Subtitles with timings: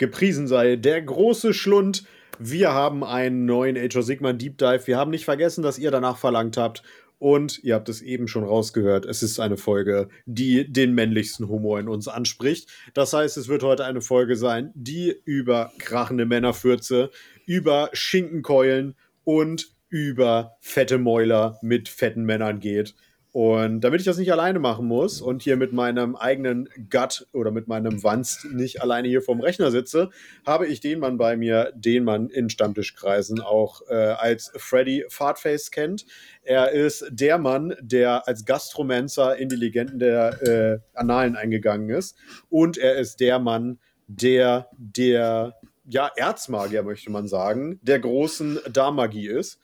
[0.00, 2.04] Gepriesen sei der große Schlund.
[2.38, 4.86] Wir haben einen neuen Age of Sigma Deep Dive.
[4.86, 6.82] Wir haben nicht vergessen, dass ihr danach verlangt habt.
[7.18, 11.78] Und ihr habt es eben schon rausgehört, es ist eine Folge, die den männlichsten Humor
[11.78, 12.70] in uns anspricht.
[12.94, 17.10] Das heißt, es wird heute eine Folge sein, die über krachende Männerfürze,
[17.44, 18.94] über Schinkenkeulen
[19.24, 22.94] und über fette Mäuler mit fetten Männern geht.
[23.32, 27.52] Und damit ich das nicht alleine machen muss und hier mit meinem eigenen Gut oder
[27.52, 30.10] mit meinem Wanst nicht alleine hier vorm Rechner sitze,
[30.44, 35.70] habe ich den Mann bei mir, den man in Stammtischkreisen auch äh, als Freddy Fartface
[35.70, 36.06] kennt.
[36.42, 42.16] Er ist der Mann, der als Gastromancer in die Legenden der äh, Annalen eingegangen ist.
[42.48, 45.54] Und er ist der Mann, der der
[45.90, 49.60] ja, Erzmagier, möchte man sagen, der großen Darmagie ist.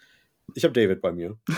[0.54, 1.36] Ich habe David bei mir.
[1.46, 1.56] das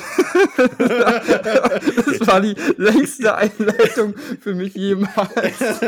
[2.27, 5.81] war die längste Einleitung für mich jemals.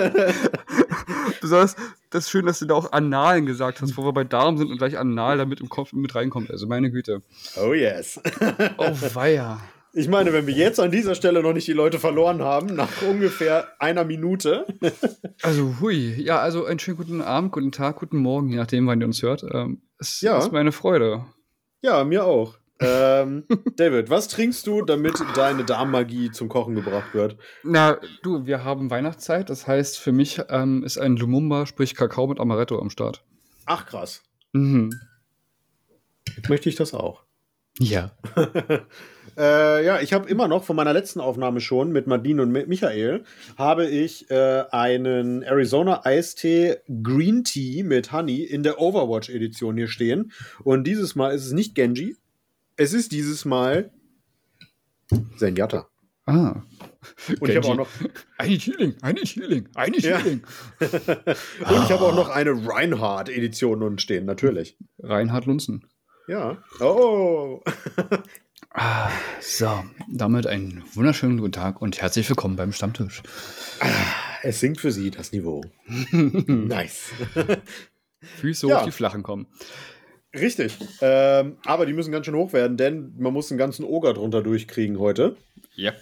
[1.41, 1.77] Besonders
[2.11, 4.69] das ist schön, dass du da auch Annalen gesagt hast, wo wir bei Darm sind
[4.69, 6.51] und gleich Anal damit im Kopf mit reinkommt.
[6.51, 7.23] Also meine Güte.
[7.57, 8.21] Oh yes.
[8.79, 9.61] oh weia.
[9.93, 13.03] Ich meine, wenn wir jetzt an dieser Stelle noch nicht die Leute verloren haben, nach
[13.03, 14.67] ungefähr einer Minute.
[15.43, 16.15] also, hui.
[16.21, 19.23] Ja, also einen schönen guten Abend, guten Tag, guten Morgen, je nachdem, wann ihr uns
[19.23, 19.45] hört.
[19.53, 20.39] Ähm, es ja.
[20.39, 21.25] ist meine Freude.
[21.83, 23.45] Ja, mir auch ähm,
[23.77, 27.37] David, was trinkst du, damit deine Darmmagie zum Kochen gebracht wird?
[27.63, 29.51] Na, du, wir haben Weihnachtszeit.
[29.51, 33.23] Das heißt, für mich ähm, ist ein Lumumba, sprich Kakao mit Amaretto am Start.
[33.67, 34.23] Ach, krass.
[34.53, 34.99] Mhm.
[36.37, 37.25] Jetzt möchte ich das auch.
[37.79, 38.13] Ja.
[39.37, 43.25] äh, ja, ich habe immer noch von meiner letzten Aufnahme schon mit Madine und Michael
[43.57, 49.89] habe ich äh, einen Arizona Eistee Green Tea mit Honey in der Overwatch Edition hier
[49.89, 50.33] stehen.
[50.65, 52.17] Und dieses Mal ist es nicht Genji,
[52.81, 53.93] es ist dieses Mal
[55.37, 55.87] Zenyatta.
[56.25, 56.63] Ah.
[57.41, 57.89] Und ich habe auch noch.
[58.39, 60.43] Eine Healing, eine Healing, eine Healing.
[60.81, 60.87] Ja.
[60.89, 64.79] Und ich habe auch noch eine Reinhardt-Edition unten stehen, natürlich.
[64.99, 65.87] Reinhard Lunzen.
[66.27, 66.63] Ja.
[66.81, 67.63] Oh.
[68.71, 69.11] ah,
[69.41, 73.23] so, damit einen wunderschönen guten Tag und herzlich willkommen beim Stammtisch.
[73.81, 73.89] Ah,
[74.43, 75.63] es sinkt für Sie das Niveau.
[76.13, 77.11] nice.
[78.23, 78.85] Füße hoch, ja.
[78.85, 79.49] die flachen kommen.
[80.35, 80.77] Richtig.
[81.01, 84.43] Ähm, aber die müssen ganz schön hoch werden, denn man muss einen ganzen Oger drunter
[84.43, 85.37] durchkriegen heute.
[85.75, 85.93] Ja.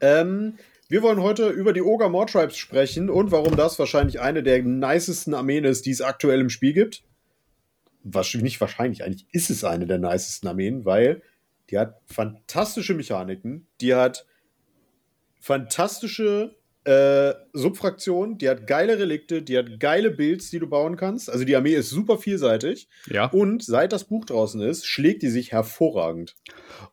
[0.00, 0.58] Ähm,
[0.88, 4.62] wir wollen heute über die Ogre More Tribes sprechen und warum das wahrscheinlich eine der
[4.62, 7.02] nicesten Armeen ist, die es aktuell im Spiel gibt.
[8.02, 11.22] Was, nicht wahrscheinlich, eigentlich ist es eine der nicesten Armeen, weil
[11.70, 14.26] die hat fantastische Mechaniken, die hat
[15.40, 21.30] fantastische äh, Subfraktion, die hat geile Relikte, die hat geile Builds, die du bauen kannst.
[21.30, 22.88] Also die Armee ist super vielseitig.
[23.06, 23.26] Ja.
[23.26, 26.36] Und seit das Buch draußen ist, schlägt die sich hervorragend.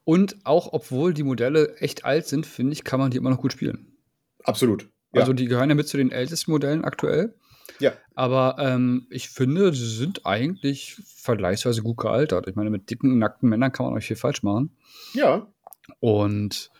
[0.03, 3.41] Und auch obwohl die Modelle echt alt sind, finde ich, kann man die immer noch
[3.41, 3.97] gut spielen.
[4.44, 4.90] Absolut.
[5.13, 5.22] Ja.
[5.22, 7.35] Also die gehören ja mit zu den ältesten Modellen aktuell.
[7.79, 7.94] Ja.
[8.16, 12.47] Aber ähm, ich finde, sie sind eigentlich vergleichsweise gut gealtert.
[12.47, 14.78] Ich meine, mit dicken, nackten Männern kann man euch viel falsch machen.
[15.13, 15.47] Ja.
[16.00, 16.70] Und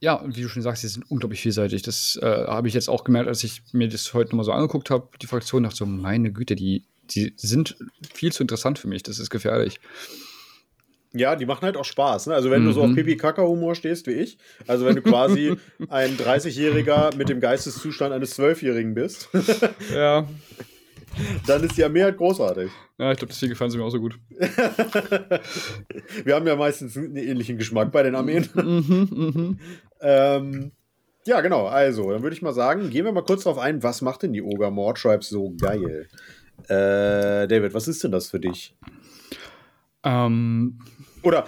[0.00, 1.82] ja, wie du schon sagst, sie sind unglaublich vielseitig.
[1.82, 4.90] Das äh, habe ich jetzt auch gemerkt, als ich mir das heute nochmal so angeguckt
[4.90, 7.76] habe, die Fraktion, dachte so, meine Güte, die, die sind
[8.12, 9.02] viel zu interessant für mich.
[9.02, 9.80] Das ist gefährlich.
[11.16, 12.26] Ja, die machen halt auch Spaß.
[12.26, 12.34] Ne?
[12.34, 12.66] Also wenn mhm.
[12.66, 12.96] du so auf mhm.
[12.96, 15.56] Pipi-Kaka-Humor stehst wie ich, also wenn du quasi
[15.88, 19.28] ein 30-Jähriger mit dem Geisteszustand eines 12-Jährigen bist,
[19.94, 20.28] ja.
[21.46, 22.70] dann ist die Armee halt großartig.
[22.98, 24.18] Ja, ich glaube, deswegen gefallen sie mir auch so gut.
[26.24, 28.48] Wir haben ja meistens einen ähnlichen Geschmack bei den Armeen.
[28.54, 29.58] Mhm, mhm.
[30.00, 30.72] ähm,
[31.26, 31.66] ja, genau.
[31.66, 34.32] Also, dann würde ich mal sagen, gehen wir mal kurz darauf ein, was macht denn
[34.32, 36.08] die Ogre More Tribes so geil?
[36.68, 38.76] Äh, David, was ist denn das für dich?
[40.02, 40.78] Ähm.
[41.24, 41.46] Oder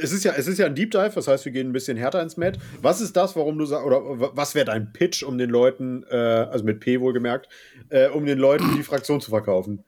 [0.00, 1.96] es ist ja, es ist ja ein Deep Dive, das heißt, wir gehen ein bisschen
[1.96, 2.58] härter ins Met.
[2.82, 4.00] Was ist das, warum du sagst, oder
[4.34, 7.48] was wäre dein Pitch, um den Leuten, äh, also mit P wohlgemerkt,
[7.88, 9.84] äh, um den Leuten die Fraktion zu verkaufen?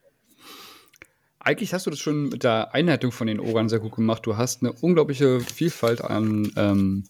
[1.40, 4.26] eigentlich hast du das schon mit der Einleitung von den Ogern sehr gut gemacht.
[4.26, 7.04] Du hast eine unglaubliche Vielfalt an ähm,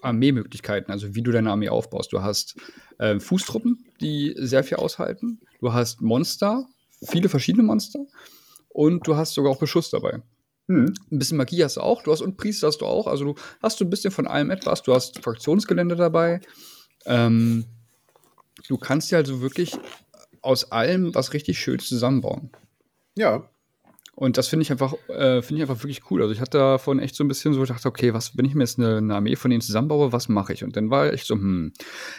[0.00, 2.12] Armeemöglichkeiten, also wie du deine Armee aufbaust.
[2.12, 2.56] Du hast
[2.98, 5.40] äh, Fußtruppen, die sehr viel aushalten.
[5.60, 6.66] Du hast Monster,
[7.02, 8.00] viele verschiedene Monster.
[8.68, 10.22] Und du hast sogar auch Beschuss dabei.
[10.68, 10.92] Hm.
[11.10, 12.02] Ein bisschen Magie hast du auch.
[12.02, 13.06] Du hast und Priester hast du auch.
[13.06, 14.82] Also du hast du ein bisschen von allem etwas.
[14.82, 16.40] Du hast Fraktionsgelände dabei.
[17.06, 17.64] Ähm,
[18.68, 19.78] du kannst dir also wirklich
[20.42, 22.50] aus allem was richtig Schönes zusammenbauen.
[23.16, 23.50] Ja.
[24.14, 26.20] Und das finde ich einfach, äh, finde ich einfach wirklich cool.
[26.20, 28.64] Also ich hatte davon echt so ein bisschen so gedacht, okay, was, wenn ich mir
[28.64, 30.64] jetzt eine, eine Armee von denen zusammenbaue, was mache ich?
[30.64, 31.72] Und dann war ich so, hm,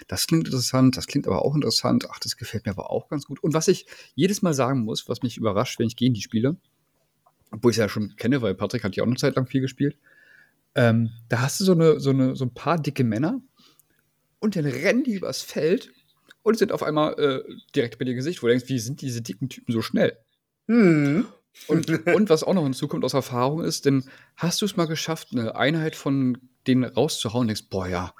[0.07, 3.25] das klingt interessant, das klingt aber auch interessant, ach, das gefällt mir aber auch ganz
[3.25, 3.43] gut.
[3.43, 3.85] Und was ich
[4.15, 6.55] jedes Mal sagen muss, was mich überrascht, wenn ich gegen die spiele,
[7.51, 9.61] obwohl ich es ja schon kenne, weil Patrick hat ja auch eine Zeit lang viel
[9.61, 9.97] gespielt,
[10.75, 13.41] ähm, da hast du so, eine, so, eine, so ein paar dicke Männer
[14.39, 15.91] und dann rennen die übers Feld
[16.43, 19.21] und sind auf einmal äh, direkt bei dir Gesicht, wo du denkst, wie sind diese
[19.21, 20.17] dicken Typen so schnell?
[20.67, 21.25] Hm.
[21.67, 24.05] Und, und was auch noch hinzukommt aus Erfahrung ist, denn
[24.35, 26.37] hast du es mal geschafft, eine Einheit von
[26.67, 28.13] denen rauszuhauen und denkst, boah ja,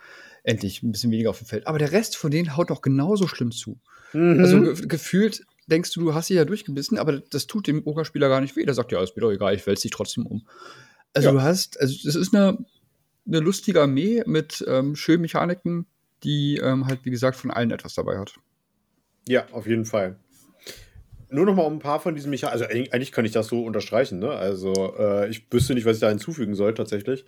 [0.44, 1.68] endlich ein bisschen weniger auf dem Feld.
[1.68, 3.80] Aber der Rest von denen haut doch genauso schlimm zu.
[4.14, 4.40] Mhm.
[4.40, 8.28] Also ge gefühlt denkst du, du hast sie ja durchgebissen, aber das tut dem Ogerspieler
[8.30, 8.66] gar nicht weh.
[8.66, 10.48] Der sagt, ja, ist mir doch egal, ich wälze dich trotzdem um.
[11.14, 11.34] Also Ja.
[11.34, 12.58] du hast, also das ist eine,
[13.28, 15.86] eine lustige Armee mit ähm, schönen Mechaniken,
[16.24, 18.36] die ähm, halt, wie gesagt, von allen etwas dabei hat.
[19.28, 20.18] Ja, auf jeden Fall.
[21.30, 22.62] Nur noch mal um ein paar von diesen Mechaniken.
[22.62, 24.20] Also eig- eigentlich kann ich das so unterstreichen.
[24.20, 24.32] Ne?
[24.32, 27.24] Also äh, ich wüsste nicht, was ich da hinzufügen soll tatsächlich.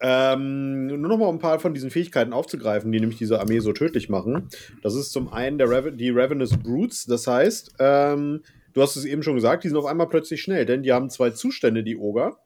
[0.00, 3.72] Ähm, nur noch mal ein paar von diesen Fähigkeiten aufzugreifen, die nämlich diese Armee so
[3.72, 4.48] tödlich machen.
[4.82, 7.06] Das ist zum einen der Raven die Ravenous Brutes.
[7.06, 8.42] Das heißt, ähm,
[8.72, 11.10] du hast es eben schon gesagt, die sind auf einmal plötzlich schnell, denn die haben
[11.10, 12.38] zwei Zustände, die Oger.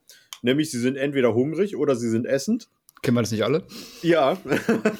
[0.42, 2.68] Nämlich, sie sind entweder hungrig oder sie sind essend.
[3.02, 3.64] Kennen wir das nicht alle?
[4.02, 4.36] Ja.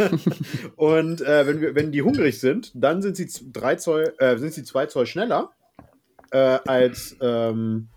[0.77, 4.53] und äh, wenn, wir, wenn die hungrig sind, dann sind sie drei Zoll, äh, sind
[4.55, 5.50] sie zwei Zoll schneller
[6.31, 7.89] äh, als ähm,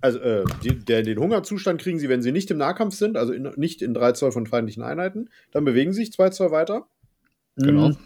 [0.00, 3.32] also äh, die, der, den Hungerzustand kriegen sie, wenn sie nicht im Nahkampf sind, also
[3.32, 5.30] in, nicht in drei Zoll von feindlichen Einheiten.
[5.50, 6.86] Dann bewegen sie sich zwei Zoll weiter.
[7.56, 7.88] Genau.
[7.88, 7.96] Mhm.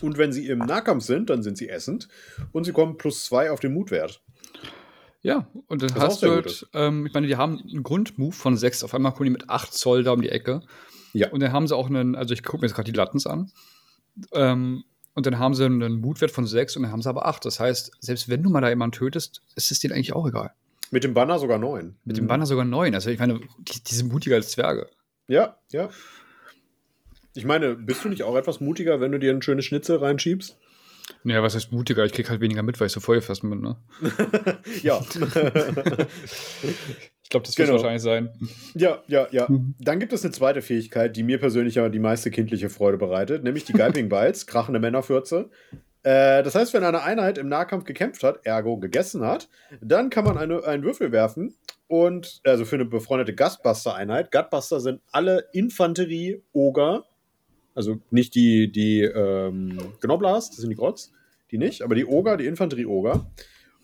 [0.00, 2.08] Und wenn sie im Nahkampf sind, dann sind sie essend
[2.52, 4.22] und sie kommen plus zwei auf den Mutwert.
[5.20, 8.56] Ja, und dann auch hast du halt, ähm, ich meine, die haben einen Grundmove von
[8.56, 10.62] 6, auf einmal kommen die mit 8 Zoll da um die Ecke.
[11.12, 11.30] Ja.
[11.30, 13.50] Und dann haben sie auch einen, also ich gucke mir jetzt gerade die Lattens an.
[14.32, 14.84] Ähm,
[15.18, 17.44] und dann haben sie einen Mutwert von 6 und dann haben sie aber 8.
[17.44, 20.52] Das heißt, selbst wenn du mal da jemanden tötest, ist es denen eigentlich auch egal.
[20.92, 21.96] Mit dem Banner sogar neun.
[22.04, 22.94] Mit dem Banner sogar 9.
[22.94, 24.88] Also ich meine, die, die sind mutiger als Zwerge.
[25.26, 25.90] Ja, ja.
[27.34, 30.56] Ich meine, bist du nicht auch etwas mutiger, wenn du dir ein schönes Schnitzel reinschiebst?
[31.24, 32.04] Naja, was heißt mutiger?
[32.04, 33.76] Ich krieg halt weniger mit, weil ich so feuerfest bin, ne?
[34.82, 35.00] ja.
[37.22, 37.72] Ich glaube, das Genau.
[37.72, 38.30] wird wahrscheinlich sein.
[38.74, 39.46] ja, ja, ja.
[39.50, 39.74] Mhm.
[39.78, 43.44] Dann gibt es eine zweite Fähigkeit, die mir persönlich aber die meiste kindliche Freude bereitet,
[43.44, 45.50] nämlich die Gulping Bites, krachende Männerfürze.
[46.04, 49.50] Äh, das heißt, wenn eine Einheit im Nahkampf gekämpft hat, ergo gegessen hat,
[49.82, 51.54] dann kann man eine, einen Würfel werfen
[51.86, 57.04] und, also für eine befreundete Gutbuster-Einheit, Gutbuster sind alle Infanterie-Oger,
[57.78, 61.12] also nicht die, die ähm, Gnoblars, das sind die Grotz,
[61.52, 63.30] die nicht, aber die Oger, die Infanterie-Oger.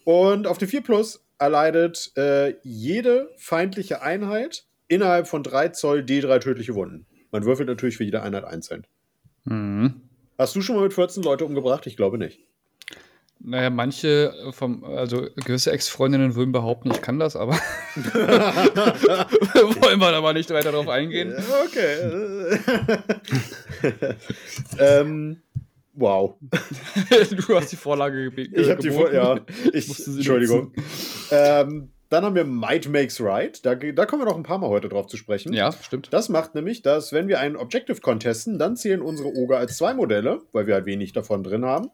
[0.02, 6.40] Und auf die 4 Plus erleidet äh, jede feindliche Einheit innerhalb von 3 Zoll D3
[6.40, 7.06] tödliche Wunden.
[7.30, 8.84] Man würfelt natürlich für jede Einheit einzeln.
[9.44, 10.00] Mhm.
[10.36, 11.86] Hast du schon mal mit 14 Leute umgebracht?
[11.86, 12.40] Ich glaube nicht.
[13.40, 17.52] Naja, manche vom, also gewisse Ex-Freundinnen würden behaupten, ich kann das, aber
[17.94, 21.34] wollen wir aber nicht weiter darauf eingehen.
[21.66, 22.58] Okay.
[24.78, 25.42] ähm,
[25.92, 26.36] wow.
[27.10, 28.58] du hast die Vorlage gebeten.
[28.58, 29.40] Ich habe die vor, ja.
[29.72, 30.72] Ich, Entschuldigung.
[31.30, 33.64] Ähm, dann haben wir Might Makes Right.
[33.66, 35.52] Da, da kommen wir noch ein paar Mal heute drauf zu sprechen.
[35.52, 36.12] Ja, stimmt.
[36.12, 39.94] Das macht nämlich, dass wenn wir einen Objective contesten, dann zählen unsere Oger als zwei
[39.94, 41.90] Modelle, weil wir halt wenig davon drin haben.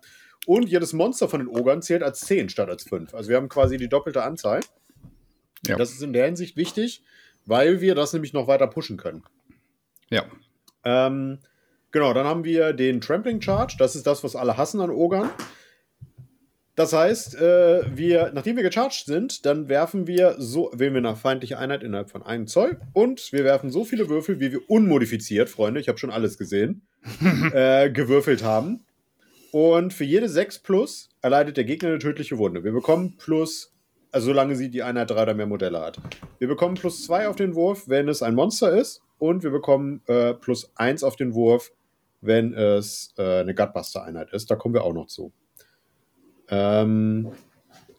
[0.47, 3.15] Und jedes Monster von den Ogern zählt als 10 statt als 5.
[3.15, 4.61] Also wir haben quasi die doppelte Anzahl.
[5.67, 5.77] Ja.
[5.77, 7.03] Das ist in der Hinsicht wichtig,
[7.47, 9.23] weil wir das nämlich noch weiter pushen können.
[10.09, 10.25] Ja.
[10.85, 11.39] Ähm,
[11.91, 13.77] genau, dann haben wir den Trampling Charge.
[13.79, 15.31] Das ist das, was alle hassen an Ogern.
[16.81, 21.15] Das heißt, äh, wir, nachdem wir gecharged sind, dann werfen wir so, wählen wir eine
[21.15, 25.51] feindliche Einheit innerhalb von einem Zoll und wir werfen so viele Würfel, wie wir unmodifiziert,
[25.51, 26.87] Freunde, ich habe schon alles gesehen,
[27.53, 28.87] äh, gewürfelt haben.
[29.52, 32.63] Und für jede 6 plus erleidet der Gegner eine tödliche Wunde.
[32.65, 33.72] Wir bekommen plus,
[34.13, 35.98] also solange sie die Einheit 3 oder mehr Modelle hat.
[36.39, 39.03] Wir bekommen plus 2 auf den Wurf, wenn es ein Monster ist.
[39.19, 41.72] Und wir bekommen äh, plus 1 auf den Wurf,
[42.20, 44.51] wenn es äh, eine Gutbuster-Einheit ist.
[44.51, 45.32] Da kommen wir auch noch zu.
[46.48, 47.31] Ähm,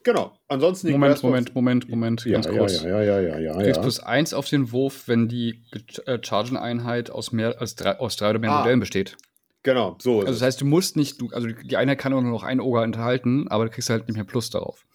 [0.04, 0.34] genau.
[0.48, 2.82] Ansonsten Moment, Moment, Moment, Moment, Ja, ganz ja, kurz.
[2.84, 3.82] ja, ja, ja, ja, Du kriegst ja.
[3.82, 5.62] plus eins auf den Wurf, wenn die
[6.06, 8.60] äh, Chargen-Einheit aus mehr als drei, aus drei oder mehr Ah.
[8.60, 9.18] Modellen besteht.
[9.64, 12.22] Genau, so ist Also das heißt, du musst nicht, du, also die Einheit kann auch
[12.22, 14.86] nur noch einen Oger enthalten, aber du kriegst halt nicht mehr Plus darauf.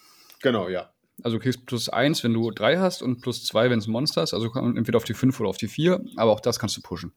[0.42, 0.90] Genau, ja.
[1.22, 3.92] Also du kriegst plus eins, wenn du drei hast und plus zwei, wenn es ein
[3.92, 4.34] Monster ist.
[4.34, 7.12] Also entweder auf die fünf oder auf die vier, aber auch das kannst du pushen.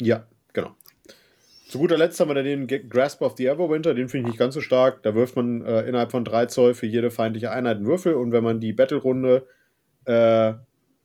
[0.00, 0.74] Ja, genau.
[1.68, 4.38] Zu guter Letzt haben wir dann den Grasp of the Everwinter, den finde ich nicht
[4.38, 5.02] ganz so stark.
[5.04, 8.32] Da wirft man äh, innerhalb von 3 Zoll für jede feindliche Einheit einen Würfel und
[8.32, 9.46] wenn man die Battle-Runde
[10.04, 10.54] äh,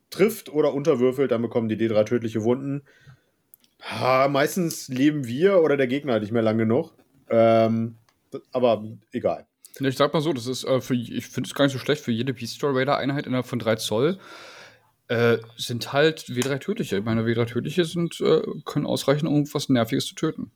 [0.10, 2.82] trifft oder unterwürfelt, dann bekommen die D3 tödliche Wunden.
[3.86, 6.94] Ha, meistens leben wir oder der Gegner halt nicht mehr lang genug.
[7.30, 7.96] Ähm,
[8.52, 9.46] aber egal.
[9.80, 11.80] Ja, Ich sag mal so, das ist äh, für, ich finde es gar nicht so
[11.80, 14.18] schlecht für jede Beast Raider Einheit innerhalb von 3 Zoll.
[15.08, 16.98] Äh, sind halt W3 tödliche.
[16.98, 20.52] Ich meine, W3 tödliche sind, äh, können ausreichen, um was Nerviges zu töten.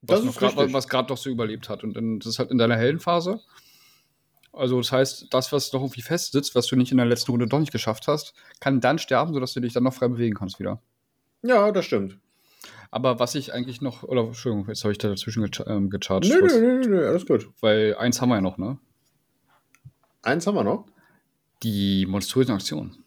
[0.00, 1.84] Was gerade noch so überlebt hat.
[1.84, 3.40] Und dann, das ist halt in deiner Heldenphase.
[4.52, 7.30] Also, das heißt, das, was noch irgendwie fest sitzt, was du nicht in der letzten
[7.30, 10.34] Runde doch nicht geschafft hast, kann dann sterben, sodass du dich dann noch frei bewegen
[10.34, 10.80] kannst wieder.
[11.42, 12.18] Ja, das stimmt.
[12.94, 16.30] Aber was ich eigentlich noch, oder Entschuldigung, jetzt habe ich da dazwischen ge ähm, gecharged.
[16.32, 17.50] Nö, was- nö, nö, nö, alles gut.
[17.60, 18.78] Weil eins haben wir ja noch, ne?
[20.22, 20.86] Eins haben wir noch.
[21.64, 23.02] Die monströsen Aktionen.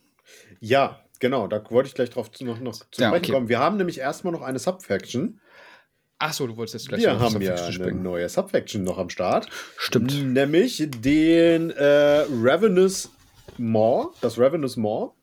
[0.60, 3.32] Ja, genau, da wollte ich gleich drauf zu, noch, noch zu Ja, sprechen okay.
[3.32, 3.48] kommen.
[3.48, 5.40] Wir haben nämlich erstmal noch eine Subfaction.
[6.20, 9.48] Ach so, du wolltest jetzt gleich Wir haben ja eine neue Subfaction noch am Start.
[9.78, 10.22] Stimmt.
[10.34, 13.10] Nämlich den äh, Ravenous
[13.58, 15.14] Maw, das Ravenous Maw.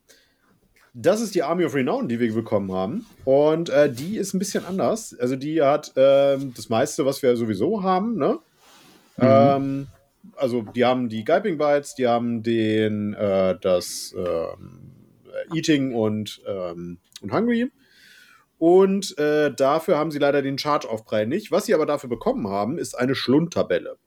[0.97, 3.05] Das ist die Army of Renown, die wir bekommen haben.
[3.25, 5.13] Und äh, die ist ein bisschen anders.
[5.19, 8.17] Also die hat ähm, das meiste, was wir sowieso haben.
[8.17, 8.39] Ne?
[9.19, 9.87] Ähm,
[10.37, 14.91] also die haben die Gulping Bites, die haben den äh, das ähm,
[15.53, 17.69] Eating und, ähm, und Hungry.
[18.57, 21.51] Und äh, dafür haben sie leider den Charge-Aufprall nicht.
[21.51, 23.97] Was sie aber dafür bekommen haben, ist eine Schlundtabelle.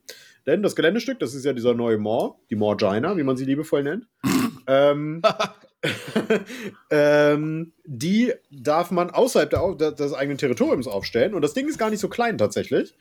[0.47, 3.83] Denn das Geländestück, das ist ja dieser neue Maw, die Mawgina, wie man sie liebevoll
[3.83, 4.07] nennt.
[4.67, 5.21] ähm,
[6.91, 11.35] ähm, die darf man außerhalb der, des eigenen Territoriums aufstellen.
[11.35, 12.95] Und das Ding ist gar nicht so klein tatsächlich.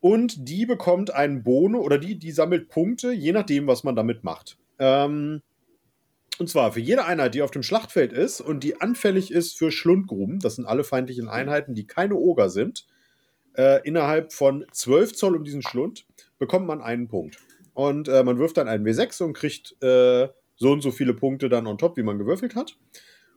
[0.00, 4.24] Und die bekommt einen Bono oder die, die sammelt Punkte, je nachdem, was man damit
[4.24, 4.58] macht.
[4.78, 5.42] Ähm,
[6.38, 9.70] und zwar für jede Einheit, die auf dem Schlachtfeld ist und die anfällig ist für
[9.70, 12.86] Schlundgruben, das sind alle feindlichen Einheiten, die keine Oger sind,
[13.54, 16.06] äh, innerhalb von 12 Zoll um diesen Schlund,
[16.38, 17.36] bekommt man einen Punkt.
[17.74, 20.28] Und äh, man wirft dann einen W6 und kriegt äh,
[20.62, 22.78] so und so viele Punkte dann on top, wie man gewürfelt hat.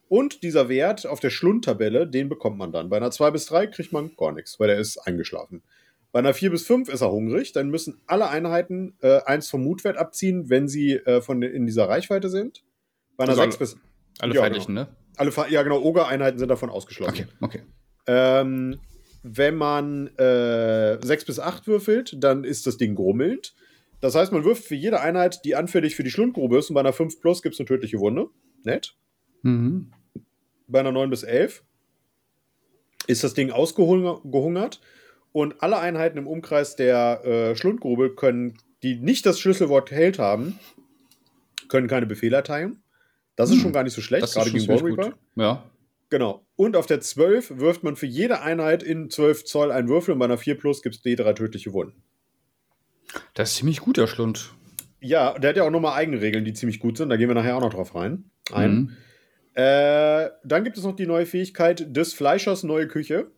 [0.08, 2.90] Und dieser Wert auf der Schlundtabelle, den bekommt man dann.
[2.90, 5.64] Bei einer 2 bis 3 kriegt man gar nichts, weil er ist eingeschlafen.
[6.12, 9.64] Bei einer 4 bis 5 ist er hungrig, dann müssen alle Einheiten äh, eins vom
[9.64, 12.64] Mutwert abziehen, wenn sie äh, von, in dieser Reichweite sind.
[13.18, 13.78] Bei einer Also 6 bis.
[14.20, 14.88] Alle Ja, feindlichen, ne?
[15.18, 17.28] Alle, ja, genau, Oger-Einheiten sind davon ausgeschlossen.
[17.42, 17.62] Okay, okay.
[18.06, 18.80] Ähm,
[19.24, 23.56] wenn man äh, 6 bis 8 würfelt, dann ist das Ding grummelnd.
[24.06, 26.82] Das heißt, man wirft für jede Einheit, die anfällig für die Schlundgrube ist, und bei
[26.82, 28.28] einer 5 plus gibt es eine tödliche Wunde.
[28.64, 28.96] Nett.
[29.42, 29.92] Mhm.
[30.68, 31.64] Bei einer 9 bis 11
[33.08, 34.80] ist das Ding ausgehungert
[35.32, 40.60] und alle Einheiten im Umkreis der äh, Schlundgrube können, die nicht das Schlüsselwort Held haben,
[41.68, 42.84] können keine Befehle erteilen.
[43.36, 43.62] Das ist Hm.
[43.64, 45.10] schon gar nicht so schlecht, Das gerade gegen Bone ziemlich Reaper.
[45.12, 45.20] gut.
[45.36, 45.64] Ja.
[46.12, 46.46] Genau.
[46.56, 50.20] Und auf der 12 wirft man für jede Einheit in 12 Zoll einen Würfel und
[50.20, 52.04] bei einer 4 plus gibt es D3 tödliche Wunden.
[53.34, 54.54] Das ist ziemlich gut, der Schlund.
[55.00, 57.10] Ja, der hat ja auch nochmal Eigenregeln, die ziemlich gut sind.
[57.10, 58.32] Da gehen wir nachher auch noch drauf rein.
[58.52, 58.72] Ein.
[58.72, 58.92] Mhm.
[59.54, 63.32] Äh, dann gibt es noch die neue Fähigkeit des Fleischers neue Küche.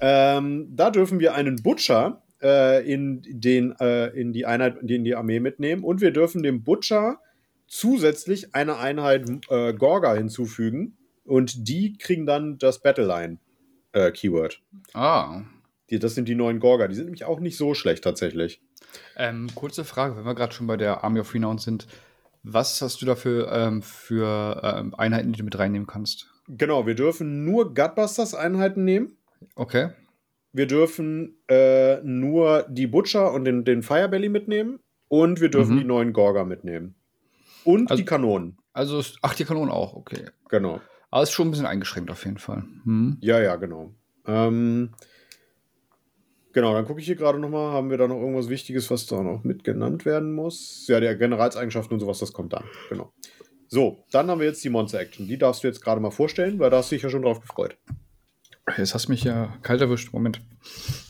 [0.00, 5.14] Ähm, da dürfen wir einen Butcher äh, in, den, äh, in die Einheit, in die
[5.14, 7.20] Armee mitnehmen und wir dürfen dem Butcher
[7.66, 13.38] zusätzlich eine Einheit äh, Gorga hinzufügen und die kriegen dann das Battleline
[13.92, 14.60] äh, Keyword.
[14.92, 15.42] Ah.
[15.90, 16.88] Die, das sind die neuen Gorga.
[16.88, 18.60] Die sind nämlich auch nicht so schlecht tatsächlich.
[19.16, 21.86] Ähm, kurze Frage, wenn wir gerade schon bei der Army of Renown sind.
[22.42, 26.30] Was hast du dafür ähm, für ähm, Einheiten, die du mit reinnehmen kannst?
[26.48, 29.16] Genau, wir dürfen nur Gutbusters Einheiten nehmen.
[29.54, 29.90] Okay.
[30.52, 34.78] Wir dürfen äh, nur die Butcher und den, den Firebelly mitnehmen.
[35.08, 35.80] Und wir dürfen Mhm.
[35.80, 36.94] die neuen Gorga mitnehmen.
[37.64, 38.58] Und Also- die Kanonen.
[38.72, 40.26] Also, ach, die Kanonen auch, okay.
[40.48, 40.80] Genau.
[41.10, 42.64] Aber ist schon ein bisschen eingeschränkt auf jeden Fall.
[42.84, 43.18] Hm.
[43.20, 43.94] Ja, ja, genau.
[44.26, 44.90] Ähm,
[46.54, 47.72] genau, dann gucke ich hier gerade nochmal.
[47.72, 50.86] Haben wir da noch irgendwas Wichtiges, was da noch mit genannt werden muss?
[50.88, 52.64] Ja, der Generalseigenschaften und sowas, das kommt dann.
[52.88, 53.12] Genau.
[53.68, 55.26] So, dann haben wir jetzt die Monster Action.
[55.26, 57.40] Die darfst du jetzt gerade mal vorstellen, weil da hast du dich ja schon drauf
[57.40, 57.76] gefreut.
[58.78, 60.12] Jetzt hast du mich ja kalt erwischt.
[60.12, 60.40] Moment.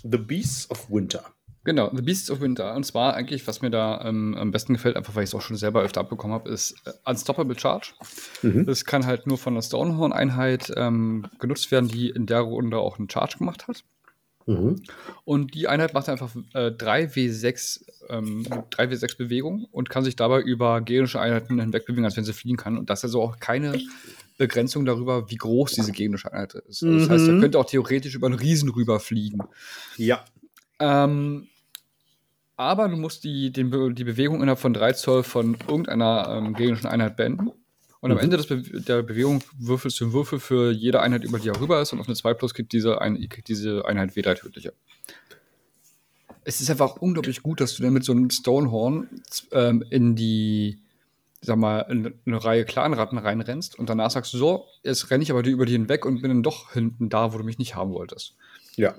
[0.03, 1.25] The Beasts of Winter.
[1.65, 2.75] Genau, The Beasts of Winter.
[2.75, 5.41] Und zwar eigentlich, was mir da ähm, am besten gefällt, einfach weil ich es auch
[5.41, 7.93] schon selber öfter abbekommen habe, ist äh, Unstoppable Charge.
[8.43, 8.67] Mhm.
[8.67, 12.99] Das kann halt nur von einer Stonehorn-Einheit ähm, genutzt werden, die in der Runde auch
[12.99, 13.83] einen Charge gemacht hat.
[14.47, 14.83] Mhm.
[15.25, 20.81] Und die Einheit macht einfach äh, 3W6, ähm, 3W6 Bewegung und kann sich dabei über
[20.81, 22.77] gegnerische Einheiten hinweg bewegen, als wenn sie fliegen kann.
[22.79, 23.81] Und das ist also auch keine
[24.37, 26.83] Begrenzung darüber, wie groß diese gegnerische Einheit ist.
[26.83, 27.41] Also das heißt, er Mhm.
[27.41, 29.43] könnte auch theoretisch über einen Riesen rüberfliegen.
[29.97, 30.25] Ja.
[30.81, 31.49] Ähm,
[32.57, 36.87] aber du musst die, den, die Bewegung innerhalb von 3 Zoll von irgendeiner ähm, gegnerischen
[36.87, 37.51] Einheit beenden.
[38.05, 38.25] Und am Mhm.
[38.25, 41.59] Ende des Be der Bewegung würfelst du einen Würfel für jede Einheit, über die er
[41.59, 41.95] rüber ist.
[41.95, 44.75] Und auf eine 2 plus kriegt diese, ein, kriegt diese Einheit W3 tödliche.
[46.45, 49.09] Es ist einfach unglaublich gut, dass du dann mit so einem Stonehorn
[49.53, 50.83] ähm, in die,
[51.41, 55.31] sag mal, in eine Reihe Clanratten reinrennst und danach sagst du so, jetzt renne ich
[55.31, 57.75] aber die über die hinweg und bin dann doch hinten da, wo du mich nicht
[57.75, 58.35] haben wolltest.
[58.77, 58.97] Ja.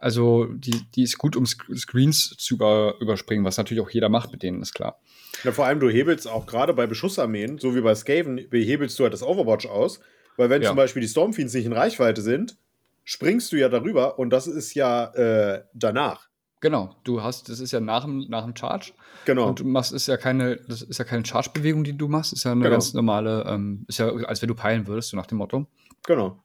[0.00, 4.08] Also die, die ist gut, um Sc- Screens zu über, überspringen, was natürlich auch jeder
[4.08, 4.98] macht mit denen, ist klar.
[5.44, 9.04] Ja, vor allem, du hebelst auch gerade bei Beschussarmeen, so wie bei Skaven, hebelst du
[9.04, 10.00] halt das Overwatch aus.
[10.36, 10.68] Weil wenn Ja.
[10.68, 12.56] zum Beispiel die Stormfiends nicht in Reichweite sind,
[13.04, 16.28] springst du ja darüber und das ist ja äh, danach.
[16.62, 18.92] Genau, du hast, das ist ja nach dem, nach dem Charge.
[19.24, 19.48] Genau.
[19.48, 22.44] Und du machst, ist ja keine, das ist ja keine Charge-Bewegung, die du machst, ist
[22.44, 22.72] ja eine Genau.
[22.72, 25.66] ganz normale, ähm, ist ja, als wenn du peilen würdest, so nach dem Motto.
[26.06, 26.42] genau.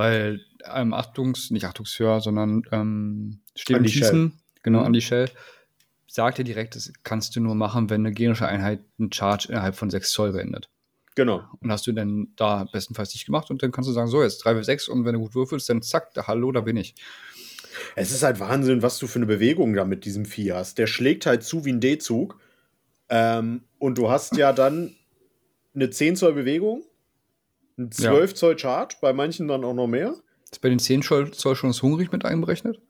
[0.00, 0.40] Weil
[0.74, 4.02] ähm, Achtungs-, nicht Achtungshörer, sondern ähm, Stehen und Andy Shell.
[4.04, 4.86] Schießen, genau, Mhm.
[4.86, 5.28] Andy Shell,
[6.06, 9.74] sagt dir direkt, das kannst du nur machen, wenn eine gegnerische Einheit einen Charge innerhalb
[9.74, 10.70] von 6 Zoll beendet.
[11.16, 11.42] Genau.
[11.60, 14.42] Und hast du dann da bestenfalls nicht gemacht und dann kannst du sagen, so, jetzt
[14.46, 16.94] 3W6 und wenn du gut würfelst, dann zack, da, hallo, da bin ich.
[17.94, 20.78] Es ist halt Wahnsinn, was du für eine Bewegung da mit diesem Vieh hast.
[20.78, 22.40] Der schlägt halt zu wie ein D-Zug.
[23.10, 24.94] Ähm, und du hast ja dann
[25.74, 26.84] eine 10 Zoll Bewegung,
[27.80, 30.14] ein 12 Zoll Charge, bei manchen dann auch noch mehr.
[30.50, 32.80] Ist bei den 10 Zoll Zoll schon das Hungrig mit einberechnet?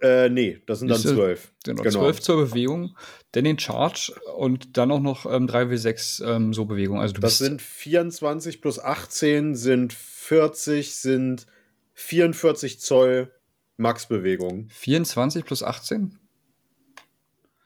[0.00, 1.52] Äh, nee, das sind dann Siehste, 12.
[1.64, 2.96] Genau, 12 Zoll Bewegung,
[3.32, 7.00] dann den Charge und dann auch noch ähm, 3W6 ähm, so Bewegung.
[7.00, 11.46] Also du Das sind 24 plus 18 sind 40, sind
[11.94, 13.30] 44 Zoll
[13.76, 14.68] Max-Bewegung.
[14.70, 16.18] 24 plus 18?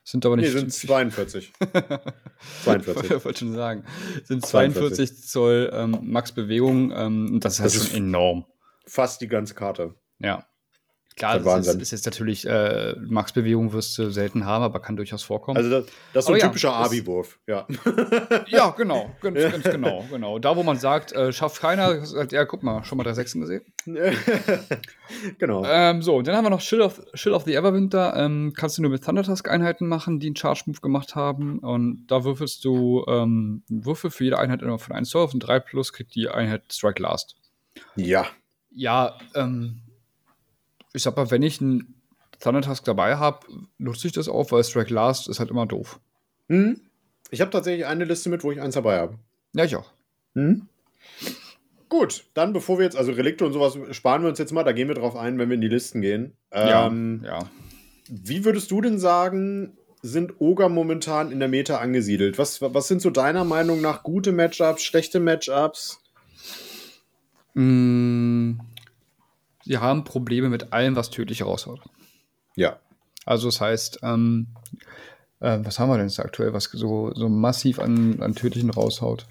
[0.08, 0.52] Sind aber Nee, nicht.
[0.52, 1.52] sind 42.
[2.64, 3.10] 42.
[3.10, 3.84] Ich wollte schon sagen.
[4.22, 6.92] Sind 42 42 Zoll ähm, Max-Bewegung.
[6.92, 8.44] Ähm, und das ist halt Das schon enorm.
[8.86, 9.96] Fast die ganze Karte.
[10.20, 10.46] Ja.
[11.16, 14.96] Klar, Das ist das ist, jetzt natürlich, äh, Max-Bewegung wirst du selten haben, aber kann
[14.96, 15.56] durchaus vorkommen.
[15.56, 17.38] Also, das, das ist so Aber ein ja, typischer Abi-Wurf.
[17.46, 17.66] Ja.
[18.48, 20.38] ja, genau, ganz, ganz genau, genau.
[20.38, 23.40] Da, wo man sagt, äh, schafft keiner, sagt, ja, guck mal, schon mal drei Sechsen
[23.40, 23.62] gesehen.
[25.38, 25.64] genau.
[25.64, 28.14] Ähm, so, dann haben wir noch Shield of, Shield of the Everwinter.
[28.14, 31.60] Ähm, kannst du nur mit Thundertusk-Einheiten machen, die einen Charge-Move gemacht haben.
[31.60, 35.32] Und da würfelst du ähm, einen Würfel für jede Einheit immer von 1 Zoll auf
[35.32, 37.36] und 3 plus kriegt die Einheit Strike Last.
[37.94, 38.26] ja.
[38.78, 39.80] Ja, ähm,
[40.96, 41.94] ich sag mal, wenn ich einen
[42.40, 43.46] Thundertusk dabei habe,
[43.78, 46.00] nutze ich das auch, weil Strike Last ist halt immer doof.
[46.48, 46.80] Hm?
[47.30, 49.18] Ich habe tatsächlich eine Liste mit, wo ich eins dabei habe.
[49.52, 49.92] Ja, ich auch.
[50.34, 50.68] Hm?
[51.88, 54.72] Gut, dann bevor wir jetzt, also Relikte und sowas sparen wir uns jetzt mal, da
[54.72, 56.32] gehen wir drauf ein, wenn wir in die Listen gehen.
[56.50, 57.50] Ähm, ja, ja.
[58.08, 62.38] Wie würdest du denn sagen, sind Oger momentan in der Meta angesiedelt?
[62.38, 66.00] Was, was sind so deiner Meinung nach gute Matchups, schlechte Matchups?
[67.54, 68.58] Mm,
[69.66, 71.80] Sie haben Probleme mit allem, was tödlich raushaut.
[72.54, 72.78] Ja.
[73.24, 74.46] Also das heißt, ähm,
[75.40, 79.26] äh, was haben wir denn jetzt aktuell, was so, so massiv an, an tödlichen raushaut?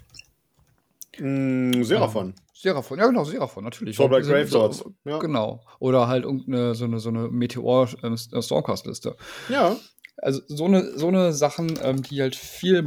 [1.18, 2.34] Mm, Seraphon.
[2.52, 3.96] Seraphon, ja genau, Seraphon, natürlich.
[3.96, 5.18] Soulblight Sind- Gravelords, so- ja.
[5.18, 5.62] Genau.
[5.78, 9.16] Oder halt irgendeine so eine, so eine Meteor-Stormcast-Liste.
[9.48, 9.76] Ja.
[10.18, 12.86] Also so eine, so eine Sachen, ähm, die halt viel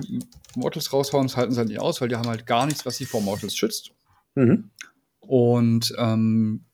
[0.56, 2.98] Mortals raushauen, das halten sie halt nicht aus, weil die haben halt gar nichts, was
[2.98, 3.92] sie vor Mortals schützt.
[4.36, 4.70] Mhm.
[5.20, 6.66] Und ähm,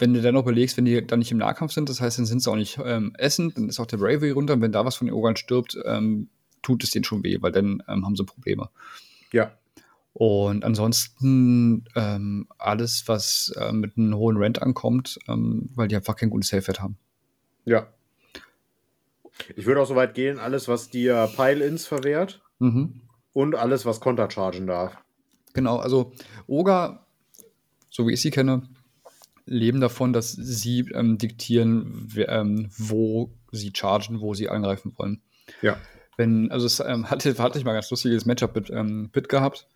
[0.00, 2.26] wenn du dann noch überlegst, wenn die dann nicht im Nahkampf sind, das heißt, dann
[2.26, 4.54] sind sie auch nicht ähm, essend, dann ist auch der Bravery runter.
[4.54, 6.28] Und wenn da was von den Ogern stirbt, ähm,
[6.62, 8.68] tut es denen schon weh, weil dann ähm, haben sie Probleme.
[9.32, 9.52] Ja.
[10.12, 16.16] Und ansonsten ähm, alles, was äh, mit einem hohen Rent ankommt, ähm, weil die einfach
[16.16, 16.96] kein gutes Safe-Wert haben.
[17.64, 17.86] Ja.
[19.56, 23.00] Ich würde auch so weit gehen, alles, was dir Pile-Ins verwehrt Mhm.
[23.32, 24.98] und alles, was Konter chargen darf.
[25.54, 26.12] Genau, also
[26.46, 27.06] Oga,
[27.88, 28.62] so wie ich sie kenne,
[29.50, 35.20] leben davon, dass sie ähm, diktieren, ähm, wo sie chargen, wo sie angreifen wollen.
[35.60, 35.76] Ja.
[36.16, 39.28] Wenn, also es ähm, hatte, hatte ich mal ein ganz lustiges Matchup mit ähm, Pitt
[39.28, 39.66] gehabt.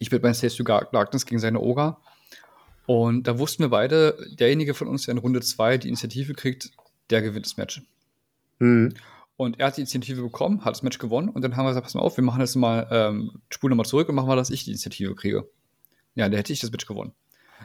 [0.00, 1.98] Ich mit meinem Stage to Darkness gegen seine Oga.
[2.86, 6.70] Und da wussten wir beide, derjenige von uns, der in Runde 2 die Initiative kriegt,
[7.10, 7.82] der gewinnt das Match.
[8.58, 8.94] Mhm.
[9.36, 11.84] Und er hat die Initiative bekommen, hat das Match gewonnen und dann haben wir gesagt,
[11.84, 14.50] pass mal auf, wir machen jetzt mal, ähm, spulen nochmal zurück und machen mal, dass
[14.50, 15.48] ich die Initiative kriege.
[16.14, 17.12] Ja, da hätte ich das Match gewonnen.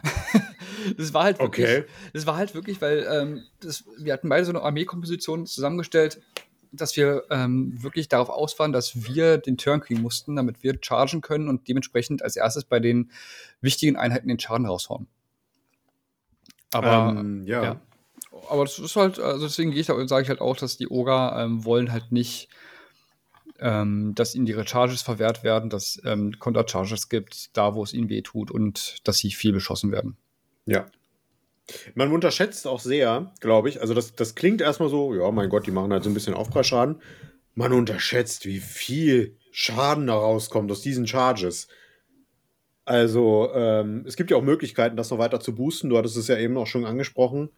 [0.96, 1.84] das war halt wirklich, Okay.
[2.12, 6.20] das war halt wirklich, weil ähm, das, wir hatten beide so eine Armeekomposition zusammengestellt,
[6.72, 10.78] dass wir ähm, wirklich darauf aus waren, dass wir den Turn kriegen mussten, damit wir
[10.80, 13.10] chargen können und dementsprechend als erstes bei den
[13.60, 15.08] wichtigen Einheiten den Schaden raushauen.
[16.72, 17.62] Aber Ähm, ja.
[17.62, 17.80] ja.
[18.48, 21.42] Aber das ist halt, also deswegen gehe ich sage ich halt auch, dass die Oga
[21.42, 22.48] ähm, wollen halt nicht,
[23.58, 28.08] ähm, dass ihnen ihre Charges verwehrt werden, dass ähm, Counter-Charges gibt, da wo es ihnen
[28.08, 30.16] weh tut und dass sie viel beschossen werden.
[30.66, 30.86] Ja.
[31.94, 35.66] Man unterschätzt auch sehr, glaube ich, also das, das klingt erstmal so, ja, mein Gott,
[35.66, 37.00] die machen halt so ein bisschen Aufpreisschaden.
[37.54, 41.68] Man unterschätzt, wie viel Schaden da rauskommt aus diesen Charges.
[42.84, 45.90] Also, ähm, es gibt ja auch Möglichkeiten, das noch weiter zu boosten.
[45.90, 47.50] Du hattest es ja eben auch schon angesprochen.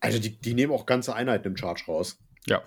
[0.00, 2.18] Also, die, die nehmen auch ganze Einheiten im Charge raus.
[2.46, 2.62] Ja.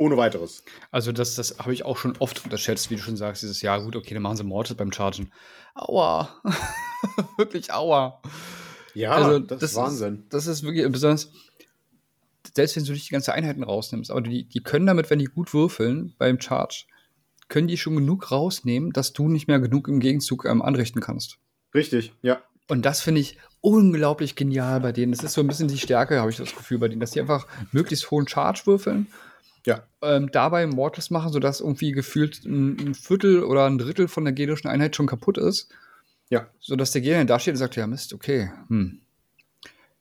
[0.00, 0.64] Ohne weiteres.
[0.90, 3.82] Also das, das habe ich auch schon oft unterschätzt, wie du schon sagst, dieses Jahr,
[3.82, 5.30] gut, okay, dann machen sie Mortis beim Chargen.
[5.74, 6.40] Aua.
[7.36, 8.22] wirklich aua.
[8.94, 10.24] Ja, also das, ist Wahnsinn.
[10.30, 11.30] das ist wirklich besonders,
[12.56, 15.26] selbst wenn du nicht die ganze Einheiten rausnimmst, aber die, die können damit, wenn die
[15.26, 16.86] gut würfeln beim Charge,
[17.48, 21.36] können die schon genug rausnehmen, dass du nicht mehr genug im Gegenzug ähm, anrichten kannst.
[21.74, 22.40] Richtig, ja.
[22.68, 25.12] Und das finde ich unglaublich genial bei denen.
[25.12, 27.20] Das ist so ein bisschen die Stärke, habe ich das Gefühl bei denen, dass die
[27.20, 29.08] einfach möglichst hohen Charge würfeln,
[29.66, 29.82] Ja.
[30.02, 34.32] ähm, dabei Mortals machen, sodass irgendwie gefühlt ein, ein Viertel oder ein Drittel von der
[34.32, 35.68] gegnerischen Einheit schon kaputt ist.
[36.30, 36.48] Ja.
[36.60, 39.00] So dass der Gegner da steht und sagt, ja Mist, okay, hm.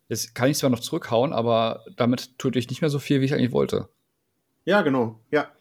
[0.08, 3.26] Jetzt kann ich zwar noch zurückhauen, aber damit tue ich nicht mehr so viel, wie
[3.26, 3.89] ich eigentlich wollte.
[4.65, 5.19] Ja, genau.
[5.30, 5.52] Ja.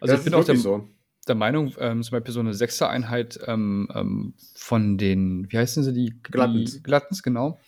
[0.00, 0.88] Also Das ich bin auch der, so.
[1.26, 5.92] der Meinung, ähm, zum Beispiel so eine Sechser-Einheit ähm, ähm, von den, wie heißen sie,
[5.92, 6.72] die Gluttons.
[6.72, 7.60] Die Gluttons, genau.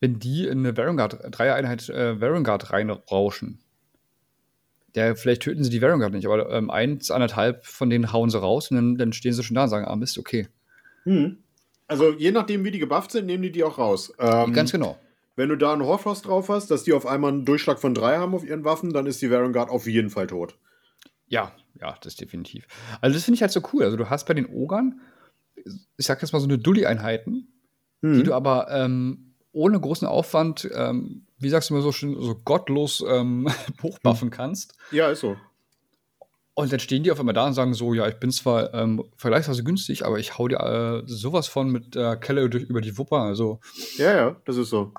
[0.00, 3.60] Wenn die in eine Varungard, Dreier-Einheit äh, Varungard reinrauschen,
[4.94, 8.40] der, vielleicht töten sie die Varungard nicht, aber ähm, eins, anderthalb von denen hauen sie
[8.40, 10.48] raus und dann, dann stehen sie schon da und sagen, ah Mist, okay.
[11.04, 11.38] Hm.
[11.86, 14.12] Also je nachdem, wie die gebufft sind, nehmen die die auch raus.
[14.18, 14.98] Ähm, Ganz genau.
[15.36, 18.18] Wenn du da einen Horfrost drauf hast, dass die auf einmal einen Durchschlag von drei
[18.18, 20.56] haben auf ihren Waffen, dann ist die Varangard auf jeden Fall tot.
[21.28, 22.66] Ja, ja, das definitiv.
[23.00, 23.84] Also das finde ich halt so cool.
[23.84, 25.00] Also du hast bei den Ogern,
[25.96, 27.48] ich sag jetzt mal so eine Dulli-Einheiten,
[28.02, 28.14] Hm.
[28.14, 32.34] die du aber ähm, ohne großen Aufwand, ähm, wie sagst du mal so schön, so
[32.34, 33.48] gottlos ähm,
[33.82, 34.74] hochbuffen kannst.
[34.92, 35.36] Ja, ist so.
[36.54, 39.02] Und dann stehen die auf einmal da und sagen so, ja, ich bin zwar ähm,
[39.16, 42.98] vergleichsweise günstig, aber ich hau dir äh, sowas von mit der Kelle durch, über die
[42.98, 43.18] Wupper.
[43.22, 43.60] Also
[43.96, 44.92] Ja, ja, das ist so.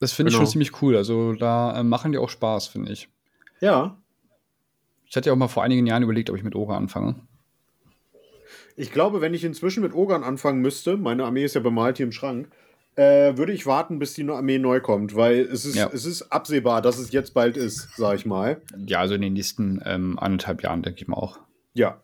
[0.00, 0.44] das finde ich Genau.
[0.46, 0.96] schon ziemlich cool.
[0.96, 3.08] Also da äh, machen die auch Spaß, finde ich.
[3.60, 3.96] Ja.
[5.06, 7.14] Ich hatte ja auch mal vor einigen Jahren überlegt, ob ich mit Oger anfange.
[8.76, 12.06] Ich glaube, wenn ich inzwischen mit Ogern anfangen müsste, meine Armee ist ja bemalt hier
[12.06, 12.50] im Schrank,
[12.96, 15.90] äh, würde ich warten, bis die Armee neu kommt, weil es ist, Ja.
[15.92, 18.60] es ist absehbar, dass es jetzt bald ist, sag ich mal.
[18.86, 21.38] Ja, also in den nächsten ähm, anderthalb Jahren, denke ich mal auch.
[21.74, 22.02] Ja.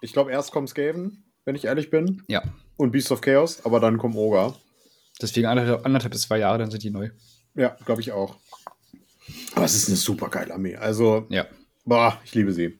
[0.00, 2.42] Ich glaube, erst kommt Skaven, wenn ich ehrlich bin, Ja.
[2.76, 4.54] und Beast of Chaos, aber dann kommt Oger.
[5.22, 7.10] Deswegen anderthalb, anderthalb bis zwei Jahre, dann sind die neu.
[7.54, 8.36] Ja, glaube ich auch.
[9.54, 10.76] Aber es ist eine super geile Armee.
[10.76, 11.46] Also, Ja.
[11.84, 12.78] boah, ich liebe sie.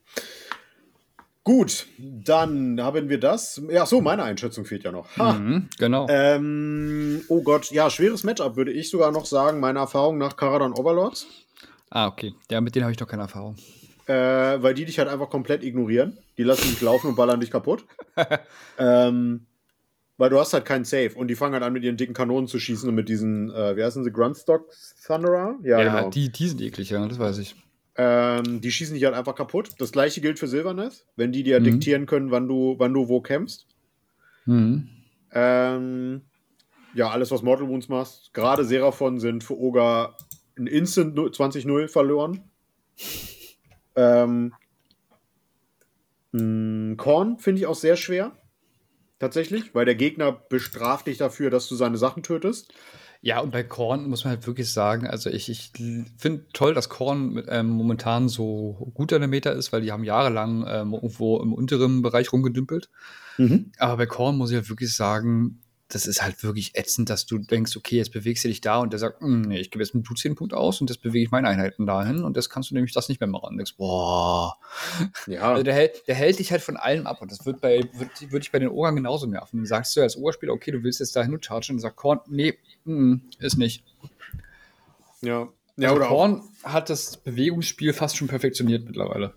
[1.46, 3.62] Gut, dann haben wir das.
[3.70, 5.06] Ja, so, meine Einschätzung fehlt ja noch.
[5.16, 6.08] Mhm, genau.
[6.10, 10.72] Ähm, oh Gott, ja, schweres Matchup, würde ich sogar noch sagen, meiner Erfahrung nach Karadan
[10.72, 11.28] Overlords.
[11.90, 12.34] ah, okay.
[12.50, 13.54] Ja, mit denen habe ich noch keine Erfahrung.
[14.08, 14.12] Äh,
[14.60, 16.18] weil die dich halt einfach komplett ignorieren.
[16.36, 17.84] Die lassen dich laufen und ballern dich kaputt.
[18.78, 19.46] ähm,
[20.16, 22.48] weil du hast halt keinen Safe und die fangen halt an, mit ihren dicken Kanonen
[22.48, 24.68] zu schießen und mit diesen, äh, wie heißen sie, Grundstock
[25.06, 25.54] Thunderer?
[25.62, 26.10] Ja, Ja, genau.
[26.10, 27.54] die, die sind eklig, ja, das weiß ich.
[27.98, 29.70] Ähm, die schießen dich halt einfach kaputt.
[29.78, 31.64] Das gleiche gilt für Silverness, wenn die dir Mhm.
[31.64, 33.66] diktieren können, wann du, wann du wo kämpfst.
[34.44, 34.88] Mhm.
[35.32, 36.22] Ähm,
[36.92, 38.32] ja, alles, was Mortal Wounds machst.
[38.34, 40.16] Gerade Seraphon sind für Oga
[40.58, 42.42] ein Instant 0 20-0 verloren.
[43.94, 44.52] Ähm,
[46.32, 48.32] mh, Korn finde ich auch sehr schwer.
[49.18, 52.72] Tatsächlich, weil der Gegner bestraft dich dafür, dass du seine Sachen tötest.
[53.22, 55.72] Ja, und bei Korn muss man halt wirklich sagen, also ich, ich
[56.16, 59.92] finde toll, dass Korn mit, ähm, momentan so gut an der Meter ist, weil die
[59.92, 62.88] haben jahrelang ähm, irgendwo im unteren Bereich rumgedümpelt.
[63.78, 67.38] Aber bei Korn muss ich halt wirklich sagen, das ist halt wirklich ätzend, dass du
[67.38, 69.94] denkst, okay, jetzt bewegst du dich da und der sagt, "Hm, nee, ich gebe jetzt
[69.94, 72.70] einen du 10 Punkt aus und das bewege ich meine Einheiten dahin und das kannst
[72.70, 73.50] du nämlich das nicht mehr machen.
[73.50, 74.56] Und denkst, boah.
[75.28, 77.82] Ja, Also der, hält, der hält dich halt von allem ab und das wird bei
[77.94, 79.58] wird, würde ich bei den Ogern genauso nerven.
[79.58, 82.20] Dann sagst du als Ogerspieler, okay, du willst jetzt dahin und chargen und sagt Korn,
[82.26, 83.84] nee, mm, ist nicht.
[85.22, 85.48] ja.
[85.78, 89.34] Ja, Also Korn hat das Bewegungsspiel fast schon perfektioniert mittlerweile.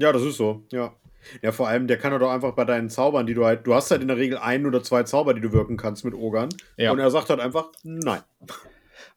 [0.00, 0.92] ja, das ist so, ja.
[1.42, 3.90] Ja, vor allem, der kann doch einfach bei deinen Zaubern, die du halt, du hast
[3.90, 6.48] halt in der Regel ein oder zwei Zauber, die du wirken kannst mit Ogern.
[6.76, 6.92] Ja.
[6.92, 8.22] Und er sagt halt einfach, nein.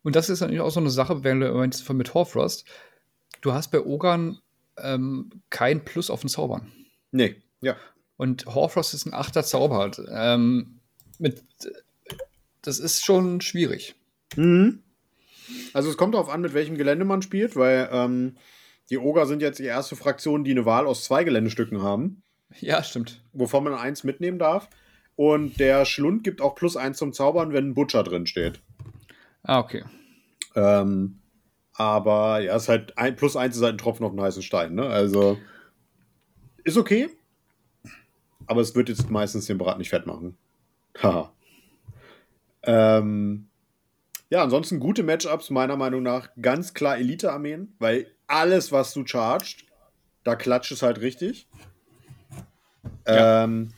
[0.04, 2.66] Und das ist natürlich auch so eine Sache, wenn du meinst von mit Horfrost,
[3.42, 4.40] du hast bei Ogern
[4.78, 6.72] ähm, kein Plus auf den Zaubern.
[7.12, 7.76] Nee, ja.
[8.18, 9.92] Und Horfrost ist ein achter Zauber.
[10.10, 10.80] Ähm,
[11.20, 11.44] mit,
[12.62, 13.96] das ist schon schwierig.
[14.36, 14.84] Mhm.
[15.74, 18.38] Also es kommt darauf an, mit welchem Gelände man spielt, weil ähm,
[18.90, 22.24] die Oger sind jetzt die erste Fraktion, die eine Wahl aus zwei Geländestücken haben,
[22.60, 23.24] Ja, stimmt.
[23.34, 24.70] wovon man eins mitnehmen darf.
[25.16, 28.60] Und der Schlund gibt auch plus eins zum Zaubern, wenn ein Butcher drin steht.
[29.44, 29.84] Ah, okay.
[30.56, 31.20] Ähm,
[31.74, 34.74] aber ja, ist halt ein, plus eins ist halt ein Tropfen auf den heißen Stein,
[34.76, 34.88] ne?
[34.88, 35.38] Also
[36.64, 37.10] ist okay.
[38.48, 40.38] Aber es wird jetzt meistens den Brat nicht fett machen.
[41.02, 41.32] Haha.
[42.64, 43.48] ähm,
[44.30, 46.30] ja, ansonsten gute Matchups, meiner Meinung nach.
[46.42, 49.66] Ganz klar Elite-Armeen, weil alles, was du charged,
[50.24, 51.48] da klatscht es halt richtig.
[53.08, 53.44] Ja.
[53.44, 53.70] Ähm,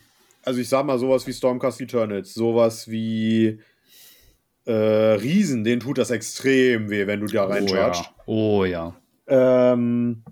[0.43, 3.59] also ich sag mal sowas wie Stormcast Eternals, sowas wie
[4.65, 8.01] äh, Riesen, denen tut das extrem weh, wenn du da Oh reinchargst.
[8.03, 8.15] ja.
[8.25, 8.95] Oh ja.
[9.27, 10.23] Ähm,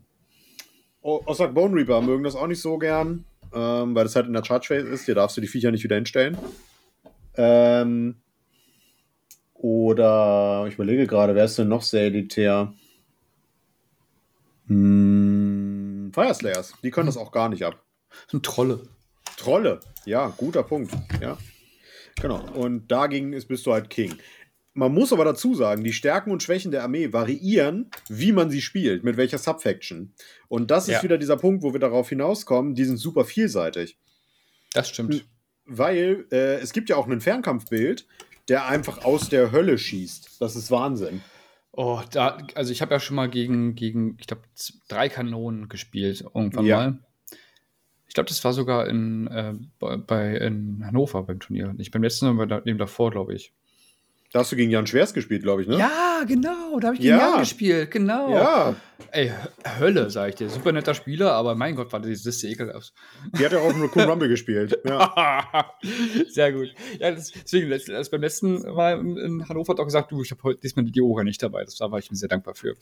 [1.01, 4.33] O- Ossak Bone Reaper mögen das auch nicht so gern, ähm, weil das halt in
[4.33, 5.05] der Charge Phase ist.
[5.05, 6.37] Hier darfst du die Viecher nicht wieder hinstellen.
[7.35, 8.15] Ähm,
[9.53, 12.73] oder ich überlege gerade, wer ist denn noch sehr elitär?
[14.71, 17.83] Hm, Fireslayers, die können das auch gar nicht ab.
[18.41, 18.81] Trolle.
[19.37, 20.93] Trolle, ja, guter Punkt.
[21.21, 21.37] Ja.
[22.21, 22.41] Genau.
[22.53, 24.15] Und dagegen ist, bist du halt King.
[24.73, 28.61] Man muss aber dazu sagen, die Stärken und Schwächen der Armee variieren, wie man sie
[28.61, 30.13] spielt, mit welcher Subfaction.
[30.47, 31.03] Und das ist Ja.
[31.03, 33.97] wieder dieser Punkt, wo wir darauf hinauskommen, die sind super vielseitig.
[34.73, 35.25] Das stimmt.
[35.65, 38.05] weil äh, es gibt ja auch ein Fernkampfbild,
[38.49, 40.41] der einfach aus der Hölle schießt.
[40.41, 41.21] Das ist Wahnsinn.
[41.73, 44.41] Oh, da, also ich habe ja schon mal gegen, gegen ich glaube,
[44.87, 46.77] drei Kanonen gespielt, irgendwann Ja.
[46.77, 46.99] mal.
[48.07, 51.71] Ich glaube, das war sogar in, äh, bei, in Hannover beim Turnier.
[51.71, 53.53] Nicht beim letzten, sondern bei dem davor, glaube ich.
[54.33, 55.77] Da hast du gegen Jan Schwers gespielt, glaube ich, ne?
[55.77, 57.17] Ja, genau, da habe ich Ja.
[57.17, 58.33] gegen Jan gespielt, genau.
[58.33, 58.75] Ja,
[59.11, 60.47] Ey, Hö- Hölle, sag ich dir.
[60.49, 62.93] Super netter Spieler, aber mein Gott, war die Liste ekelhaft.
[63.37, 64.79] die hat ja auch im Raccoon Rumble gespielt.
[64.85, 65.65] Ja.
[66.29, 66.69] Sehr gut.
[66.99, 70.41] Ja, das, deswegen, als beim letzten Mal in, Hannover hat auch gesagt, du, ich habe
[70.43, 71.65] heute diesmal die Oga nicht dabei.
[71.65, 72.75] Das, da war ich mir sehr dankbar für.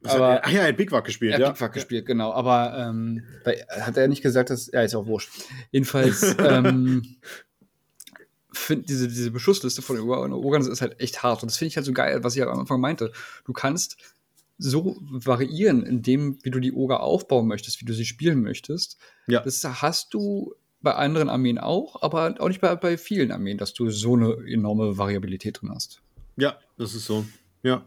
[0.00, 1.46] Das Aber- hat, ach ja, er hat Big Wack gespielt, Er ja.
[1.48, 2.32] hat Big Fuck gespielt, genau.
[2.32, 3.22] Aber ähm,
[3.68, 4.70] hat er nicht gesagt, dass.
[4.72, 5.30] Ja, ist auch wurscht.
[5.70, 7.16] Jedenfalls, ähm,
[8.52, 11.42] find, diese, diese Beschussliste von Urgans ist halt echt hart.
[11.42, 13.12] Und das finde ich halt so geil, was ich am Anfang meinte.
[13.44, 13.96] Du kannst
[14.58, 18.98] so variieren, in dem, wie du die Oga aufbauen möchtest, wie du sie spielen möchtest.
[19.26, 19.40] Ja.
[19.40, 23.72] Das hast du bei anderen Armeen auch, aber auch nicht bei, bei vielen Armeen, dass
[23.72, 26.02] du so eine enorme Variabilität drin hast.
[26.36, 27.24] Ja, das ist so.
[27.62, 27.84] Ja.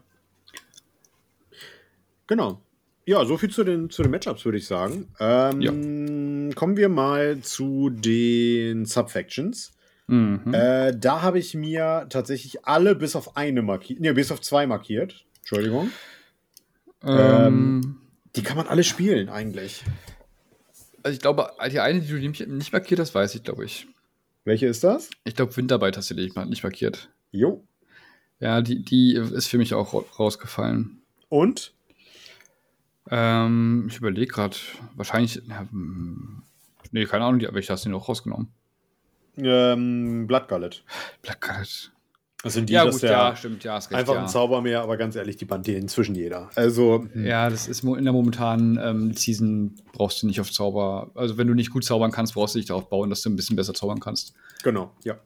[2.26, 2.60] Genau.
[3.04, 5.08] Ja, so viel zu den, zu den Matchups, würde ich sagen.
[5.20, 9.72] Ähm, Kommen wir mal zu den Subfactions.
[10.08, 10.54] Mhm.
[10.54, 14.00] Äh, da habe ich mir tatsächlich alle bis auf eine markiert.
[14.00, 15.24] Ne, bis auf zwei markiert.
[15.38, 15.90] Entschuldigung.
[17.02, 17.96] ähm,
[18.36, 19.84] Die kann man alle spielen, eigentlich.
[21.02, 22.18] Also ich glaube, die eine, die du
[22.52, 23.86] nicht markiert hast, weiß ich, glaube ich.
[24.44, 25.10] Welche ist das?
[25.24, 27.10] Ich glaube, Winterarbeit hast du nicht nicht markiert.
[27.32, 27.64] Jo.
[28.38, 31.00] Ja, die, die ist für mich auch ra- rausgefallen.
[31.28, 31.72] Und?
[33.10, 34.56] Ähm, ich überlege gerade,
[34.94, 35.40] wahrscheinlich.
[35.48, 36.42] Ja, hm,
[36.92, 38.48] nee, keine Ahnung, die, aber ich hast du noch rausgenommen.
[39.38, 40.84] Ähm, Blood Gullet.
[41.22, 41.92] Black Card.
[42.42, 44.20] Das sind die, Ja, gut, der ja, stimmt, ja, ist recht, einfach ja.
[44.20, 46.48] ein Zaubermeer, aber ganz ehrlich, die Band inzwischen jeder.
[46.54, 51.10] Also, Ja, das ist in der momentanen ähm, Season brauchst du nicht auf Zauber.
[51.14, 53.36] Also, wenn du nicht gut zaubern kannst, brauchst du dich darauf bauen, dass du ein
[53.36, 54.34] bisschen besser zaubern kannst.
[54.62, 55.16] genau, ja.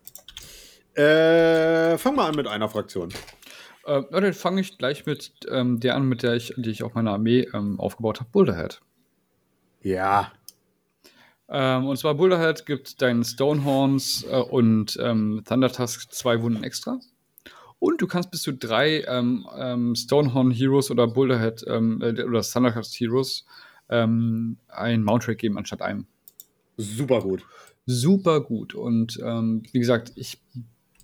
[0.95, 3.11] Äh, fang mal an mit einer Fraktion.
[3.85, 6.83] Äh, na, dann fange ich gleich mit ähm, der an, mit der ich, die ich
[6.83, 8.81] auch meine Armee ähm, aufgebaut habe, Boulderhead.
[9.83, 10.33] Ja.
[11.51, 17.01] Ähm, und zwar Boulderhead gibt deinen Stonehorns äh, und ähm, Thunder Tusk zwei Wunden extra.
[17.81, 22.43] Und du kannst bis zu drei ähm, ähm, Stonehorn Heroes oder Boulderhead ähm, äh, oder
[22.43, 23.45] Thunder Tusk Heroes
[23.89, 26.07] ähm, ein Mount Rate geben anstatt einem.
[26.77, 27.45] Super gut.
[27.87, 28.75] Super gut.
[28.75, 30.41] Und ähm, wie gesagt, ich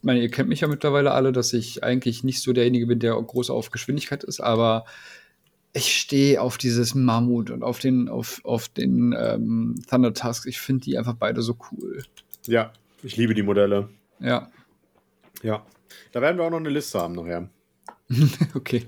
[0.02, 3.20] meine, ihr kennt mich ja mittlerweile alle, dass ich eigentlich nicht so derjenige bin, der
[3.20, 4.84] groß auf Geschwindigkeit ist, aber
[5.76, 10.46] ich stehe auf dieses Mammut und auf den, auf, auf den ähm, Thunder Tusk.
[10.46, 12.02] Ich finde die einfach beide so cool.
[12.46, 13.88] Ja, ich liebe die Modelle.
[14.20, 14.50] Ja,
[15.42, 15.64] Ja.
[16.12, 17.48] Da werden wir auch noch eine Liste haben nachher.
[18.54, 18.84] okay.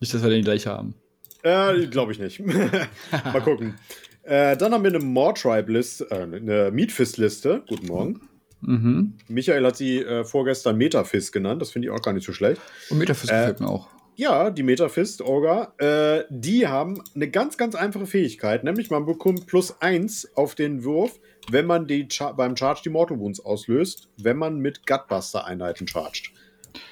[0.00, 0.94] Nicht, dass wir den gleich haben.
[1.42, 2.40] Äh, glaube ich nicht.
[3.10, 3.74] Mal gucken.
[4.22, 7.62] Äh, dann haben wir eine More-Tribe-Liste, äh, eine Meatfist-Liste.
[7.68, 8.20] Guten Morgen.
[8.62, 9.14] Mhm.
[9.28, 11.60] Michael hat sie äh, vorgestern Metafist genannt.
[11.60, 12.60] Das finde ich auch gar nicht so schlecht.
[12.88, 13.88] Und Metaphys Äh, gefällt mir auch.
[14.16, 19.46] Ja, die Metafist, Orga, äh, die haben eine ganz, ganz einfache Fähigkeit, nämlich man bekommt
[19.46, 21.18] plus eins auf den Wurf,
[21.50, 26.30] wenn man die Char beim Charge die Mortal Wounds auslöst, wenn man mit Gutbuster-Einheiten chargt.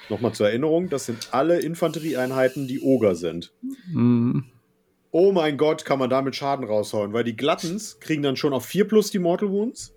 [0.09, 3.53] Nochmal zur Erinnerung, das sind alle Infanterieeinheiten, die Oger sind.
[3.91, 4.45] Mhm.
[5.11, 8.65] Oh mein Gott, kann man damit Schaden raushauen, weil die Glattens kriegen dann schon auf
[8.65, 9.93] 4 plus die Mortal Wounds.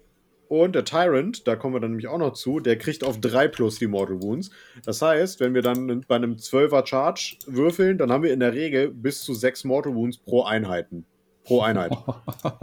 [0.49, 3.49] Und der Tyrant, da kommen wir dann nämlich auch noch zu, der kriegt auf 3
[3.49, 4.51] plus die Mortal Wounds.
[4.85, 8.53] Das heißt, wenn wir dann bei einem 12er Charge würfeln, dann haben wir in der
[8.53, 11.05] Regel bis zu 6 Mortal Wounds pro Einheiten.
[11.43, 11.93] Pro Einheit.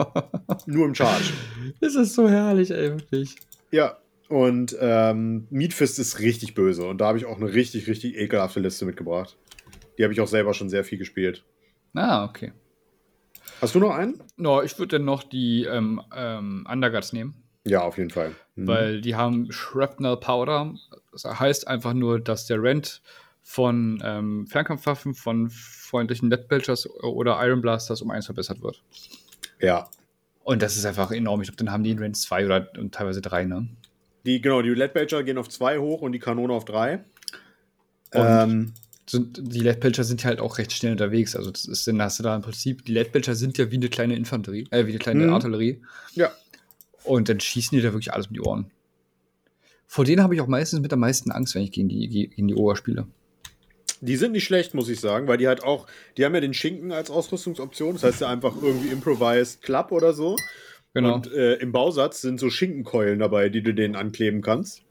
[0.66, 1.34] Nur im Charge.
[1.82, 3.36] Das ist so herrlich, ey, wirklich.
[3.72, 3.98] Ja.
[4.30, 6.86] Und ähm, Meatfist ist richtig böse.
[6.88, 9.38] Und da habe ich auch eine richtig, richtig ekelhafte Liste mitgebracht.
[9.98, 11.44] Die habe ich auch selber schon sehr viel gespielt.
[11.94, 12.54] Ah, okay.
[13.62, 14.22] Hast du noch einen?
[14.38, 17.43] No, ich würde dann noch die ähm, ähm, Underguts nehmen.
[17.66, 18.32] Ja, auf jeden Fall.
[18.56, 18.68] Mhm.
[18.68, 20.76] weil die haben Shrapnel Powder.
[21.12, 23.02] Das heißt einfach nur, dass der Rent
[23.42, 28.82] von ähm, Fernkampfwaffen, von freundlichen Netbelchers oder Iron Blasters um eins verbessert wird.
[29.60, 29.90] Ja.
[30.44, 31.42] Und das ist einfach enorm.
[31.42, 33.68] Ich glaube, dann haben die in Range 2 oder und teilweise 3, ne?
[34.26, 36.96] Die, genau, die Leadbelcher gehen auf 2 hoch und die Kanone auf 3.
[36.96, 37.02] Und-
[38.14, 38.74] Ähm,
[39.06, 41.36] Sind, die Leadbelcher sind ja halt auch recht schnell unterwegs.
[41.36, 43.90] Also das ist dann hast du da im Prinzip, die Leadbelcher sind ja wie eine
[43.90, 45.34] kleine Infanterie, äh, wie eine kleine Mhm.
[45.34, 45.82] Artillerie.
[46.14, 46.32] ja.
[47.04, 48.72] Und dann schießen die da wirklich alles um die Ohren.
[49.88, 52.48] Vor denen habe ich auch meistens mit der meisten Angst, wenn ich gegen die, gegen
[52.48, 53.08] die Oger spiele.
[54.02, 55.88] Die sind nicht schlecht, muss ich sagen, weil die halt auch,
[56.18, 57.94] die haben ja den Schinken als Ausrüstungsoption.
[57.94, 60.36] Das heißt ja einfach irgendwie Improvised Club oder so.
[60.94, 61.16] Genau.
[61.16, 64.84] Und äh, im Bausatz sind so Schinkenkeulen dabei, die du denen ankleben kannst.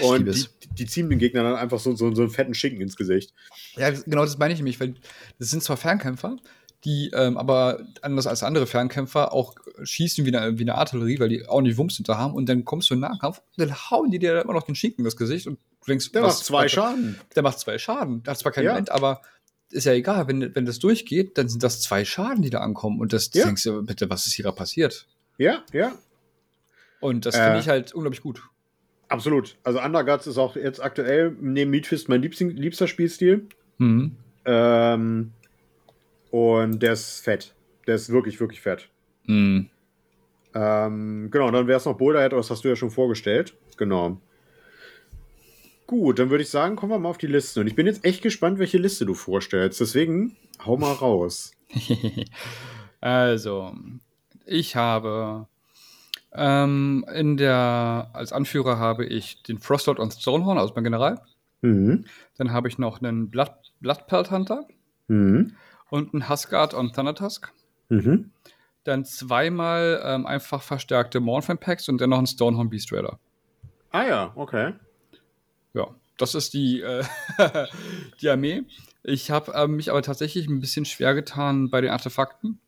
[0.00, 0.46] Und die,
[0.78, 3.34] die ziehen den Gegnern dann einfach so, so, so einen fetten Schinken ins Gesicht.
[3.76, 4.94] Ja, genau das meine ich nämlich, weil
[5.38, 6.36] das sind zwar Fernkämpfer,
[6.84, 11.28] die ähm, aber anders als andere Fernkämpfer auch schießen wie eine, wie eine Artillerie, weil
[11.30, 13.74] die auch nicht Wumms hinter haben und dann kommst du in den Nahkampf und dann
[13.90, 16.36] hauen die dir immer noch den Schinken in das Gesicht und du denkst, Der was-
[16.38, 17.20] macht zwei was- Schaden.
[17.34, 18.22] Der macht zwei Schaden.
[18.22, 18.70] Der hat zwar keinen Ja.
[18.72, 19.22] Moment, aber
[19.70, 23.00] ist ja egal, wenn, wenn das durchgeht, dann sind das zwei Schaden, die da ankommen
[23.00, 23.44] und das Ja.
[23.46, 25.06] denkst du, bitte, was ist hier gerade passiert?
[25.38, 25.92] Ja, ja.
[27.00, 27.44] Und das Äh.
[27.44, 28.42] finde ich halt unglaublich gut.
[29.08, 29.56] Absolut.
[29.64, 33.46] Also Underguts ist auch jetzt aktuell neben Meatfist mein liebster Spielstil.
[33.78, 34.16] Mhm.
[34.44, 35.32] Ähm,
[36.34, 37.54] und der ist fett.
[37.86, 38.88] Der ist wirklich, wirklich fett.
[39.26, 39.70] Mhm.
[40.52, 43.54] Ähm, genau, dann wäre es noch Boulderhead, aber das hast du ja schon vorgestellt.
[43.76, 44.20] Genau.
[45.86, 47.60] Gut, dann würde ich sagen, kommen wir mal auf die Liste.
[47.60, 49.80] Und ich bin jetzt echt gespannt, welche Liste du vorstellst.
[49.80, 51.52] Deswegen hau mal raus.
[53.00, 53.72] also,
[54.44, 55.46] ich habe
[56.32, 61.22] ähm, in der, als Anführer habe ich den Frostlord und Stonehorn, also mein General.
[61.62, 62.06] Mhm.
[62.38, 64.66] Dann habe ich noch einen Blood, Bloodpelt Hunter
[65.08, 65.52] Mhm.
[65.94, 67.52] Und einen Huskard und Thundertusk.
[67.88, 68.32] Mhm.
[68.82, 73.20] Dann zweimal ähm, einfach verstärkte Mornfang Packs und dann noch einen Stonehorn Beast Raider.
[73.92, 74.72] Ah ja, okay.
[75.72, 75.86] Ja,
[76.18, 77.04] das ist die, äh,
[78.20, 78.62] die Armee.
[79.04, 82.58] Ich habe ähm, mich aber tatsächlich ein bisschen schwer getan bei den Artefakten,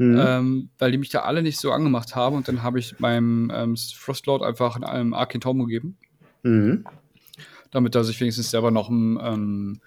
[0.00, 0.20] Mhm.
[0.24, 2.36] ähm, weil die mich da alle nicht so angemacht haben.
[2.36, 5.98] Und dann habe ich meinem ähm, Frostlord einfach in einem Arcane Tome gegeben,
[6.44, 6.84] Mhm.
[7.72, 9.80] damit er sich wenigstens selber noch ein ähm,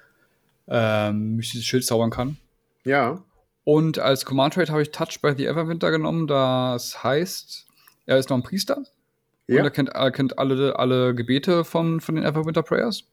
[0.71, 2.37] ähm, mystisches Schild zaubern kann.
[2.85, 3.21] Ja.
[3.63, 6.25] Und als Command Trade habe ich Touch by the Everwinter genommen.
[6.27, 7.67] Das heißt,
[8.07, 8.77] er ist noch ein Priester.
[8.77, 9.63] Und Ja.
[9.63, 13.03] er kennt, er kennt alle, alle Gebete von, von den Everwinter Prayers.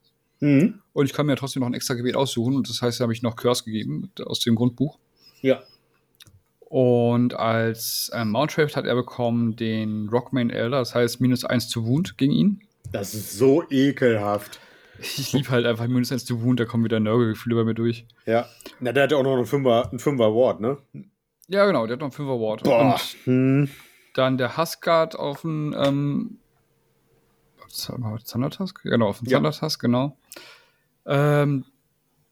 [0.40, 0.80] Mhm.
[0.92, 2.54] Und ich kann mir trotzdem noch ein extra Gebet aussuchen.
[2.54, 4.98] Und das heißt, da habe ich noch Curse gegeben aus dem Grundbuch.
[5.42, 5.60] Ja.
[6.60, 10.78] Und als ähm, Mount Trade hat er bekommen den Rockmain Elder.
[10.78, 12.60] Das heißt, minus 1 zu Wound gegen ihn.
[12.92, 14.60] Das ist so ekelhaft.
[15.00, 16.58] Ich liebe halt einfach minus 1 zu Wound.
[16.60, 18.06] Da kommen wieder Nörgelgefühle bei mir durch.
[18.26, 18.46] Ja.
[18.80, 20.78] Na, der hat ja auch noch einen Fünfer, einen Fünfer Ward, ne?
[21.48, 21.86] Ja, genau.
[21.86, 22.62] Der hat noch einen 5er Ward.
[22.64, 22.92] Boah.
[22.94, 23.68] Und Hm.
[24.14, 26.38] dann der Huskard auf den ähm,
[28.26, 28.82] Thundertusk?
[28.82, 29.38] Genau, auf den Ja.
[29.38, 30.16] Thundertusk, genau.
[31.06, 31.64] Ähm,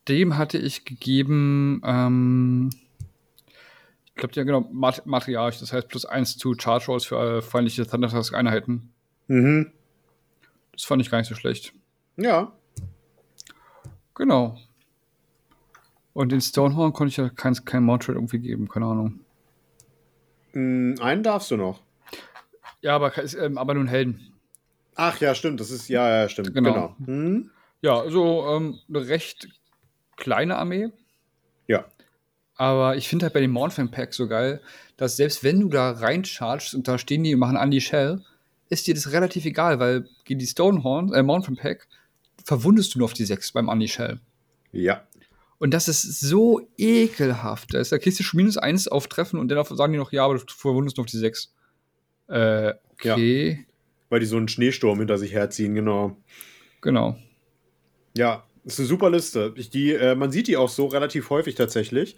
[0.09, 2.71] dem hatte ich gegeben, ähm,
[4.07, 7.43] ich glaube, ja, genau, Mat Matriarch, das heißt plus 1 zu Charge Rolls für äh,
[7.43, 8.93] feindliche Thundertusk-Einheiten.
[9.29, 9.73] Mhm.
[10.73, 11.73] Das fand ich gar nicht so schlecht.
[12.17, 12.53] Ja.
[14.15, 14.57] Genau.
[16.13, 19.21] Und den Stonehorn konnte ich ja kein, kein Mount irgendwie geben, keine Ahnung.
[20.53, 21.83] Hm, einen darfst du noch.
[22.81, 24.33] Ja, aber, ähm, aber nur ein Helden.
[24.95, 25.61] Ach ja, stimmt.
[25.61, 26.55] Das ist, ja, ja, stimmt.
[26.55, 26.73] Genau.
[26.73, 26.97] Genau.
[27.05, 27.51] Hm?
[27.83, 29.49] Ja, also ähm, eine recht
[30.17, 30.89] kleine Armee.
[31.67, 31.85] Ja.
[32.55, 34.63] Aber ich finde halt bei den Mornfang Packs so geil,
[34.97, 38.25] dass selbst wenn du da reinchargst und da stehen die und machen an die Shell,
[38.71, 41.87] ist dir das relativ egal, weil gegen die Stonehorn, äh, Mornfang Pack,
[42.47, 44.21] verwundest du nur auf die 6 beim Anti Shell.
[44.71, 45.03] Ja.
[45.59, 47.75] Und das ist so ekelhaft.
[47.75, 50.13] Da, ist, da kriegst du schon minus 1 auf Treffen und dann sagen die noch,
[50.13, 51.53] ja, aber du verwundest nur auf die 6.
[52.29, 53.67] Äh, okay.
[54.11, 56.17] Weil die so einen Schneesturm hinter sich herziehen, genau.
[56.83, 57.17] Genau.
[58.17, 59.53] Ja, ist eine super Liste.
[59.57, 62.17] Ich, die, äh, man sieht die auch so relativ häufig tatsächlich.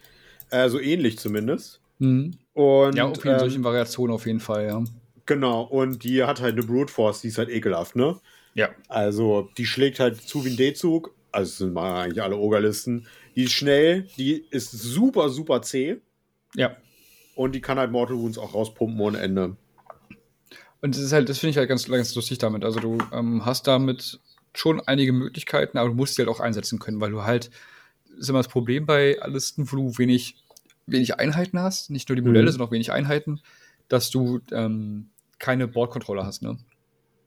[0.51, 1.81] Äh, so ähnlich zumindest.
[2.01, 2.33] Mhm.
[2.53, 4.85] Und, Ja, auf in ähm, solchen Variationen auf jeden Fall, ja.
[5.25, 8.21] Genau, und die hat halt eine Brute Force, die ist halt ekelhaft, ne?
[8.59, 8.71] Ja.
[8.89, 11.15] Also, die schlägt halt zu wie ein D-Zug.
[11.31, 13.07] Also, das sind mal eigentlich alle Ogerlisten.
[13.37, 15.99] Die ist schnell, die ist super, super zäh.
[16.57, 16.77] Ja.
[17.37, 19.57] Und die kann halt Mortal Wounds auch rauspumpen ohne Ende.
[20.81, 22.65] Und das ist halt, das finde ich halt ganz, ganz lustig damit.
[22.65, 24.19] Also du ähm, hast damit
[24.55, 27.51] schon einige Möglichkeiten, aber du musst sie halt auch einsetzen können, weil du halt,
[28.11, 30.35] das ist immer das Problem bei Listen, wo du wenig,
[30.87, 32.51] wenig Einheiten hast, nicht nur die Modelle, Mhm.
[32.53, 33.41] sondern auch wenig Einheiten,
[33.89, 36.59] dass du ähm, keine Board-Controller hast, ne?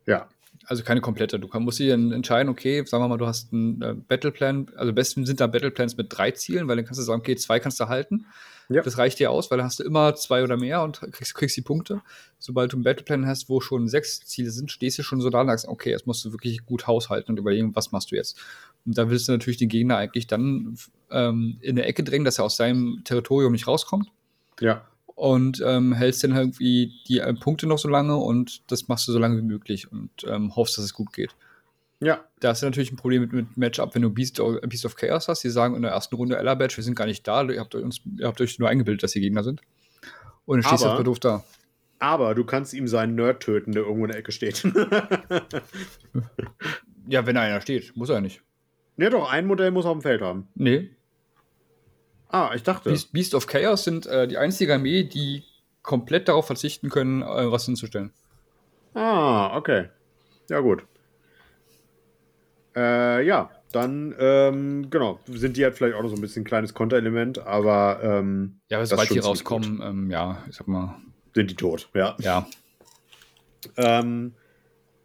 [0.05, 0.27] Ja.
[0.65, 1.39] Also keine komplette.
[1.39, 4.93] Du musst dir dann entscheiden, okay, sagen wir mal, du hast einen äh, Battleplan, also
[4.93, 7.79] besten sind da Battleplans mit drei Zielen, weil dann kannst du sagen, okay, zwei kannst
[7.79, 8.25] du halten.
[8.69, 8.81] Ja.
[8.83, 11.57] Das reicht dir aus, weil dann hast du immer zwei oder mehr und kriegst, kriegst
[11.57, 12.01] die Punkte.
[12.39, 15.41] Sobald du einen Battleplan hast, wo schon sechs Ziele sind, stehst du schon so da
[15.41, 18.37] und sagst, okay, jetzt musst du wirklich gut haushalten und überlegen, was machst du jetzt.
[18.85, 20.77] Und da willst du natürlich den Gegner eigentlich dann
[21.09, 24.09] ähm, in eine Ecke drängen, dass er aus seinem Territorium nicht rauskommt
[24.59, 24.85] Ja.
[25.21, 29.11] Und ähm, hältst dann irgendwie die äh, Punkte noch so lange und das machst du
[29.11, 31.35] so lange wie möglich und ähm, hoffst, dass es gut geht.
[31.99, 32.21] Ja.
[32.39, 34.95] Da hast du natürlich ein Problem mit, mit Matchup, wenn du Beast, of- Beast of
[34.95, 35.43] Chaos hast.
[35.43, 37.75] Die sagen in der ersten Runde Ella Badge, wir sind gar nicht da, ihr habt,
[37.75, 39.61] euch uns, ihr habt euch nur eingebildet, dass sie Gegner sind.
[40.45, 41.43] Und dann stehst du Aber- halt doof da.
[41.99, 44.63] Aber du kannst ihm seinen Nerd töten, der irgendwo in der Ecke steht.
[47.07, 48.41] Ja, wenn einer steht, muss er nicht.
[48.97, 50.47] ne, doch, ein Modell muss er auf dem Feld haben.
[50.55, 50.89] Nee.
[52.31, 52.89] Ah, ich dachte.
[52.89, 55.43] Beast, Beast of Chaos sind äh, die einzige Armee, die
[55.81, 58.13] komplett darauf verzichten können, äh, was hinzustellen.
[58.93, 59.89] Ah, okay.
[60.49, 60.83] Ja, gut.
[62.75, 66.45] Äh, ja, dann, ähm, genau, sind die halt vielleicht auch noch so ein bisschen ein
[66.45, 67.99] kleines Konterelement, aber.
[68.01, 70.97] Ähm, ja, aber sobald die rauskommen, ähm, ja, ich sag mal.
[71.33, 72.15] Sind die tot, ja.
[72.19, 72.47] Ja.
[73.77, 74.33] Ähm,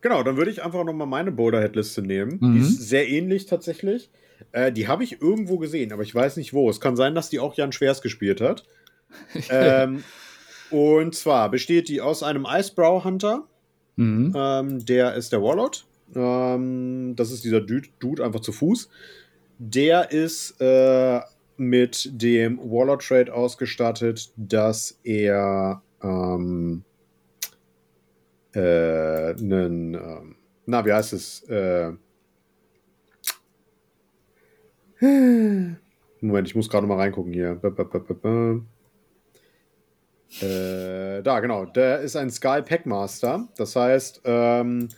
[0.01, 2.39] genau, dann würde ich einfach nochmal meine Boulderhead-Liste nehmen.
[2.41, 2.55] Mhm.
[2.55, 4.11] Die ist sehr ähnlich tatsächlich.
[4.53, 6.69] Äh, die habe ich irgendwo gesehen, aber ich weiß nicht wo.
[6.71, 8.65] Es kann sein, dass die auch Jan Schwers gespielt hat.
[9.51, 10.05] ähm,
[10.71, 13.47] und zwar besteht die aus einem Icebrow Hunter.
[13.97, 14.33] Mhm.
[14.37, 15.87] Ähm, der ist der Warlord.
[16.15, 18.89] Ähm, das ist dieser Dude, Dude, einfach zu Fuß.
[19.59, 21.21] Der ist äh,
[21.57, 26.85] mit dem Warlord Trade ausgestattet, dass er ähm,
[28.55, 30.21] äh, einen, äh,
[30.67, 31.43] na, wie heißt es?
[31.49, 31.93] Äh,
[35.01, 37.59] Moment, ich muss gerade mal reingucken hier.
[40.41, 41.65] Äh, da, genau.
[41.67, 43.49] Der ist ein Sky Packmaster.
[43.57, 44.89] Das heißt, ähm,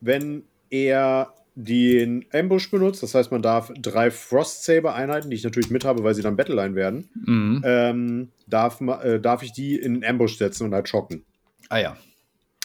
[0.00, 5.44] wenn er den Ambush benutzt, das heißt, man darf drei Frost Saber Einheiten, die ich
[5.44, 7.62] natürlich mit habe, weil sie dann Battleline werden, mhm.
[7.64, 11.24] ähm, darf, äh, darf ich die in den Ambush setzen und halt schocken.
[11.68, 11.96] Ah ja.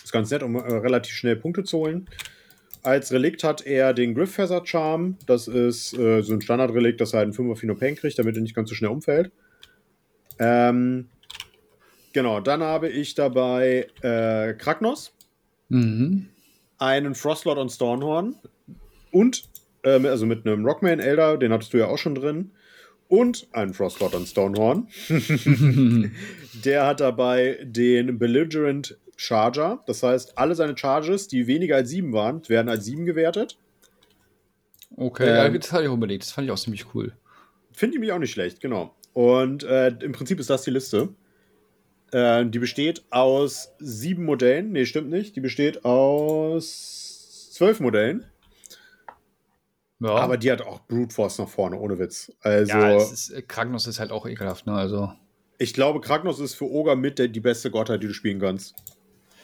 [0.04, 2.10] Ist ganz nett, um äh, relativ schnell Punkte zu holen.
[2.82, 5.18] Als Relikt hat er den Griff Feather Charm.
[5.26, 8.36] Das ist äh, so ein Standardrelikt, dass er halt einen 5 Fino Pain kriegt, damit
[8.36, 9.32] er nicht ganz so schnell umfällt.
[10.40, 11.10] Ähm,
[12.14, 15.14] genau, dann habe ich dabei äh, Kragnos.
[15.68, 16.30] Mhm.
[16.78, 18.36] Einen Frostlord und Stornhorn.
[19.12, 19.44] Und,
[19.84, 22.52] äh, also mit einem Rockman Elder, den hattest du ja auch schon drin.
[23.10, 24.88] Und einen Frostlord und Stonehorn.
[26.64, 29.84] Der hat dabei den Belligerent Charger.
[29.86, 33.58] Das heißt, alle seine Charges, die weniger als 7 waren, werden als 7 gewertet.
[34.96, 36.24] Okay, ähm, ja, das hatte ich auch überlegt.
[36.24, 37.12] Das fand ich auch ziemlich cool.
[37.74, 38.96] Finde ich mich auch nicht schlecht, genau.
[39.12, 41.10] Und äh, im Prinzip ist das die Liste.
[42.14, 44.72] Äh, die besteht aus sieben Modellen.
[44.72, 45.36] Nee, stimmt nicht.
[45.36, 48.26] Die besteht aus zwölf Modellen.
[50.00, 50.16] Ja.
[50.16, 52.32] Aber die hat auch Brute Force nach vorne, ohne Witz.
[52.40, 54.74] Also, ja, ist, äh, Kragnos ist halt auch ekelhaft, ne?
[54.74, 55.12] Also.
[55.58, 58.76] Ich glaube, Kragnos ist für Oger mit der, die beste Gottheit, die du spielen kannst.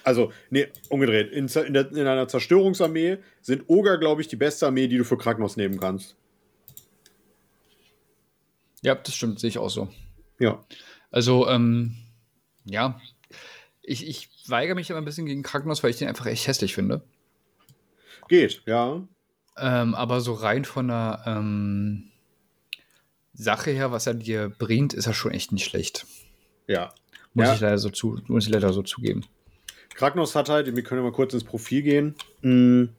[0.06, 1.32] Also, nee, umgedreht.
[1.32, 5.04] In, in, der, in einer Zerstörungsarmee sind Oger, glaube ich, die beste Armee, die du
[5.04, 6.16] für Kragnos nehmen kannst.
[8.84, 9.90] Ja, das stimmt, sehe ich auch so.
[10.38, 10.64] Ja.
[11.10, 11.96] Also, ähm,
[12.66, 13.02] ja,
[13.82, 16.76] ich, ich weigere mich aber ein bisschen gegen Kragnos, weil ich den einfach echt hässlich
[16.76, 17.02] finde.
[18.28, 19.02] Geht, ja.
[19.58, 22.12] Ähm, aber so rein von der ähm,
[23.34, 26.06] Sache her, was er dir bringt, ist er schon echt nicht schlecht.
[26.68, 26.94] Ja.
[27.34, 27.54] Muss, ja.
[27.56, 29.26] Ich, leider so zu, muss ich leider so zugeben.
[29.96, 32.90] Kragnos hat halt, wir können ja mal kurz ins Profil gehen, mh,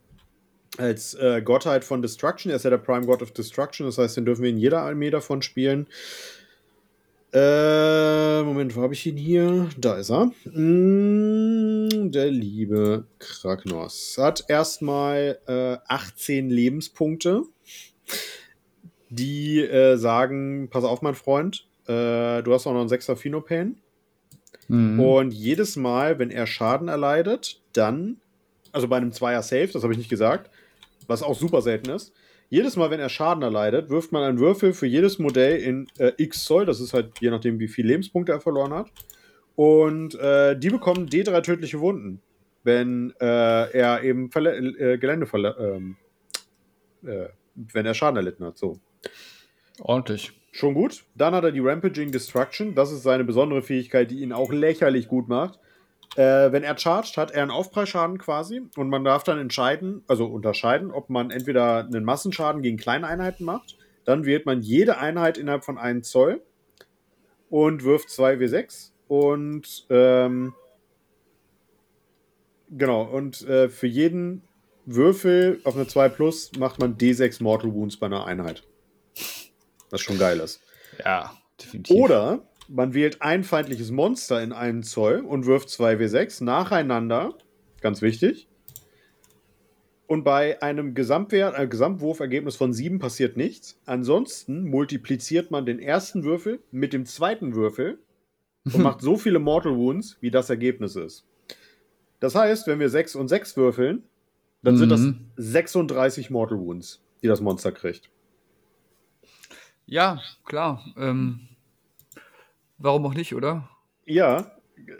[0.77, 2.51] als äh, Gottheit von Destruction.
[2.51, 4.81] Er ist ja der Prime God of Destruction, das heißt, den dürfen wir in jeder
[4.81, 5.87] Armee davon spielen.
[7.33, 9.69] Äh, Moment, wo habe ich ihn hier?
[9.77, 10.31] Da ist er.
[10.45, 17.43] Mm, der liebe Kragnos hat erstmal äh, 18 Lebenspunkte,
[19.09, 23.77] die äh, sagen: Pass auf, mein Freund, äh, du hast auch noch einen 6er Phenopain.
[24.67, 24.99] Mhm.
[24.99, 28.17] Und jedes Mal, wenn er Schaden erleidet, dann,
[28.71, 30.51] also bei einem Zweier Safe, das habe ich nicht gesagt,
[31.07, 32.13] was auch super selten ist,
[32.49, 36.13] jedes Mal, wenn er Schaden erleidet, wirft man einen Würfel für jedes Modell in äh,
[36.17, 38.89] X Zoll, das ist halt je nachdem, wie viele Lebenspunkte er verloren hat.
[39.55, 42.21] Und äh, die bekommen D3 tödliche Wunden,
[42.63, 45.97] wenn äh, er eben Verle äh, Gelände verle ähm,
[47.03, 48.57] äh, wenn er Schaden erlitten hat.
[48.57, 48.79] So.
[49.79, 50.31] Ordentlich.
[50.57, 51.03] Schon gut.
[51.13, 52.73] Dann hat er die Rampaging Destruction.
[52.73, 55.59] Das ist seine besondere Fähigkeit, die ihn auch lächerlich gut macht.
[56.15, 60.25] Äh, wenn er charged, hat er einen Aufpreisschaden quasi und man darf dann entscheiden, also
[60.25, 63.77] unterscheiden, ob man entweder einen Massenschaden gegen kleine Einheiten macht.
[64.03, 66.41] Dann wählt man jede Einheit innerhalb von einem Zoll
[67.51, 70.55] und wirft 2W6 und ähm,
[72.75, 74.41] genau, und äh, für jeden
[74.87, 78.63] Würfel auf eine 2 Plus macht man D6 Mortal Wounds bei einer Einheit.
[79.89, 80.61] Was schon geil ist.
[81.03, 81.95] Ja, definitiv.
[81.95, 87.35] Oder man wählt ein feindliches Monster in einen Zoll und wirft 2W6 nacheinander.
[87.81, 88.47] Ganz wichtig.
[90.07, 93.77] Und bei einem Gesamtwert, äh, Gesamtwurfergebnis von 7 passiert nichts.
[93.85, 97.99] Ansonsten multipliziert man den ersten Würfel mit dem zweiten Würfel
[98.63, 101.25] und macht so viele Mortal Wounds, wie das Ergebnis ist.
[102.19, 104.03] Das heißt, wenn wir 6 und 6 würfeln,
[104.63, 104.79] dann mhm.
[104.79, 105.01] sind das
[105.35, 106.33] 36 mhm.
[106.33, 108.09] Mortal Wounds, die das Monster kriegt.
[109.87, 110.85] Ja, klar.
[110.97, 111.47] Ähm,
[112.77, 113.69] warum auch nicht, oder?
[114.05, 114.51] Ja,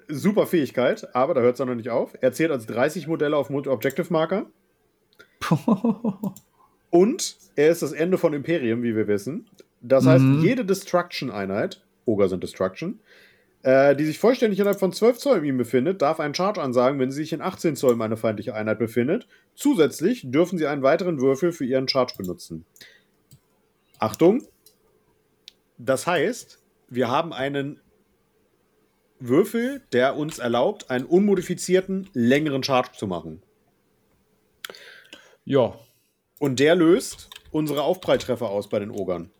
[0.07, 2.13] super Fähigkeit, aber da hört es noch nicht auf.
[2.21, 4.47] Er zählt als 30 Modelle auf Objective Marker.
[6.89, 9.47] Und er ist das Ende von Imperium, wie wir wissen.
[9.81, 10.41] Das heißt, mhm.
[10.41, 12.99] jede Destruction-Einheit, Ogre sind Destruction,
[13.63, 16.99] äh, die sich vollständig innerhalb von 12 Zoll in ihm befindet, darf einen Charge ansagen,
[16.99, 19.27] wenn sie sich in 18 Zoll um eine feindliche Einheit befindet.
[19.53, 22.65] Zusätzlich dürfen sie einen weiteren Würfel für ihren Charge benutzen.
[23.99, 24.43] Achtung.
[25.77, 26.59] Das heißt,
[26.89, 27.79] wir haben einen
[29.19, 33.41] Würfel, der uns erlaubt, einen unmodifizierten, längeren Charge zu machen.
[35.45, 35.77] Ja.
[36.39, 39.31] Und der löst unsere Aufpralltreffer aus bei den Ogern.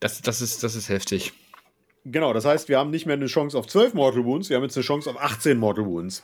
[0.00, 1.32] Das, das, ist, das ist heftig.
[2.04, 4.62] Genau, das heißt, wir haben nicht mehr eine Chance auf 12 Mortal Wounds, wir haben
[4.64, 6.22] jetzt eine Chance auf 18 Mortal Wounds.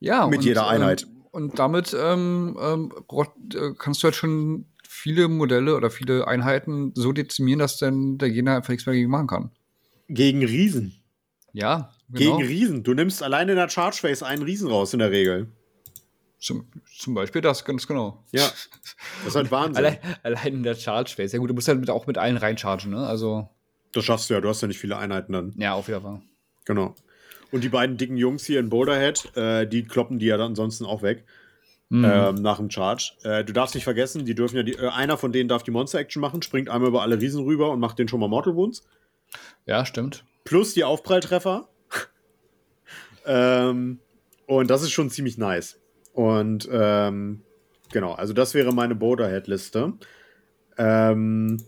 [0.00, 1.04] Ja, Mit und, jeder Einheit.
[1.04, 4.66] Ähm, und damit ähm, ähm, äh, kannst du halt schon
[5.06, 9.08] viele Modelle oder viele Einheiten so dezimieren, dass dann der Gegner einfach nichts mehr gegen
[9.08, 9.50] machen kann.
[10.08, 11.00] Gegen Riesen.
[11.52, 12.38] Ja, genau.
[12.38, 12.82] Gegen Riesen.
[12.82, 15.46] Du nimmst allein in der Charge Phase einen Riesen raus in der Regel.
[16.40, 18.24] Zum, zum Beispiel das, ganz genau.
[18.32, 18.50] Ja.
[19.20, 19.84] Das ist halt Wahnsinn.
[19.84, 21.36] allein, allein in der Charge Phase.
[21.36, 23.06] Ja gut, du musst halt mit, auch mit allen reinchargen, ne?
[23.06, 23.48] Also.
[23.92, 25.54] Das schaffst du ja, du hast ja nicht viele Einheiten dann.
[25.56, 26.20] Ja, auf jeden Fall.
[26.64, 26.96] Genau.
[27.52, 30.84] Und die beiden dicken Jungs hier in Boulderhead, äh, die kloppen die ja dann ansonsten
[30.84, 31.24] auch weg.
[31.88, 32.04] Mhm.
[32.04, 33.12] Ähm, nach dem Charge.
[33.22, 35.70] Äh, du darfst nicht vergessen, die dürfen ja die, äh, einer von denen darf die
[35.70, 38.82] Monster-Action machen, springt einmal über alle Riesen rüber und macht den schon mal Mortal Wounds.
[39.66, 40.24] Ja, stimmt.
[40.44, 41.68] Plus die Aufpralltreffer.
[43.26, 44.00] ähm,
[44.46, 45.80] und das ist schon ziemlich nice.
[46.12, 47.42] Und ähm,
[47.92, 49.92] genau, also das wäre meine Boulderhead-Liste.
[50.78, 51.58] Ähm,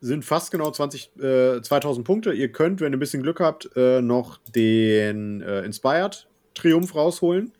[0.00, 2.32] sind fast genau 20, äh, 2000 Punkte.
[2.32, 7.52] Ihr könnt, wenn ihr ein bisschen Glück habt, äh, noch den äh, Inspired Triumph rausholen.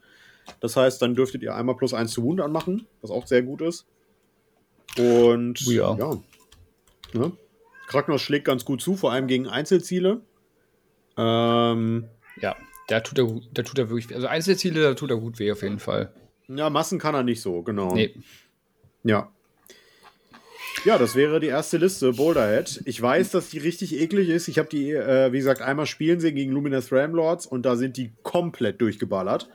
[0.61, 3.61] Das heißt, dann dürftet ihr einmal plus eins zu Wound anmachen, was auch sehr gut
[3.63, 3.87] ist.
[4.99, 5.97] Und Oh ja.
[5.97, 6.19] ja.
[7.13, 7.33] Ne?
[7.87, 10.21] Kragnos schlägt ganz gut zu, vor allem gegen Einzelziele.
[11.17, 12.09] Ähm,
[12.41, 12.57] Ja,
[12.89, 14.15] da tut er, da tut er wirklich weh.
[14.15, 16.13] Also Einzelziele, da tut er gut weh auf jeden Fall.
[16.49, 17.95] ja, Massen kann er nicht so, genau.
[17.95, 18.15] Nee.
[19.05, 19.31] Ja.
[20.85, 22.81] Ja, das wäre die erste Liste, Boulderhead.
[22.85, 24.49] Ich weiß, dass die richtig eklig ist.
[24.49, 27.97] Ich habe die, äh, wie gesagt, einmal spielen sehen gegen Luminous Ramlords und da sind
[27.97, 29.51] die komplett durchgeballert.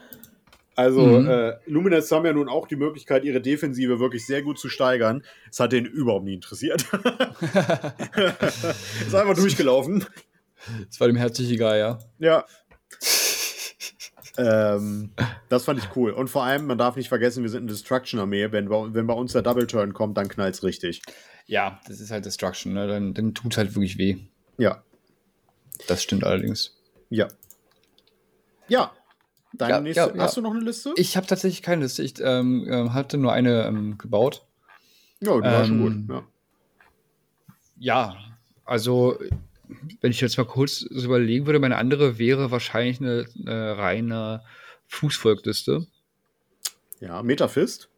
[0.76, 1.28] Also, Mhm.
[1.30, 5.24] äh, Luminous haben ja nun auch die Möglichkeit, ihre Defensive wirklich sehr gut zu steigern.
[5.50, 6.84] Es hat denen überhaupt nie interessiert.
[9.06, 10.06] ist einfach durchgelaufen.
[10.90, 12.00] Das war dem herzlich egal, ja.
[12.20, 12.46] Ja.
[14.38, 15.12] ähm,
[15.50, 16.12] das fand ich cool.
[16.12, 18.52] Und vor allem, man darf nicht vergessen, wir sind eine Destruction-Armee.
[18.52, 21.02] Wenn, bei- wenn bei uns der Double-Turn kommt, dann knallt's richtig.
[21.46, 22.88] Ja, das ist halt Destruction, ne?
[22.88, 24.18] Dann, dann tut halt wirklich weh.
[24.58, 24.84] Ja.
[25.88, 26.76] Das stimmt allerdings.
[27.10, 27.28] Ja.
[28.68, 28.92] Ja.
[29.58, 30.14] Deine Ja, nächste.
[30.16, 30.24] ja.
[30.24, 30.94] Hast du noch eine Liste?
[30.98, 32.04] Ich habe tatsächlich keine Liste.
[32.04, 34.46] Ich ähm, ähm, hatte nur eine ähm, gebaut.
[35.22, 36.16] ja, die war ähm, schon gut.
[36.16, 36.28] Ja.
[37.78, 38.16] Ja,
[38.64, 39.20] also
[40.02, 44.44] wenn ich jetzt mal kurz so überlegen würde, meine andere wäre wahrscheinlich eine, eine reine
[44.88, 45.86] Fußvolkliste.
[47.00, 47.90] ja, Metafist.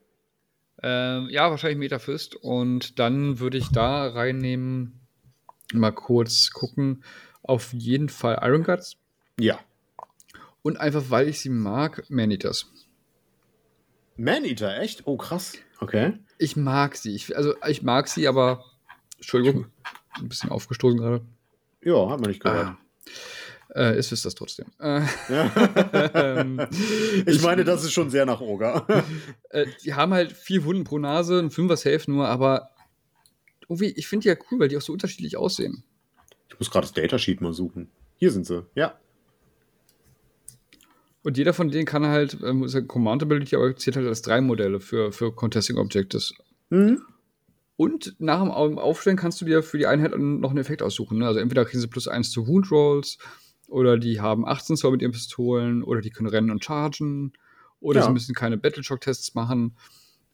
[0.81, 2.35] Ähm, ja, wahrscheinlich Metafist.
[2.35, 5.01] Und dann würde ich da reinnehmen,
[5.73, 7.03] mal kurz gucken,
[7.43, 8.97] auf jeden Fall Iron Guts.
[9.39, 9.59] Ja.
[10.67, 12.69] Und einfach, weil ich sie mag, Maneaters.
[14.17, 15.07] Maneater, echt?
[15.07, 15.53] Oh, krass.
[15.79, 16.19] Okay.
[16.39, 17.15] Ich mag sie.
[17.15, 18.65] Ich, also ich mag sie, aber
[19.15, 19.67] Entschuldigung,
[20.15, 21.21] ein bisschen aufgestoßen gerade.
[21.81, 22.67] Ja, hat man nicht gehört.
[22.67, 22.77] Ah.
[23.75, 24.65] Äh, ist es das trotzdem.
[24.81, 26.11] Äh, Ja.
[26.13, 26.67] ähm,
[27.25, 28.85] ich meine, das ist schon sehr nach Oger.
[29.51, 32.71] äh, die haben halt vier Wunden pro Nase, ein Fünfer Safe nur, aber
[33.69, 35.85] irgendwie, ich finde die ja cool, weil die auch so unterschiedlich aussehen.
[36.49, 37.89] Ich muss gerade das Datasheet mal suchen.
[38.17, 38.65] Hier sind sie.
[38.75, 38.99] Ja.
[41.27, 44.21] Und jeder von denen kann halt, ähm, ist ja Command Ability, aber zählt halt als
[44.21, 46.33] drei Modelle für, für Contesting Objectives.
[46.69, 47.01] Mhm.
[47.75, 51.17] Und nach dem Au- Aufstellen kannst du dir für die Einheit noch einen Effekt aussuchen.
[51.17, 51.27] Ne?
[51.27, 53.17] Also entweder kriegen sie plus eins zu Wound Rolls,
[53.67, 57.33] oder die haben 18 Zoll mit ihren Pistolen, oder die können rennen und chargen,
[57.81, 58.05] oder Ja.
[58.05, 59.75] sie müssen keine Battleshock-Tests machen.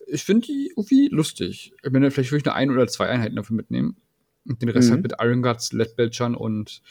[0.05, 1.73] Ich finde die irgendwie lustig.
[1.81, 3.97] Ich meine, vielleicht würde ich nur ein oder zwei Einheiten dafür mitnehmen.
[4.45, 4.93] Und den Rest Mhm.
[4.93, 6.83] halt mit Iron Guts, Lead Belchern und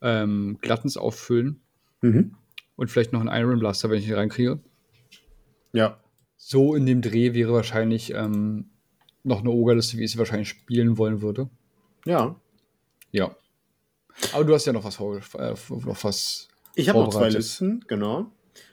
[0.00, 1.60] ähm, Glattens auffüllen.
[2.00, 2.36] Mhm.
[2.76, 4.60] Und vielleicht noch einen Iron Blaster, wenn ich ihn reinkriege.
[5.72, 6.00] Ja.
[6.36, 8.70] So in dem Dreh wäre wahrscheinlich ähm,
[9.22, 11.48] noch eine Ogerliste, wie ich sie wahrscheinlich spielen wollen würde.
[12.04, 12.36] Ja.
[13.10, 13.34] Ja.
[14.32, 16.48] Aber du hast ja noch was vor, äh, noch was.
[16.74, 17.28] Ich habe noch zwei.
[17.28, 18.30] Listen, genau.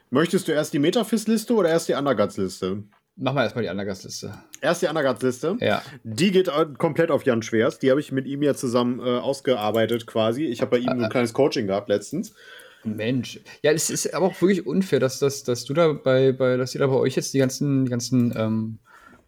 [0.09, 2.83] Möchtest du erst die Metafist-Liste oder erst die Underguts-Liste?
[3.15, 4.33] Mach mal erstmal die Undergast-Liste.
[4.61, 5.57] Erst die Underguts-Liste.
[5.59, 5.81] Ja.
[6.03, 7.79] Die geht äh, komplett auf Jan Schwers.
[7.79, 10.45] Die habe ich mit ihm ja zusammen äh, ausgearbeitet quasi.
[10.45, 12.33] Ich habe bei ihm so ein kleines Coaching gehabt letztens.
[12.83, 13.39] Mensch.
[13.61, 16.73] Ja, es ist aber auch wirklich unfair, dass, dass, dass du da bei, bei, dass
[16.75, 18.79] ihr da bei euch jetzt die ganzen, die ganzen ähm,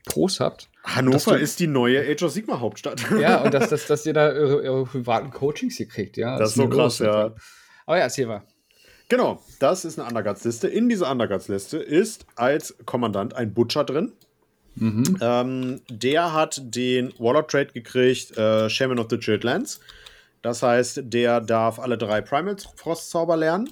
[0.05, 0.69] Pros habt.
[0.83, 3.03] Hannover du- ist die neue Age of Sigma Hauptstadt.
[3.19, 6.37] Ja, und dass, dass, dass ihr da eure, eure privaten Coachings hier kriegt, ja.
[6.37, 7.33] Das ist so krass, ja.
[7.85, 8.43] Aber ja, erzähl mal.
[9.09, 10.67] Genau, das ist eine Underguts-Liste.
[10.67, 14.13] In dieser Underguts-Liste ist als Kommandant ein Butcher drin.
[14.75, 15.17] Mhm.
[15.21, 19.79] Ähm, der hat den Warlord-Trade gekriegt, äh, Shaman of the Chilled Lands.
[20.43, 23.69] Das heißt, der darf alle drei Primal Frostzauber lernen.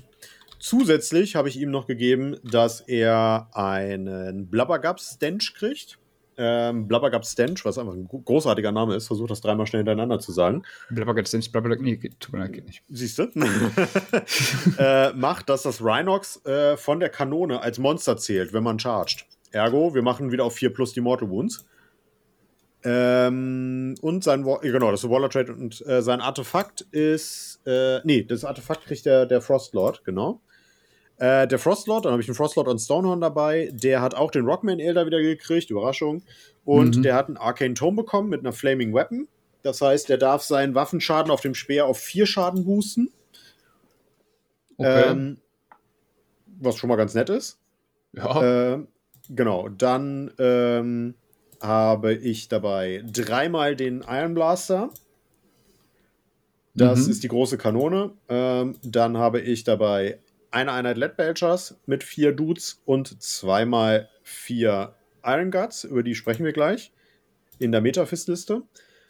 [0.58, 6.00] Zusätzlich habe ich ihm noch gegeben, dass er einen Blubbergup Stench kriegt.
[6.38, 10.32] Ähm, Blabbergap Stench, was einfach ein großartiger Name ist, versucht das dreimal schnell hintereinander zu
[10.32, 10.64] sagen.
[10.90, 12.84] Blabbergap Stench, Blabbergap, nee, tut mir leid, geht nicht.
[12.90, 13.24] Siehst du?
[14.80, 19.26] äh, macht, dass das Rhinox äh, von der Kanone als Monster zählt, wenn man chargt.
[19.52, 21.66] Ergo, wir machen wieder auf 4 plus die Mortal Wounds.
[22.84, 28.24] Ähm, und sein, genau, das ist Waller Trade und äh, sein Artefakt ist, äh, nee,
[28.24, 30.42] das Artefakt kriegt der, der Frostlord, genau.
[31.18, 34.46] Äh, der Frostlord, dann habe ich einen Frostlord und Stonehorn dabei, der hat auch den
[34.46, 36.24] Rockman Elder wieder gekriegt, Überraschung.
[36.66, 37.04] Und mhm.
[37.04, 39.28] der hat einen Arcane Tome bekommen mit einer Flaming Weapon.
[39.62, 43.12] Das heißt, der darf seinen Waffenschaden auf dem Speer auf 4 Schaden boosten.
[44.78, 45.12] Okay.
[45.12, 45.38] Ähm,
[46.60, 47.60] was schon mal ganz nett ist.
[48.14, 48.74] Ja.
[48.74, 48.80] Äh,
[49.30, 51.14] genau, dann ähm,
[51.62, 54.90] habe ich dabei dreimal den Iron Blaster.
[56.74, 57.12] Das mhm.
[57.12, 58.12] ist die große Kanone.
[58.30, 60.20] Ähm, dann habe ich dabei
[60.52, 64.94] eine Einheit Lead Belchers mit vier Dudes und zweimal vier
[65.24, 66.92] Iron Guts, über die sprechen wir gleich
[67.60, 68.64] in der Metafist-Liste.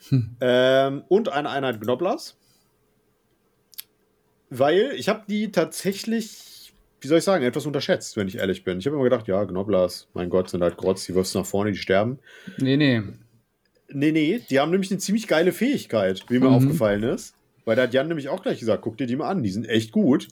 [0.09, 0.35] Hm.
[0.41, 2.37] Ähm, und eine Einheit Gnobblers.
[4.49, 6.50] Weil ich habe die tatsächlich,
[7.01, 8.77] wie soll ich sagen, etwas unterschätzt, wenn ich ehrlich bin.
[8.79, 11.45] Ich habe immer gedacht, ja, Gnobblers, mein Gott, sind halt Grotz, die wirfst du nach
[11.45, 12.19] vorne, die sterben.
[12.57, 13.01] Nee, nee.
[13.89, 16.55] Nee, nee, die haben nämlich eine ziemlich geile Fähigkeit, wie mir mhm.
[16.55, 17.35] aufgefallen ist.
[17.65, 19.67] Weil da hat Jan nämlich auch gleich gesagt, guck dir die mal an, die sind
[19.67, 20.27] echt gut.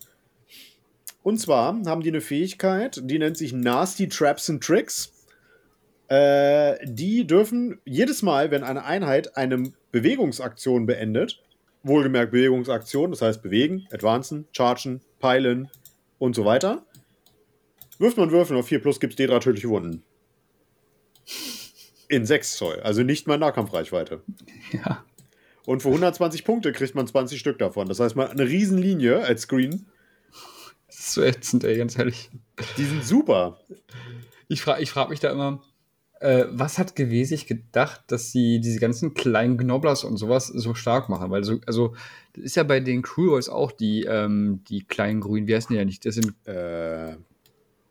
[1.24, 5.12] Und zwar haben die eine Fähigkeit, die nennt sich Nasty Traps and Tricks.
[6.08, 11.42] Äh, die dürfen jedes Mal, wenn eine Einheit eine Bewegungsaktion beendet,
[11.84, 15.70] wohlgemerkt Bewegungsaktion, das heißt bewegen, advancen, chargen, peilen
[16.20, 16.86] und so weiter,
[17.98, 20.04] wirft man Würfel auf 4 plus, gibt es D3 tödliche Wunden.
[22.08, 24.22] In 6 Zoll, also nicht mal Nahkampfreichweite.
[24.72, 25.04] Ja.
[25.66, 27.88] Und für 120 Punkte kriegt man 20 Stück davon.
[27.88, 29.86] Das heißt, man eine Riesenlinie als Screen
[30.90, 32.30] das ist so ätzend, ey, ganz ehrlich.
[32.78, 33.60] Die sind super.
[34.48, 35.62] Ich frage ich frag mich da immer,
[36.20, 41.10] äh, was hat sich gedacht, dass sie diese ganzen kleinen Gnobblers und sowas so stark
[41.10, 41.32] machen?
[41.32, 41.96] Weil so, also,
[42.34, 45.78] das ist ja bei den Crewboys auch die, ähm, die kleinen Grünen, wie heißen die
[45.78, 46.06] ja nicht?
[46.06, 46.34] Das sind.
[46.46, 47.16] Äh,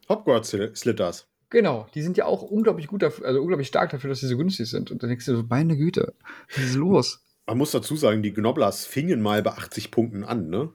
[0.09, 1.27] Hopguard Slitters.
[1.51, 4.37] Genau, die sind ja auch unglaublich gut dafür, also unglaublich stark dafür, dass sie so
[4.37, 4.91] günstig sind.
[4.91, 6.13] Und dann denkst du so, meine Güte,
[6.55, 7.25] was ist los?
[7.47, 10.71] Man muss dazu sagen, die Gnobblers fingen mal bei 80 Punkten an, ne?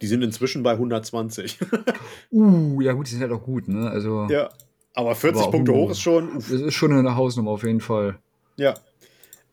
[0.00, 1.58] Die sind inzwischen bei 120.
[2.30, 3.90] uh, ja gut, die sind halt auch gut, ne?
[3.90, 4.48] Also, ja,
[4.98, 6.36] aber 40 aber, Punkte uh, hoch ist schon.
[6.36, 6.50] Uff.
[6.50, 8.18] Das ist schon eine Hausnummer auf jeden Fall.
[8.56, 8.74] Ja.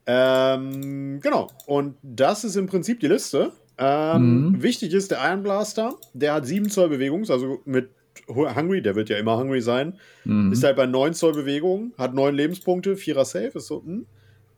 [0.08, 1.52] Ähm, genau.
[1.68, 3.52] Und das ist im Prinzip die Liste.
[3.78, 4.64] Ähm, mhm.
[4.64, 5.94] Wichtig ist der Iron Blaster.
[6.14, 7.92] Der hat 7 Zoll Bewegung, also mit
[8.28, 10.00] Hungry, der wird ja immer Hungry sein.
[10.24, 10.52] Mhm.
[10.52, 14.08] Ist halt bei 9 Zoll Bewegung, hat 9 Lebenspunkte, 4er Safe, ist so, hm.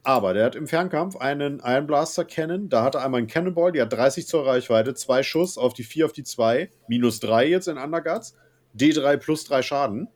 [0.04, 2.70] Aber der hat im Fernkampf einen Iron Blaster Cannon.
[2.70, 5.84] Da hat er einmal einen Cannonball, die hat 30 zur Reichweite, zwei Schuss auf die
[5.84, 8.38] 4, auf die 2, minus 3 jetzt in Underguts,
[8.74, 10.08] D3 plus 3 Schaden.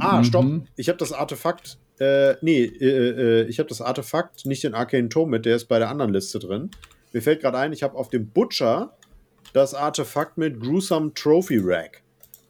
[0.00, 0.24] Ah, mhm.
[0.24, 0.46] stopp.
[0.76, 1.78] Ich habe das Artefakt.
[1.98, 5.66] Äh, nee, äh, äh, ich habe das Artefakt, nicht den Arcane Tome mit, der ist
[5.66, 6.70] bei der anderen Liste drin.
[7.12, 8.96] Mir fällt gerade ein, ich habe auf dem Butcher
[9.52, 12.02] das Artefakt mit Gruesome Trophy Rack.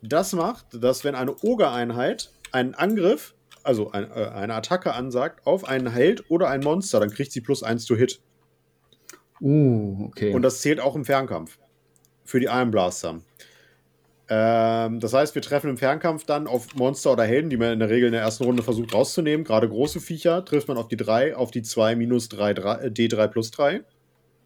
[0.03, 5.65] Das macht, dass wenn eine Ogre-Einheit einen Angriff also ein, äh, eine Attacke ansagt auf
[5.65, 8.21] einen Held oder ein Monster, dann kriegt sie plus 1 to Hit.
[9.41, 10.35] Uh, okay.
[10.35, 11.59] Und das zählt auch im Fernkampf.
[12.25, 13.21] Für die Iron Blaster.
[14.33, 17.81] Ähm, das heißt, wir treffen im Fernkampf dann auf Monster oder Helden, die man in
[17.81, 19.45] der Regel in der ersten Runde versucht rauszunehmen.
[19.45, 23.27] Gerade große Viecher trifft man auf die 3, auf die 2 minus 3, 3, D3
[23.27, 23.83] plus 3.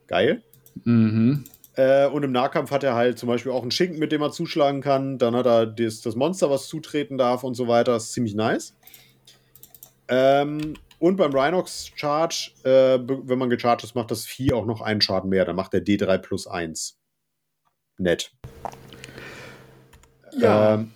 [0.07, 0.43] Geil.
[0.85, 1.45] Mhm.
[1.77, 4.31] Äh, und im Nahkampf hat er halt zum Beispiel auch einen Schinken, mit dem er
[4.31, 5.19] zuschlagen kann.
[5.19, 7.93] Dann hat er das, das Monster, was zutreten darf und so weiter.
[7.93, 8.75] Das ist ziemlich nice.
[10.09, 14.81] Ähm, und beim Rhinox Charge, äh, wenn man gecharged ist, macht das Vieh auch noch
[14.81, 15.45] einen Schaden mehr.
[15.45, 16.99] Dann macht der D3 plus 1.
[17.99, 18.33] Nett.
[20.39, 20.75] Ja.
[20.75, 20.91] Ähm,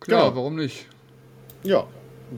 [0.00, 0.36] Klar, genau.
[0.36, 0.86] warum nicht?
[1.62, 1.86] Ja.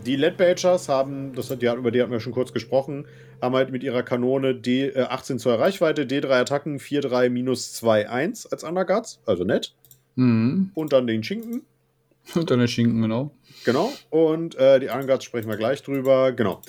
[0.05, 3.07] Die Lead Badgers haben, das hat, die, über die hatten wir schon kurz gesprochen,
[3.43, 8.51] haben halt mit ihrer Kanone D, äh, 18 Zoll Reichweite, D3 Attacken, 4-3 minus 2-1
[8.53, 9.75] als Underguards, also nett.
[10.15, 10.71] Mhm.
[10.75, 11.63] Und dann den Schinken.
[12.35, 13.33] Und dann der Schinken, genau.
[13.65, 13.93] Genau.
[14.11, 16.33] Und äh, die Iron Guards sprechen wir gleich drüber.
[16.33, 16.63] Genau.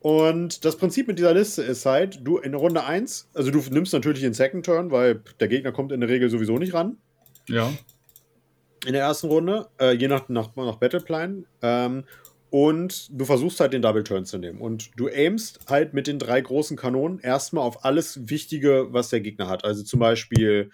[0.00, 3.92] Und das Prinzip mit dieser Liste ist halt, du in Runde 1, also du nimmst
[3.92, 6.98] natürlich den Second Turn, weil der Gegner kommt in der Regel sowieso nicht ran.
[7.48, 7.72] Ja.
[8.86, 11.46] In der ersten Runde, äh, je nach, nach, nach Battleplan.
[11.62, 12.04] Ähm,
[12.50, 14.60] und du versuchst halt den Double Turn zu nehmen.
[14.60, 19.20] Und du aimst halt mit den drei großen Kanonen erstmal auf alles Wichtige, was der
[19.20, 19.64] Gegner hat.
[19.64, 20.70] Also zum Beispiel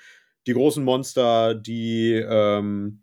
[0.46, 3.02] die großen Monster, die, ähm,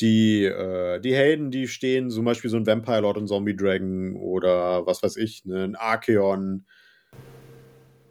[0.00, 4.16] die, äh, die Helden, die stehen, zum Beispiel so ein Vampire Lord und Zombie Dragon
[4.16, 6.66] oder was weiß ich, ne, ein Archeon.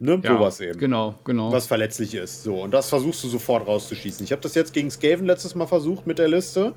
[0.03, 0.79] Ne, ja, sowas eben.
[0.79, 1.51] Genau, genau.
[1.51, 2.41] Was verletzlich ist.
[2.41, 4.23] So, und das versuchst du sofort rauszuschießen.
[4.23, 6.73] Ich habe das jetzt gegen Skaven letztes Mal versucht mit der Liste.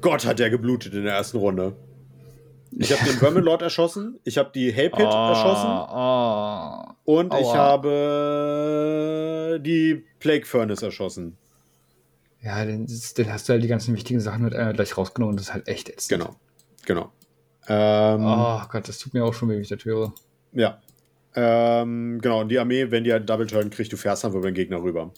[0.00, 1.74] Gott, hat der geblutet in der ersten Runde.
[2.70, 4.20] Ich habe den Verminlord erschossen.
[4.22, 5.66] Ich habe die Hellpit Ah, erschossen.
[5.66, 6.94] ah.
[7.04, 7.56] Und ich Aua.
[8.28, 11.36] habe die Plague Furnace erschossen.
[12.42, 13.18] Ja, dann, hast
[13.48, 15.88] du halt die ganzen wichtigen Sachen mit einer gleich rausgenommen und das ist halt echt
[15.88, 16.20] ätzend.
[16.20, 16.36] Genau.
[16.86, 17.10] Genau.
[17.66, 20.12] Ähm, Oh Gott, das tut mir auch schon weh, wenn ich das höre.
[20.52, 20.78] Ja.
[21.40, 24.50] Ähm, genau, und die Armee, wenn die halt Double Turn kriegt, du fährst dann über
[24.50, 25.12] den Gegner rüber.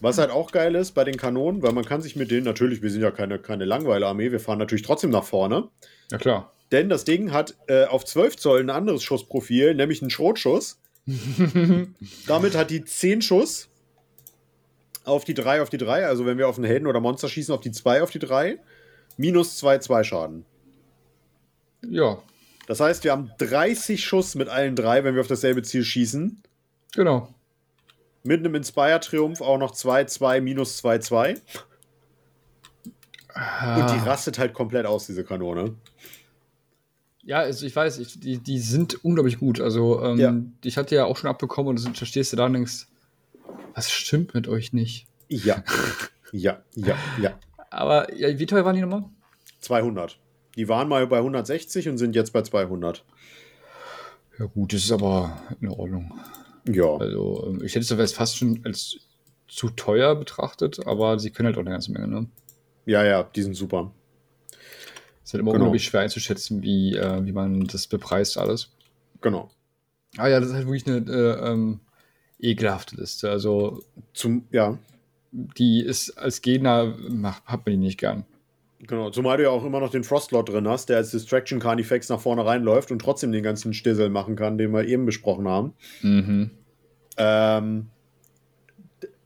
[0.00, 2.82] Was halt auch geil ist bei den Kanonen, weil man kann sich mit denen natürlich,
[2.82, 5.68] wir sind ja keine, keine Langweile-Armee, wir fahren natürlich trotzdem nach vorne.
[6.10, 6.52] Ja, klar.
[6.72, 10.80] Denn das Ding hat äh, auf 12 Zoll ein anderes Schussprofil, nämlich einen Schrotschuss.
[12.26, 13.68] Damit hat die 10 Schuss
[15.04, 16.06] auf die 3 auf die 3.
[16.06, 18.58] Also wenn wir auf einen Helden oder Monster schießen, auf die 2 auf die 3.
[19.16, 20.44] Minus 2 2 Schaden.
[21.88, 22.18] ja,
[22.70, 26.40] Das heißt, wir haben 30 Schuss mit allen drei, wenn wir auf dasselbe Ziel schießen.
[26.94, 27.34] genau.
[28.22, 31.30] Mit einem Inspire-Triumph auch noch 2, 2, minus 2, 2.
[31.32, 31.38] Und
[33.34, 34.02] die Ah.
[34.04, 35.74] rastet halt komplett aus, diese Kanone.
[37.24, 39.60] Ja, also ich weiß, ich, die, die sind unglaublich gut.
[39.60, 40.34] Also, ähm, Ja.
[40.62, 42.86] ich hatte ja auch schon abbekommen und da stehst du da und denkst,
[43.74, 45.06] was stimmt mit euch nicht?
[45.28, 45.64] Ja.
[46.32, 47.36] Ja, ja, ja.
[47.70, 49.02] Aber ja, wie teuer waren die nochmal?
[49.62, 50.16] 200.
[50.56, 53.04] Die waren mal bei 160 und sind jetzt bei 200.
[54.38, 56.12] Ja, gut, das ist aber in Ordnung.
[56.68, 56.96] Ja.
[56.96, 58.98] Also, ähm, ich hätte es fast schon als
[59.48, 62.26] zu teuer betrachtet, aber sie können halt auch eine ganze Menge, ne?
[62.86, 63.92] Ja, ja, die sind super.
[65.24, 65.64] Ist halt immer Genau.
[65.64, 68.70] unglaublich schwer einzuschätzen, wie, äh, wie man das bepreist alles.
[69.20, 69.50] Genau.
[70.16, 71.80] Ah ja, das ist halt wirklich eine äh, ähm,
[72.38, 73.30] ekelhafte Liste.
[73.30, 73.82] Also,
[74.14, 74.78] Zum, ja,
[75.32, 78.24] die ist als Gegner, macht, hat man die nicht gern.
[78.86, 79.10] Genau.
[79.10, 82.20] Zumal du ja auch immer noch den Frostlord drin hast, der als Distraction Carnifex nach
[82.20, 85.74] vorne reinläuft und trotzdem den ganzen Stissel machen kann, den wir eben besprochen haben.
[86.02, 86.50] Mhm.
[87.16, 87.90] Ähm,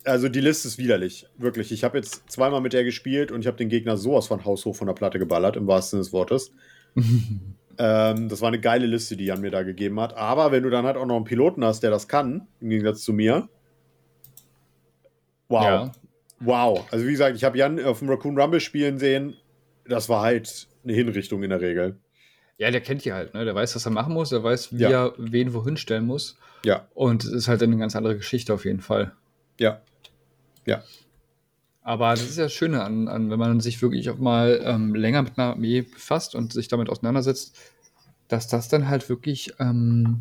[0.04, 1.72] also die Liste ist widerlich, wirklich.
[1.72, 4.76] Ich habe jetzt zweimal mit der gespielt und ich habe den Gegner sowas von haushoch
[4.76, 6.52] von der Platte geballert, im wahrsten Sinne des Wortes.
[7.78, 10.16] Ähm, das war eine geile Liste, die Jan mir da gegeben hat.
[10.16, 13.02] Aber wenn du dann halt auch noch einen Piloten hast, der das kann, im Gegensatz
[13.02, 13.48] zu mir.
[15.48, 15.64] Wow.
[15.64, 15.92] Ja.
[16.40, 16.86] Wow.
[16.90, 19.36] Also wie gesagt, ich habe Jan auf dem Raccoon Rumble spielen sehen.
[19.86, 21.96] Das war halt eine Hinrichtung in der Regel.
[22.58, 23.44] Ja, der kennt die halt, ne?
[23.44, 25.06] Der weiß, was er machen muss, der weiß, wie Ja.
[25.06, 26.36] er wen wohin stellen muss.
[26.64, 29.12] Ja, Und es ist halt eine ganz andere Geschichte auf jeden Fall.
[29.58, 29.80] ja,
[30.66, 30.82] ja.
[31.82, 34.94] Aber das ist ja das Schöne an, an wenn man sich wirklich auch mal ähm,
[34.94, 37.58] länger mit einer Armee befasst und sich damit auseinandersetzt,
[38.28, 40.20] dass das dann halt wirklich, ähm,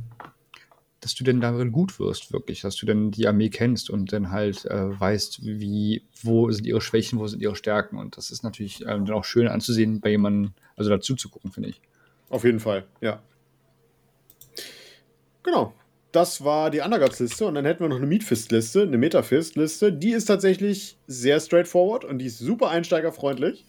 [1.04, 4.32] dass du denn darin gut wirst, wirklich, dass du dann die Armee kennst und dann
[4.32, 7.98] halt äh, weißt, wie, wo sind ihre Schwächen, wo sind ihre Stärken.
[7.98, 11.52] Und das ist natürlich ähm, dann auch schön anzusehen, bei jemandem, also dazu zu gucken,
[11.52, 11.82] finde ich.
[12.30, 13.22] Auf jeden Fall, ja.
[15.44, 15.74] Genau.
[16.14, 19.92] Das war die Underguts-Liste und dann hätten wir noch eine Meatfist-Liste, eine Metafist-Liste.
[19.92, 23.66] Die ist tatsächlich sehr straightforward und die ist super einsteigerfreundlich,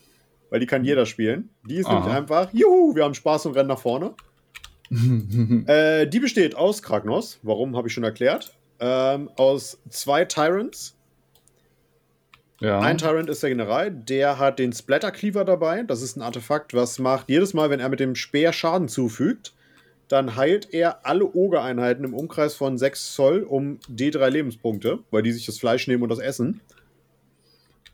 [0.50, 1.48] weil die kann jeder spielen.
[1.66, 1.94] Die ist Aha.
[1.94, 4.14] nämlich einfach, juhu, wir haben Spaß und rennen nach vorne.
[5.66, 8.54] Äh, die besteht aus Kragnos, warum habe ich schon erklärt.
[8.80, 10.94] Ähm, aus zwei Tyrants.
[12.60, 12.80] ja.
[12.80, 15.82] Ein Tyrant ist der General, der hat den Splatter Cleaver dabei.
[15.82, 19.54] Das ist ein Artefakt, was macht jedes Mal, wenn er mit dem Speer Schaden zufügt,
[20.08, 25.32] dann heilt er alle Oger-Einheiten im Umkreis von 6 Zoll um D3 Lebenspunkte, weil die
[25.32, 26.60] sich das Fleisch nehmen und das essen.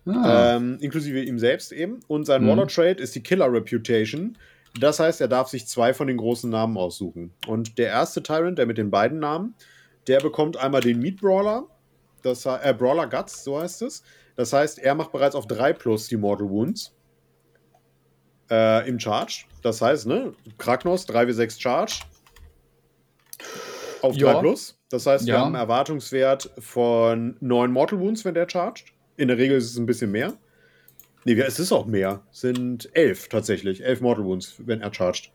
[0.07, 0.57] ah.
[0.57, 2.01] Ähm, inklusive ihm selbst eben.
[2.09, 2.48] Und sein Mhm.
[2.48, 4.36] Warlord Trade ist die Killer Reputation.
[4.79, 7.35] Das heißt, er darf sich zwei von den großen Namen aussuchen.
[7.49, 9.55] Und der erste Tyrant, der mit den beiden Namen,
[10.07, 11.66] der bekommt einmal den Meat Brawler,
[12.23, 14.03] das, äh, Brawler Guts, so heißt es.
[14.37, 16.95] Das heißt, er macht bereits auf 3 plus die Mortal Wounds
[18.51, 19.45] äh, im Charge.
[19.62, 22.01] Das heißt, ne, Kragnos 3w6 Charge
[24.03, 24.39] auf 3 Ja.
[24.39, 24.79] plus.
[24.91, 25.41] Das heißt, wir Ja.
[25.41, 28.87] haben einen Erwartungswert von 9 Mortal Wounds, wenn der charged.
[29.16, 30.35] In der Regel ist es ein bisschen mehr.
[31.25, 32.23] Nee, es ist auch mehr.
[32.33, 33.85] Es sind 11 tatsächlich.
[33.85, 35.31] 11 Mortal Wounds, wenn er charged.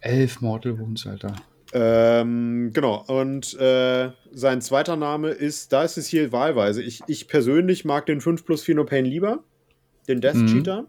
[0.00, 1.36] Elf Mortal Wounds, Alter.
[1.72, 3.02] Ähm, genau.
[3.06, 6.82] Und äh, sein zweiter Name ist, da ist es hier wahlweise.
[6.82, 9.42] Ich, ich persönlich mag den 5 plus 4 No Pain lieber.
[10.08, 10.46] Den Death Mhm.
[10.48, 10.86] Cheater.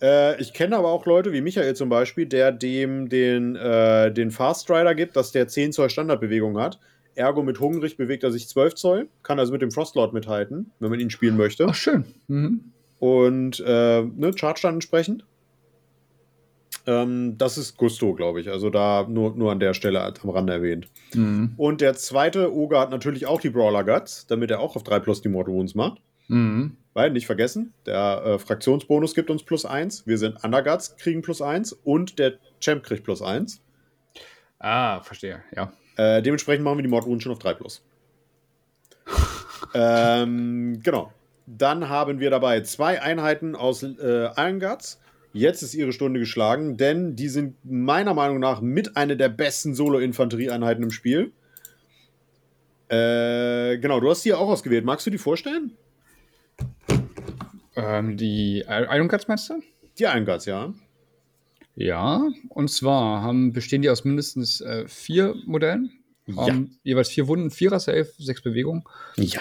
[0.00, 4.30] Äh, ich kenne aber auch Leute wie Michael zum Beispiel, der dem den, äh, den
[4.30, 6.78] Fast Rider gibt, dass der 10 Zoll Standardbewegung hat.
[7.16, 10.88] Ergo mit Hungrig bewegt er sich 12 Zoll, kann also mit dem Frostlord mithalten, wenn
[10.90, 11.66] man ihn spielen möchte.
[11.68, 12.04] Ach, schön.
[12.28, 12.72] Mhm.
[12.98, 15.24] Und äh, ne, Charge dann entsprechend.
[16.86, 18.48] Ähm, das ist Gusto, glaube ich.
[18.48, 20.88] Also da nur, nur an der Stelle am Rande erwähnt.
[21.14, 21.52] Mhm.
[21.56, 25.00] Und der zweite Ogre hat natürlich auch die Brawler Guts, damit er auch auf 3
[25.00, 26.00] plus die Mortal Wounds macht.
[26.28, 26.76] Mhm.
[26.94, 30.06] Weil, nicht vergessen, der äh, Fraktionsbonus gibt uns plus 1.
[30.06, 33.60] Wir sind Underguts, kriegen plus 1 und der Champ kriegt plus 1.
[34.58, 35.72] Ah, verstehe, ja.
[35.96, 37.84] Äh, dementsprechend machen wir die Mortal Wounds schon auf 3 plus.
[39.74, 41.12] ähm, genau.
[41.56, 45.00] Dann haben wir dabei zwei Einheiten aus äh, Iron Guts.
[45.32, 49.74] Jetzt ist ihre Stunde geschlagen, denn die sind meiner Meinung nach mit einer der besten
[49.74, 51.32] Solo-Infanterieeinheiten im Spiel.
[52.88, 54.84] Äh, genau, du hast die auch ausgewählt.
[54.84, 55.72] Magst du die vorstellen?
[57.76, 59.62] Ähm, die Iron Guts meinst du?
[59.98, 60.74] Die Iron Guts, ja.
[61.76, 65.92] Ja, und zwar haben, bestehen die aus mindestens äh, vier Modellen.
[66.36, 68.84] Haben jeweils vier Wunden, vierer Safe, sechs Bewegungen.
[69.16, 69.40] Ja.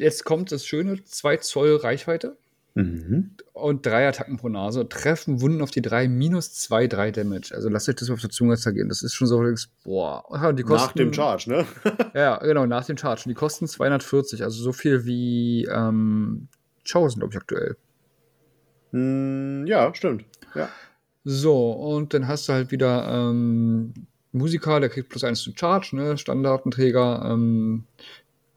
[0.00, 2.36] Jetzt kommt das Schöne: 2 Zoll Reichweite
[2.74, 3.32] Mhm.
[3.52, 4.88] und drei Attacken pro Nase.
[4.88, 7.52] Treffen Wunden auf die drei minus 2, 3 Damage.
[7.52, 8.88] Also lasst euch das mal auf der Zunge zergehen.
[8.88, 9.42] Das ist schon so,
[9.84, 10.22] boah.
[10.28, 11.66] Kosten, Nach dem Charge, ne?
[12.14, 13.22] Ja, genau, nach dem Charge.
[13.24, 16.46] Und die kosten 240, also so viel wie ähm,
[16.90, 17.76] Chosen, glaube ich, aktuell.
[18.92, 20.24] Hm, ja, stimmt.
[20.54, 20.68] Ja.
[21.24, 23.92] So, und dann hast du halt wieder ähm,
[24.32, 26.16] Musiker, der kriegt plus eins zu Charge, ne?
[26.16, 27.28] Standardenträger.
[27.30, 27.84] Ähm,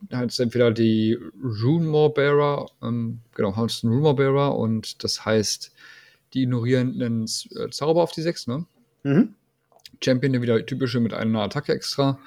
[0.10, 5.72] du entweder die Runemore Bearer, ähm, genau, einen Runemore Bearer und das heißt,
[6.34, 8.66] die ignorieren einen äh, Zauber auf die 6, ne?
[9.04, 9.36] Mhm.
[10.04, 12.20] Champion, der wieder typische mit einer Attacke extra.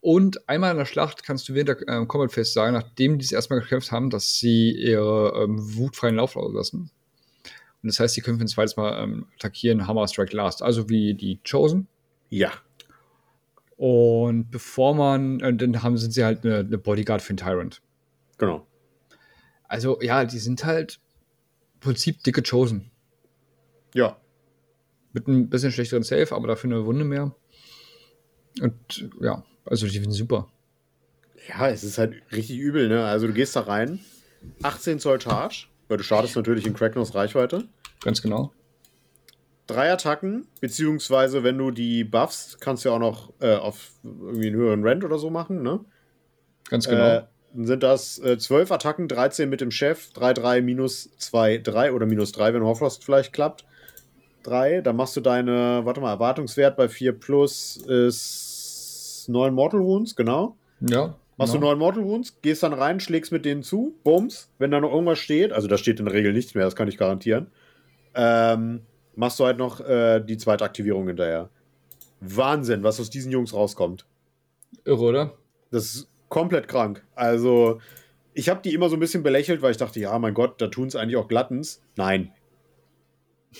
[0.00, 3.24] Und einmal in der Schlacht kannst du während der ähm, Combat Phase sagen, nachdem die
[3.24, 6.90] es erstmal gekämpft haben, dass sie ihre ähm, wutfreien Lauf auslassen.
[7.82, 11.14] Und das heißt, sie können ein zweites Mal ähm, attackieren, Hammer Strike Last, also wie
[11.14, 11.86] die Chosen.
[12.30, 12.52] Ja.
[13.86, 17.82] Und bevor man, äh, dann haben, sind sie halt eine, eine Bodyguard für den Tyrant.
[18.38, 18.66] Genau.
[19.64, 21.00] Also ja, die sind halt
[21.74, 22.90] im Prinzip dicke Chosen.
[23.92, 24.16] Ja.
[25.12, 27.36] Mit ein bisschen schlechteren Save, aber dafür eine Wunde mehr.
[28.62, 30.48] Und ja, also die sind super.
[31.46, 33.04] Ja, es ist halt richtig übel, ne?
[33.04, 34.00] Also du gehst da rein,
[34.62, 37.68] 18 Zoll Charge, weil du startest natürlich in Kraknos Reichweite.
[38.00, 38.50] Ganz genau.
[39.66, 44.48] Drei Attacken, beziehungsweise wenn du die buffst, kannst du ja auch noch äh, auf irgendwie
[44.48, 45.80] einen höheren Rent oder so machen, ne?
[46.68, 47.06] Ganz genau.
[47.06, 47.22] Äh,
[47.54, 51.92] dann sind das äh, 12 Attacken, 13 mit dem Chef, 3, 3, minus 2, 3
[51.92, 53.64] oder minus 3, wenn Horfrost vielleicht klappt.
[54.42, 60.16] 3, dann machst du deine, warte mal, Erwartungswert bei 4 plus ist 9 Mortal Wounds,
[60.16, 60.56] genau.
[60.80, 61.14] ja.
[61.36, 61.66] Machst genau.
[61.66, 64.50] du 9 Mortal Wounds, gehst dann rein, schlägst mit denen zu, bums.
[64.58, 66.88] Wenn da noch irgendwas steht, also da steht in der Regel nichts mehr, das kann
[66.88, 67.48] ich garantieren,
[68.14, 68.80] ähm,
[69.16, 71.50] machst du halt noch äh, die zweite Aktivierung hinterher.
[72.20, 74.06] Wahnsinn, was aus diesen Jungs rauskommt.
[74.84, 75.38] Irre, oder?
[75.70, 77.04] Das ist komplett krank.
[77.14, 77.80] Also,
[78.32, 80.68] ich habe die immer so ein bisschen belächelt, weil ich dachte, ja, mein Gott, da
[80.68, 81.82] tun es eigentlich auch Glattens.
[81.96, 82.32] Nein.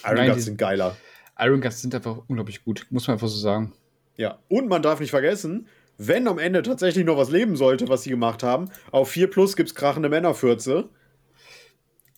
[0.05, 0.97] Iron Nein, Guts sind geiler.
[1.39, 3.73] Iron Guts sind einfach unglaublich gut, muss man einfach so sagen.
[4.17, 4.39] Ja.
[4.49, 8.11] Und man darf nicht vergessen, wenn am Ende tatsächlich noch was leben sollte, was sie
[8.11, 10.89] gemacht haben, auf 4 Plus gibt es krachende Männerfürze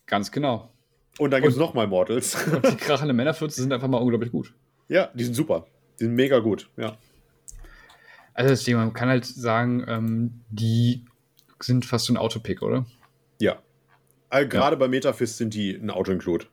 [0.06, 0.70] Ganz genau.
[1.18, 2.36] Und dann gibt es nochmal Mortals.
[2.52, 4.52] Und die krachende Männerfürze sind einfach mal unglaublich gut.
[4.88, 5.66] ja, die sind super.
[5.98, 6.68] Die sind mega gut.
[6.76, 6.96] Ja.
[8.34, 11.04] Also deswegen, man kann halt sagen, ähm, die
[11.60, 12.84] sind fast so ein Autopick, oder?
[13.40, 13.56] Ja.
[14.28, 16.46] Also, Gerade bei Metafist sind die ein Auto-Include.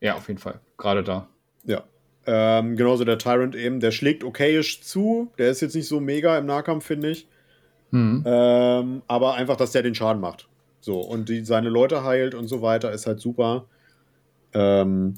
[0.00, 0.60] Ja, auf jeden Fall.
[0.76, 1.28] Gerade da.
[1.64, 1.84] Ja.
[2.26, 5.32] Ähm, genauso der Tyrant eben, der schlägt okayisch zu.
[5.38, 7.26] Der ist jetzt nicht so mega im Nahkampf, finde ich.
[7.92, 8.24] Mhm.
[8.26, 10.48] Ähm, aber einfach, dass der den Schaden macht.
[10.80, 13.66] So, und die, seine Leute heilt und so weiter, ist halt super.
[14.54, 15.14] Ähm,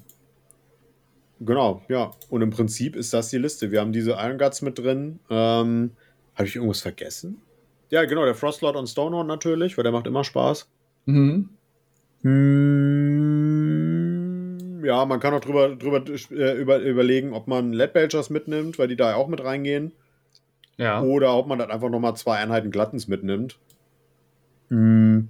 [1.41, 2.13] genau, ja.
[2.29, 3.71] Und im Prinzip ist das die Liste.
[3.71, 5.21] Wir haben diese Iron Guts mit drin.
[5.31, 5.91] Ähm,
[6.35, 7.41] Habe ich irgendwas vergessen?
[7.91, 10.69] Ja, genau, der Frostlord und Stonehorn natürlich, weil der macht immer Spaß.
[11.07, 11.51] Mhm.
[12.23, 13.15] Hm,
[14.85, 18.89] ja, man kann auch drüber, drüber äh, über, überlegen, ob man Lead Belchers mitnimmt, weil
[18.89, 19.93] die da ja auch mit reingehen.
[20.77, 21.03] Ja.
[21.03, 23.59] Oder ob man dann einfach nochmal zwei Einheiten Glattens mitnimmt.
[24.69, 25.29] Hm.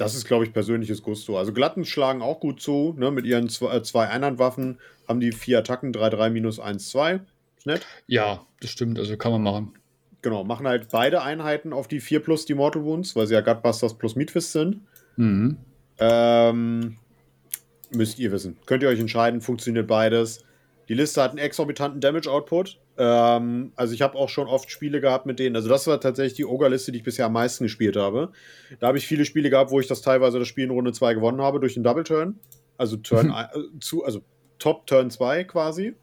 [0.00, 1.38] Das ist, glaube ich, persönliches Gusto.
[1.38, 2.94] Also Glattens schlagen auch gut zu.
[2.96, 3.10] Ne?
[3.10, 7.20] Mit ihren zwei, äh, zwei Einhandwaffen haben die vier Attacken, 3-3 minus 1-2.
[7.58, 7.86] Ist nett.
[8.06, 8.98] ja, das stimmt.
[8.98, 9.74] Also kann man machen.
[10.22, 13.42] Genau, machen halt beide Einheiten auf die 4 plus die Mortal Wounds, weil sie ja
[13.42, 14.80] Gutbusters plus Meatfist sind.
[15.16, 15.58] Mhm.
[15.98, 16.96] Ähm,
[17.90, 18.56] müsst ihr wissen.
[18.64, 20.44] Könnt ihr euch entscheiden, funktioniert beides.
[20.88, 22.78] Die Liste hat einen exorbitanten Damage-Output.
[23.02, 25.56] Ähm, also ich habe auch schon oft Spiele gehabt mit denen.
[25.56, 28.30] Also das war tatsächlich die Ogre-Liste, die ich bisher am meisten gespielt habe.
[28.78, 31.14] Da habe ich viele Spiele gehabt, wo ich das teilweise das Spiel in Runde 2
[31.14, 32.38] gewonnen habe durch den Double-Turn.
[32.76, 33.32] Also Turn Mhm.
[33.32, 34.20] äh, zu, also
[34.58, 35.94] Top-Turn 2 quasi.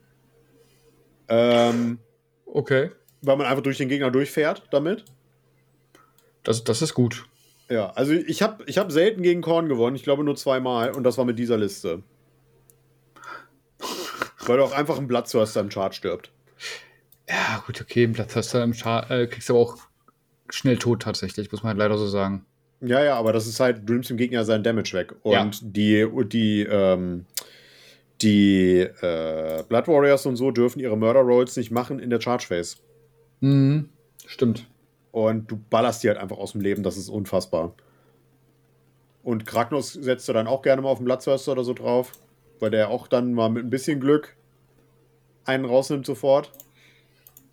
[1.28, 2.00] Ähm,
[2.48, 2.90] Okay.
[3.22, 5.06] weil man einfach durch den Gegner durchfährt damit.
[6.44, 7.26] Das, das ist gut.
[7.70, 9.96] Ja, also ich habe ich hab selten gegen Korn gewonnen.
[9.96, 10.92] Ich glaube nur zweimal.
[10.96, 12.02] Und das war mit dieser Liste.
[14.48, 16.32] Weil du auch einfach ein Blatt zu hast, der im Chart stirbt.
[17.30, 18.04] Ja, gut, okay.
[18.04, 19.78] Im Platz hast du im Char äh, kriegst du aber auch
[20.50, 22.46] schnell tot tatsächlich, muss man halt leider so sagen.
[22.80, 25.16] Ja, ja, aber das ist halt, du nimmst dem Gegner seinen Damage weg.
[25.24, 25.50] Und Ja.
[25.62, 27.26] die, die, ähm,
[28.22, 32.46] die äh, Blood Warriors und so dürfen ihre Murder Rolls nicht machen in der Charge
[32.48, 32.78] Phase.
[33.42, 33.90] Mhm.
[34.26, 34.68] Stimmt.
[35.12, 37.74] Und du ballerst die halt einfach aus dem Leben, das ist unfassbar.
[39.24, 42.14] Und Kragnos setzt du dann auch gerne mal auf den Bloodthirster oder so drauf.
[42.60, 44.36] weil der auch dann mal mit ein bisschen Glück
[45.46, 46.52] einen rausnimmt sofort.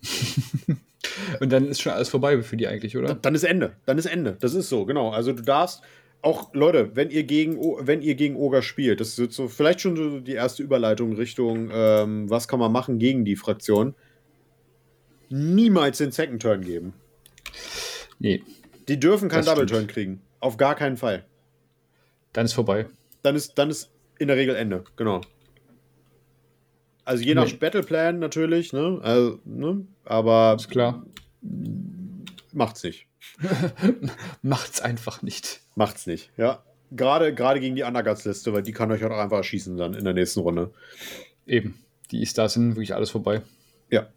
[1.39, 3.15] Und dann ist schon alles vorbei für die eigentlich, oder?
[3.15, 3.73] Dann ist Ende.
[3.85, 4.37] Dann ist Ende.
[4.39, 5.11] Das ist so, genau.
[5.11, 5.81] Also du darfst
[6.21, 9.95] auch, Leute, wenn ihr gegen, wenn ihr gegen Oger spielt, das ist so vielleicht schon
[9.95, 13.93] so die erste Überleitung Richtung, ähm, was kann man machen gegen die Fraktion.
[15.29, 16.93] Niemals den Second Turn geben.
[18.19, 18.41] Nee.
[18.87, 20.21] Die dürfen keinen Double Turn kriegen.
[20.39, 21.25] Auf gar keinen Fall.
[22.33, 22.87] Dann ist vorbei.
[23.21, 25.21] Dann ist, dann ist in der Regel Ende, genau.
[27.05, 27.53] Also je nach nee.
[27.53, 28.99] Battleplan natürlich, ne?
[29.01, 29.85] Also, ne?
[30.03, 30.55] Aber.
[30.57, 31.05] Ist klar.
[32.51, 33.07] Macht's nicht.
[34.41, 35.61] macht's einfach nicht.
[35.75, 36.63] Macht's nicht, ja.
[36.91, 40.13] Gerade, gerade gegen die Underguts-Liste, weil die kann euch auch einfach erschießen dann in der
[40.13, 40.71] nächsten Runde.
[41.45, 41.79] Eben.
[42.11, 43.41] Die ist da sind wirklich alles vorbei.
[43.89, 44.07] Ja,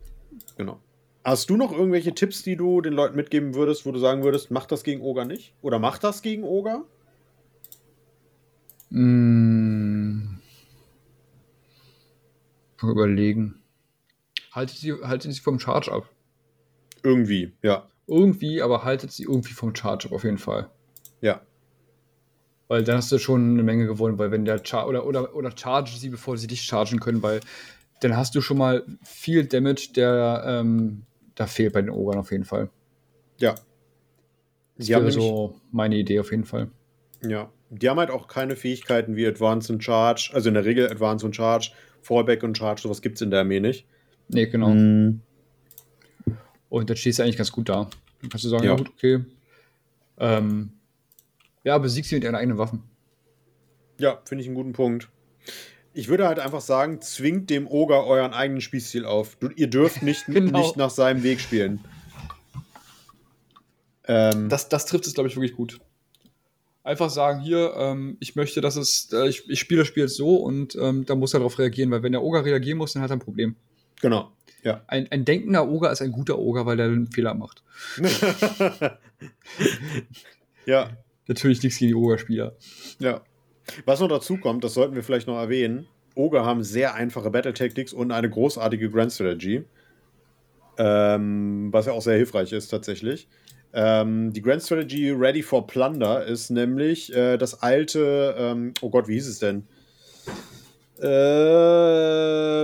[0.57, 0.81] genau.
[1.25, 4.51] Hast du noch irgendwelche Tipps, die du den Leuten mitgeben würdest, wo du sagen würdest,
[4.51, 5.53] mach das gegen Oga nicht?
[5.63, 6.85] Oder mach das gegen Oga?
[8.91, 10.38] Mmh.
[12.83, 13.57] Überlegen.
[14.53, 16.09] Haltet sie, haltet sie vom Charge ab.
[17.03, 17.89] Irgendwie, ja.
[18.07, 20.71] Irgendwie, aber haltet sie irgendwie vom Charge ab, auf jeden Fall.
[21.21, 21.43] Ja.
[22.69, 25.57] Weil dann hast du schon eine Menge gewonnen, weil wenn der Char oder, oder, oder
[25.57, 27.41] charge sie, bevor sie dich chargen können, weil
[28.01, 31.03] dann hast du schon mal viel Damage, der ähm,
[31.35, 32.69] da fehlt bei den Ogern auf jeden Fall.
[33.39, 33.55] Ja.
[34.77, 36.71] Das die wäre so meine Idee auf jeden Fall.
[37.23, 37.51] Ja.
[37.71, 41.27] Die haben halt auch keine Fähigkeiten wie Advance und Charge, also in der Regel Advance
[41.27, 41.71] und Charge,
[42.03, 43.87] Fallback und Charge, sowas gibt es in der Armee nicht.
[44.29, 44.71] Nee, genau.
[44.71, 45.21] Mhm.
[46.69, 47.89] Und dann stehst du eigentlich ganz gut da.
[48.21, 49.25] Dann kannst du sagen, ja, ja gut, okay.
[50.19, 50.71] Ähm,
[51.65, 52.83] ja, besiegst sie mit ihren eigenen Waffen.
[53.99, 55.09] Ja, finde ich einen guten Punkt.
[55.93, 59.37] Ich würde halt einfach sagen, zwingt dem Oger euren eigenen Spielstil auf.
[59.37, 60.61] Du, ihr dürft nicht, genau.
[60.61, 61.81] nicht nach seinem Weg spielen.
[64.07, 65.81] Ähm, das, das trifft es, glaube ich, wirklich gut.
[66.89, 70.17] Einfach sagen, hier, ähm, ich möchte, dass es, äh, ich, ich spiele das Spiel jetzt
[70.17, 73.03] so und ähm, da muss er darauf reagieren, weil wenn der Oger reagieren muss, dann
[73.03, 73.57] hat er ein Problem.
[74.01, 74.33] Genau.
[74.63, 74.83] Ja.
[74.87, 77.63] Ein, ein denkender Oger ist ein guter Oger, weil er einen Fehler macht.
[80.65, 80.89] ja.
[81.27, 82.57] Natürlich nichts gegen die Oger-Spieler.
[83.01, 83.21] Ja.
[83.85, 87.53] Was noch dazu kommt, das sollten wir vielleicht noch erwähnen: Oger haben sehr einfache Battle
[87.53, 89.67] Tactics und eine großartige Grand Strategy.
[90.79, 93.29] Ähm, was ja auch sehr hilfreich ist, tatsächlich.
[93.73, 99.09] Ähm, die Grand Strategy Ready for Plunder ist nämlich äh, das alte, ähm, oh Gott,
[99.09, 99.67] wie hieß es denn?
[100.99, 101.07] Äh,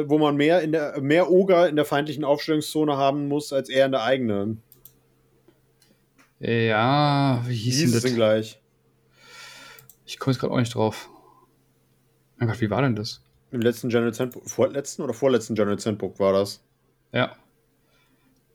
[0.08, 3.86] wo man mehr, in der, mehr Oger in der feindlichen Aufstellungszone haben muss, als er
[3.86, 4.62] in der eigenen.
[6.40, 8.60] Ja, wie hieß, hieß es denn gleich?
[10.04, 11.08] Ich komme jetzt gerade auch nicht drauf.
[12.38, 13.22] Mein Gott, wie war denn das?
[13.52, 16.60] Im letzten General Handbook, vorletzten oder vorletzten General Handbook war das?
[17.12, 17.36] Ja.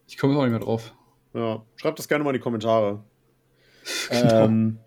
[0.06, 0.92] Ich komme auch nicht mehr drauf.
[1.34, 3.02] Ja, schreibt das gerne mal in die Kommentare.
[4.10, 4.44] Genau.
[4.44, 4.78] Ähm,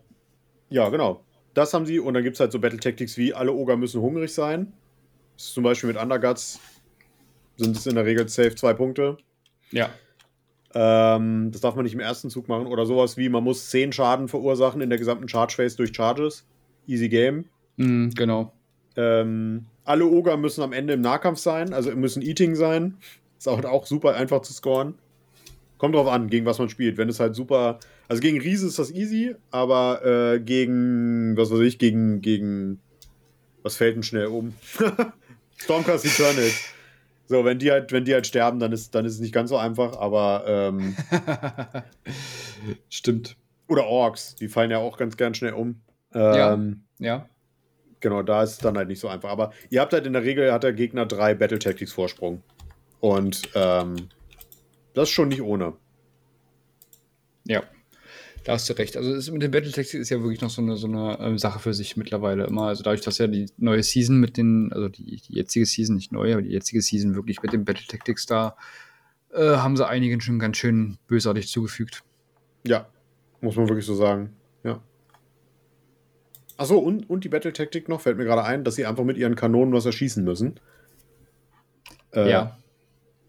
[0.70, 1.24] ja, genau.
[1.56, 4.02] Das haben sie und dann gibt es halt so Battle Tactics wie alle Oger müssen
[4.02, 4.72] hungrig sein.
[5.36, 6.60] Zum Beispiel mit Underguts
[7.58, 9.18] sind es in der Regel safe zwei Punkte.
[9.72, 9.90] Ja.
[10.76, 12.68] Ähm, das darf man nicht im ersten Zug machen.
[12.68, 16.46] Oder sowas wie, man muss 10 Schaden verursachen in der gesamten Charge Phase durch Charges.
[16.88, 17.46] Easy Game.
[17.78, 18.54] Mm, genau.
[18.96, 22.98] Ähm, alle Oger müssen am Ende im Nahkampf sein, also müssen Eating sein.
[23.38, 24.96] Ist auch, auch super einfach zu scoren.
[25.84, 26.96] Kommt drauf an, gegen was man spielt.
[26.96, 27.78] Wenn es halt super.
[28.08, 32.80] Also gegen Riese ist das easy, aber äh, gegen, was weiß ich, gegen, gegen.
[33.64, 34.54] Was fällt denn schnell um?
[35.58, 36.70] Stormcast Eternals.
[37.28, 39.50] So, wenn die halt, wenn die halt sterben, dann ist, dann ist es nicht ganz
[39.50, 40.96] so einfach, aber ähm,
[42.90, 43.36] Stimmt.
[43.68, 45.82] Oder Orks, die fallen ja auch ganz gern schnell um.
[46.14, 47.06] Ähm, ja.
[47.08, 47.30] ja.
[48.00, 49.30] Genau, da ist es dann halt nicht so einfach.
[49.30, 52.42] Aber ihr habt halt in der Regel hat der Gegner drei Battle Tactics Vorsprung.
[53.02, 54.08] Und ähm,
[54.94, 55.74] das ist schon nicht ohne.
[57.46, 57.64] Ja.
[58.44, 58.98] Da hast du recht.
[58.98, 61.60] Also das mit den Battletexten ist ja wirklich noch so eine, so eine ähm, Sache
[61.60, 62.68] für sich mittlerweile immer.
[62.68, 66.12] Also dadurch, dass ja die neue Season mit den, also die, die jetzige Season, nicht
[66.12, 68.58] neu, aber die jetzige Season wirklich mit den Battle Tactics da,
[69.34, 72.04] äh, haben sie einigen schon ganz schön bösartig zugefügt.
[72.68, 72.88] Ja,
[73.40, 74.34] muss man wirklich so sagen.
[74.64, 74.82] Ja.
[76.58, 79.18] Achso, und, und die Battle Tactic noch, fällt mir gerade ein, dass sie einfach mit
[79.18, 80.60] ihren Kanonen was erschießen müssen.
[82.14, 82.58] Äh, ja.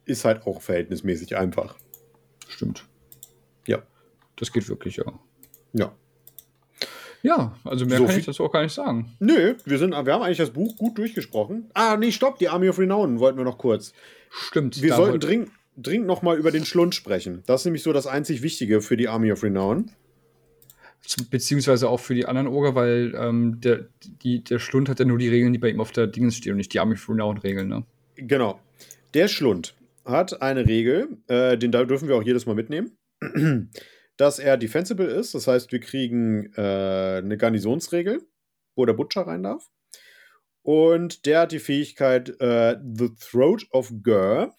[0.04, 1.76] Ist halt auch verhältnismäßig einfach.
[2.48, 2.86] Stimmt.
[3.66, 3.82] Ja.
[4.36, 5.04] Das geht wirklich, ja.
[5.72, 5.94] Ja.
[7.22, 9.16] Ja, also mehr so kann ich dazu auch gar nicht sagen.
[9.18, 11.70] Nö, wir, sind, wir haben eigentlich das Buch gut durchgesprochen.
[11.72, 13.94] Ah, nee, stopp, die Army of Renown wollten wir noch kurz.
[14.28, 14.82] Stimmt.
[14.82, 17.42] Wir sollten dringend, dringend noch mal über den Schlund sprechen.
[17.46, 19.90] Das ist nämlich so das einzig Wichtige für die Army of Renown.
[21.30, 23.86] Beziehungsweise auch für die anderen Oger, weil ähm, der,
[24.22, 26.52] die, der Schlund hat ja nur die Regeln, die bei ihm auf der Dingens stehen
[26.52, 27.84] und nicht die Army of Renown-Regeln, ne?
[28.16, 28.60] Genau.
[29.14, 29.74] Der Schlund
[30.04, 32.98] hat eine Regel, äh, den dürfen wir auch jedes Mal mitnehmen
[34.16, 35.34] dass er defensible ist.
[35.34, 38.22] Das heißt, wir kriegen äh, eine Garnisonsregel,
[38.76, 39.68] wo der Butcher rein darf.
[40.62, 44.54] Und der hat die Fähigkeit äh, The Throat of Gur.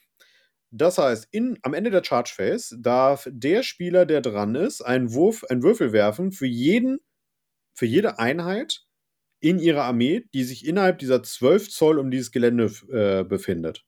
[0.71, 5.13] Das heißt, in, am Ende der Charge Phase darf der Spieler, der dran ist, einen
[5.13, 6.99] Wurf, einen Würfel werfen für jeden,
[7.73, 8.81] für jede Einheit
[9.39, 13.85] in ihrer Armee, die sich innerhalb dieser 12 Zoll um dieses Gelände äh, befindet.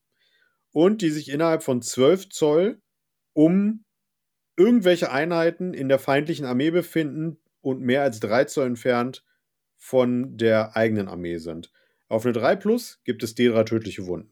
[0.77, 2.83] Und die sich innerhalb von 12 Zoll
[3.33, 3.83] um
[4.55, 9.25] irgendwelche Einheiten in der feindlichen Armee befinden und mehr als 3 Zoll entfernt
[9.75, 11.71] von der eigenen Armee sind.
[12.09, 14.31] Auf eine 3 Plus gibt es D3 tödliche Wunden.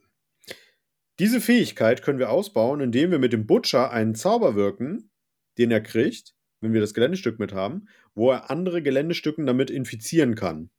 [1.18, 5.10] Diese Fähigkeit können wir ausbauen, indem wir mit dem Butcher einen Zauber wirken,
[5.58, 10.36] den er kriegt, wenn wir das Geländestück mit haben, wo er andere Geländestücken damit infizieren
[10.36, 10.70] kann.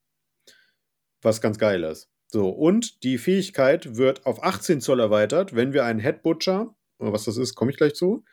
[1.22, 2.08] Was ganz geil ist.
[2.37, 7.24] So, und die Fähigkeit wird auf 18 Zoll erweitert, wenn wir einen Head Butcher, was
[7.24, 8.26] das ist, komme ich gleich zu,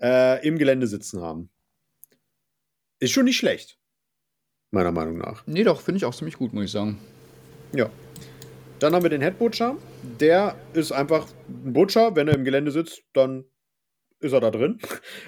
[0.00, 1.50] äh, im Gelände sitzen haben.
[3.00, 3.80] Ist schon nicht schlecht.
[4.70, 5.44] Meiner Meinung nach.
[5.48, 7.00] Nee, doch, finde ich auch ziemlich gut, muss ich sagen.
[7.74, 7.90] Ja.
[8.78, 9.76] Dann haben wir den Head Butcher.
[10.20, 12.14] Der ist einfach ein Butcher.
[12.14, 13.44] Wenn er im Gelände sitzt, dann
[14.22, 14.78] ist er da drin.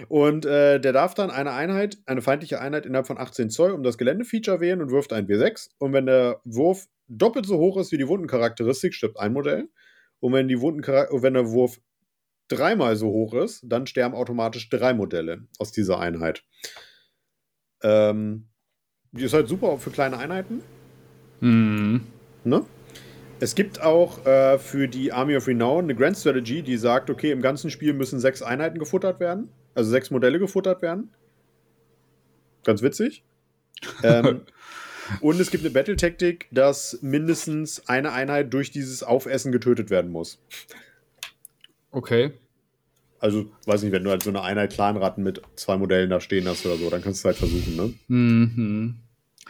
[0.08, 3.82] Und äh, der darf dann eine Einheit, eine feindliche Einheit innerhalb von 18 Zoll um
[3.82, 5.70] das Geländefeature wählen und wirft ein W6.
[5.78, 9.68] Und wenn der Wurf doppelt so hoch ist wie die Wundencharakteristik, stirbt ein Modell.
[10.20, 11.80] Und wenn, die wenn der Wurf
[12.48, 16.44] dreimal so hoch ist, dann sterben automatisch drei Modelle aus dieser Einheit.
[17.82, 18.48] Ähm,
[19.12, 20.62] die ist halt super für kleine Einheiten.
[21.40, 22.06] Mhm.
[22.44, 22.64] Ne?
[23.40, 27.30] Es gibt auch äh, für die Army of Renown eine Grand Strategy, die sagt, okay,
[27.30, 31.10] im ganzen Spiel müssen sechs Einheiten gefuttert werden, also sechs Modelle gefuttert werden.
[32.64, 33.24] Ganz witzig.
[34.02, 34.42] ähm,
[35.20, 40.40] und es gibt eine Battle-Taktik, dass mindestens eine Einheit durch dieses Aufessen getötet werden muss.
[41.90, 42.32] Okay.
[43.18, 46.46] Also, weiß nicht, wenn du halt so eine Einheit Clanratten mit zwei Modellen da stehen
[46.48, 47.94] hast oder so, dann kannst du es halt versuchen, ne?
[48.08, 48.96] Mhm.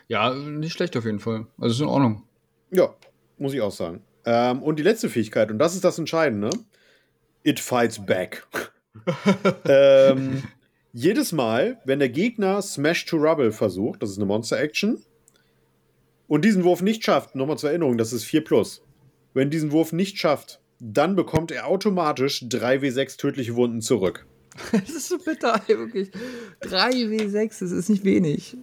[0.08, 1.46] Ja, nicht schlecht auf jeden Fall.
[1.58, 2.22] Also ist in Ordnung.
[2.70, 2.94] Ja,
[3.38, 4.02] muss ich auch sagen.
[4.24, 6.50] Ähm, und die letzte Fähigkeit, und das ist das Entscheidende:
[7.42, 8.46] It fights back.
[9.68, 10.42] ähm,
[10.92, 15.02] jedes Mal, wenn der Gegner Smash to Rubble versucht, das ist eine Monster-Action,
[16.26, 18.82] und diesen Wurf nicht schafft, nochmal zur Erinnerung, das ist 4 plus.
[19.34, 24.26] Wenn diesen Wurf nicht schafft, dann bekommt er automatisch 3w6 tödliche Wunden zurück.
[24.72, 26.10] das ist so bitter, wirklich.
[26.62, 28.56] 3w6, das ist nicht wenig.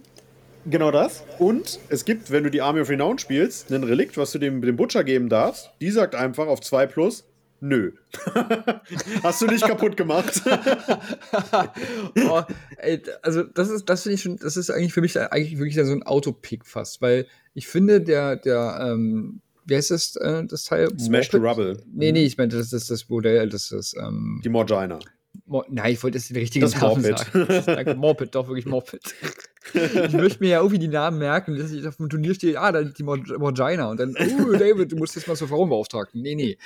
[0.66, 1.24] Genau das.
[1.38, 4.62] Und es gibt, wenn du die Army of Renown spielst, ein Relikt, was du dem,
[4.62, 5.70] dem Butcher geben darfst.
[5.80, 7.24] Die sagt einfach auf 2 plus,
[7.60, 7.92] nö.
[9.22, 10.42] Hast du nicht kaputt gemacht?
[12.28, 12.42] oh,
[12.78, 15.74] ey, also das ist, das finde ich schon, das ist eigentlich für mich eigentlich wirklich
[15.74, 20.64] so ein Autopick fast, weil ich finde, der, der, ähm, wie heißt das, äh, das
[20.64, 20.88] Teil?
[20.98, 21.82] Smash to Rubble.
[21.92, 24.98] Nee, nee, ich meine, das ist das Modell, das ist, ähm, Die Morgina.
[25.46, 27.64] Mo Nein, ich wollte jetzt den richtigen das Namen Morpid.
[27.64, 27.98] sagen.
[27.98, 29.02] Morpid, doch wirklich Morpid.
[29.74, 32.72] ich möchte mir ja irgendwie die Namen merken, dass ich auf dem Turnier stehe, ah,
[32.72, 36.20] da die Morgina und dann, oh, David, du musst jetzt mal zur Frauenbeauftragten.
[36.20, 36.58] Nee, nee.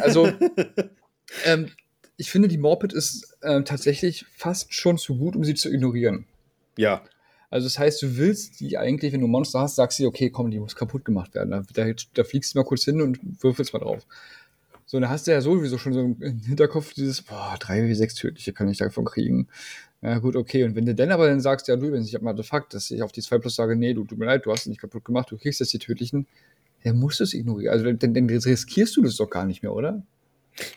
[0.00, 0.28] Also,
[1.44, 1.70] ähm,
[2.16, 6.26] ich finde, die Morpid ist äh, tatsächlich fast schon zu gut, um sie zu ignorieren.
[6.76, 7.02] Ja.
[7.50, 10.50] Also das heißt, du willst die eigentlich, wenn du Monster hast, sagst du, okay, komm,
[10.50, 11.50] die muss kaputt gemacht werden.
[11.50, 14.04] Da, da, da fliegst du mal kurz hin und würfelst mal drauf.
[14.86, 18.14] So, dann hast du ja sowieso schon so im Hinterkopf dieses, boah, drei wie sechs
[18.14, 19.48] tödliche kann ich davon kriegen.
[20.00, 20.62] Ja, gut, okay.
[20.62, 22.90] Und wenn du dann aber dann sagst, ja, du, wenn ich habe mal Artefakt, dass
[22.92, 24.80] ich auf die 2 plus sage, nee, du, tut mir leid, du hast es nicht
[24.80, 26.28] kaputt gemacht, du kriegst jetzt die tödlichen,
[26.84, 27.72] dann musst du es ignorieren.
[27.72, 30.04] Also dann, dann riskierst du das doch gar nicht mehr, oder?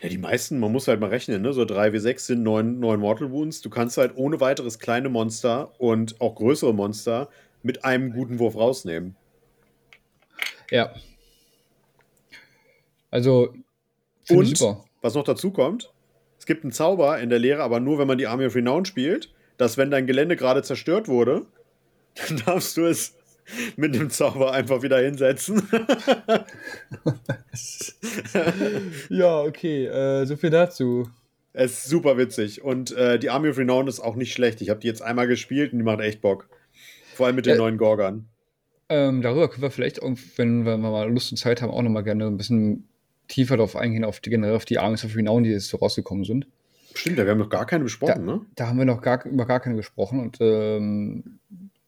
[0.02, 1.52] Ja, die meisten, man muss halt mal rechnen, ne?
[1.52, 3.60] So 3 wie 6 sind 9, 9 Mortal Wounds.
[3.60, 7.28] Du kannst halt ohne weiteres kleine Monster und auch größere Monster
[7.62, 9.14] mit einem guten Wurf rausnehmen.
[10.70, 10.92] Ja.
[13.10, 13.54] Also,
[14.30, 14.84] und super.
[15.00, 15.92] was noch dazu kommt,
[16.38, 18.86] es gibt einen Zauber in der Lehre, aber nur, wenn man die Army of Renown
[18.86, 21.46] spielt, dass wenn dein Gelände gerade zerstört wurde,
[22.28, 23.14] dann darfst du es
[23.76, 25.68] mit dem Zauber einfach wieder hinsetzen.
[29.08, 31.08] ja, okay, äh, so viel dazu.
[31.52, 34.60] Es ist super witzig und äh, die Army of Renown ist auch nicht schlecht.
[34.62, 36.48] Ich habe die jetzt einmal gespielt und die macht echt Bock.
[37.14, 38.28] Vor allem mit den äh, neuen Gorgern.
[38.88, 40.00] Ähm, darüber können wir vielleicht,
[40.36, 42.88] wenn wir mal Lust und Zeit haben, auch noch mal gerne ein bisschen
[43.30, 46.24] tiefer darauf eingehen, auf die, generell auf die Armies of Renown, die jetzt so rausgekommen
[46.24, 46.46] sind.
[46.94, 48.40] Stimmt, da haben wir noch gar keine besprochen, da, ne?
[48.56, 51.38] Da haben wir noch gar, über gar keine gesprochen und ähm,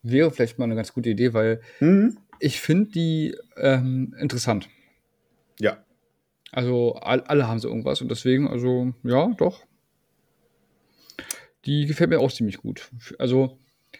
[0.02, 2.16] wäre vielleicht mal eine ganz gute Idee, weil mhm.
[2.38, 4.68] ich finde die ähm, interessant.
[5.58, 5.78] Ja.
[6.52, 9.64] Also all, alle haben so irgendwas und deswegen, also ja, doch.
[11.64, 12.90] Die gefällt mir auch ziemlich gut.
[13.18, 13.58] Also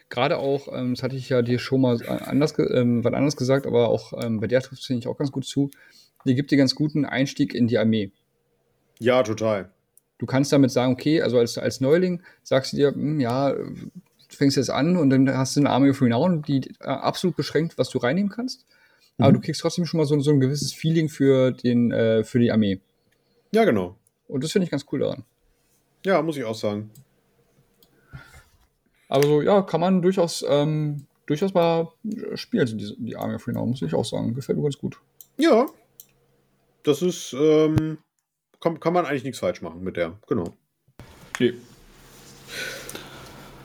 [0.09, 3.67] gerade auch, ähm, das hatte ich ja dir schon mal anders, ähm, was anderes gesagt,
[3.67, 5.69] aber auch ähm, bei der trifft es, finde ich, auch ganz gut zu
[6.25, 8.11] die gibt dir ganz guten Einstieg in die Armee.
[8.99, 9.71] Ja, total.
[10.17, 13.89] Du kannst damit sagen, okay, also als, als Neuling sagst du dir, hm, ja, du
[14.29, 17.77] fängst jetzt an und dann hast du eine Army of Renown, die äh, absolut beschränkt,
[17.77, 18.65] was du reinnehmen kannst.
[19.17, 22.39] aber du kriegst trotzdem schon mal so, so ein gewisses Feeling für, den, äh, für
[22.39, 22.79] die Armee.
[23.53, 23.97] Ja, genau.
[24.27, 25.23] Und das finde ich ganz cool daran.
[26.05, 26.89] Ja, muss ich auch sagen.
[29.07, 31.89] Aber so, ja, kann man durchaus, ähm, durchaus mal
[32.33, 34.33] spielen, so die, die Army of Renown, muss ich auch sagen.
[34.33, 34.99] Gefällt mir ganz gut.
[35.37, 35.67] Ja.
[36.83, 37.97] Das ist, ähm,
[38.59, 40.53] kann, kann man eigentlich nichts falsch machen mit der, genau.
[41.39, 41.53] Nee.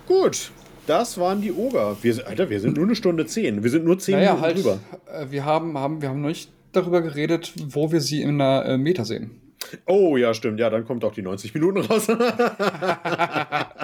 [0.07, 0.51] Gut,
[0.86, 1.97] das waren die Oger.
[2.01, 3.62] Wir, sind- Alter, wir sind nur eine Stunde zehn.
[3.62, 4.78] Wir sind nur zehn Naja, Minuten halt, drüber.
[5.12, 8.65] äh, wir haben, haben, wir haben noch nicht darüber geredet, wo wir sie in der
[8.66, 9.43] äh, Meta sehen.
[9.86, 10.61] Oh, ja, stimmt.
[10.61, 12.07] Ja, dann kommt auch die 90 Minuten raus.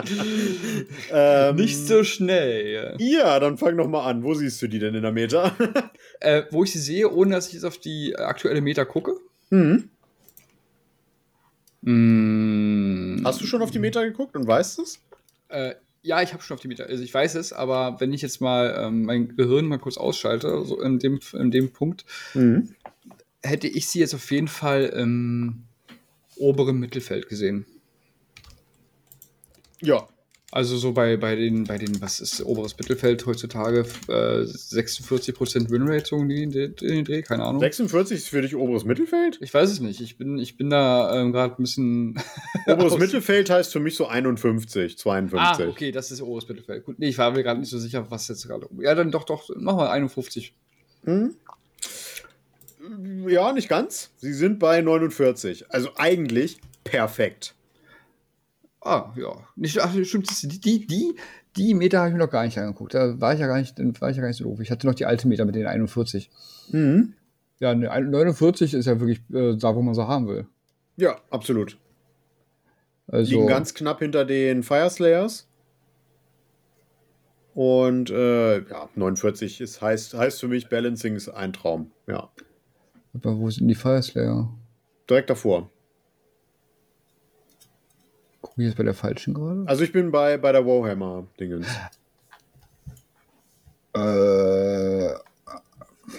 [1.13, 2.95] ähm, Nicht so schnell.
[2.99, 4.23] Ja, dann fang noch mal an.
[4.23, 5.53] Wo siehst du die denn in der Meta?
[6.21, 9.17] Äh, wo ich sie sehe, ohne dass ich jetzt auf die aktuelle Meta gucke.
[9.51, 9.91] mhm.
[11.87, 15.01] Mm, Hast du schon auf die Meta geguckt und weißt es?
[15.49, 16.85] Äh, ja, ich habe schon auf die Meta.
[16.85, 20.65] Also ich weiß es, aber wenn ich jetzt mal ähm, mein Gehirn mal kurz ausschalte,
[20.65, 22.05] so in dem, in dem Punkt,
[22.35, 22.75] Mhm.
[23.43, 25.65] hätte ich sie jetzt auf jeden Fall im
[26.37, 27.67] oberen Mittelfeld gesehen.
[29.83, 30.09] Ja.
[30.57, 36.15] Also so bei, bei den, bei den, was ist oberes Mittelfeld heutzutage, äh, 46% Winrate,
[36.15, 37.61] in die- in den Dreh, keine Ahnung.
[37.61, 39.39] 46 ist für dich oberes Mittelfeld?
[39.41, 40.01] Ich weiß es nicht.
[40.01, 42.21] Ich bin, ich bin da ähm, gerade ein bisschen.
[42.69, 45.67] Oberes Mittelfeld heißt für mich so 51, 52.
[45.67, 46.85] Ah, okay, das ist oberes Mittelfeld.
[46.85, 48.69] Gut, nee, ich war mir gerade nicht so sicher, was jetzt gerade.
[48.79, 50.55] Ja, dann doch, doch, mach mal 51.
[51.05, 51.35] Hm?
[53.27, 54.11] Ja, nicht ganz.
[54.19, 55.65] Sie sind bei 49.
[55.73, 57.55] Also eigentlich perfekt.
[58.85, 59.35] Ah, ja.
[59.57, 61.15] Nicht, ach, stimmt, die, die, die,
[61.57, 62.93] die Meter habe ich mir noch gar nicht angeguckt.
[62.93, 64.61] Da war ich ja gar nicht, war ich ja gar nicht so doof.
[64.61, 66.31] Ich hatte noch die alte Meter mit den 41.
[66.71, 67.15] Mhm.
[67.61, 70.47] Ja, ne, 49 ist ja wirklich äh, da, wo man sie haben will.
[70.97, 71.79] Ja, absolut.
[73.07, 75.49] Also, Liegen ganz knapp hinter den Fire Slayers.
[77.55, 81.93] Und äh, ja, 49 ist, heißt, heißt für mich, Balancing ist ein Traum.
[82.07, 82.29] Ja.
[83.15, 84.53] aber wo sind die Fire Slayer?
[85.09, 85.71] Direkt davor.
[88.55, 89.65] Gucke ich jetzt bei der falschen gerade?
[89.67, 91.67] Also ich bin bei, bei der Warhammer-Dingens.
[93.93, 95.15] Äh,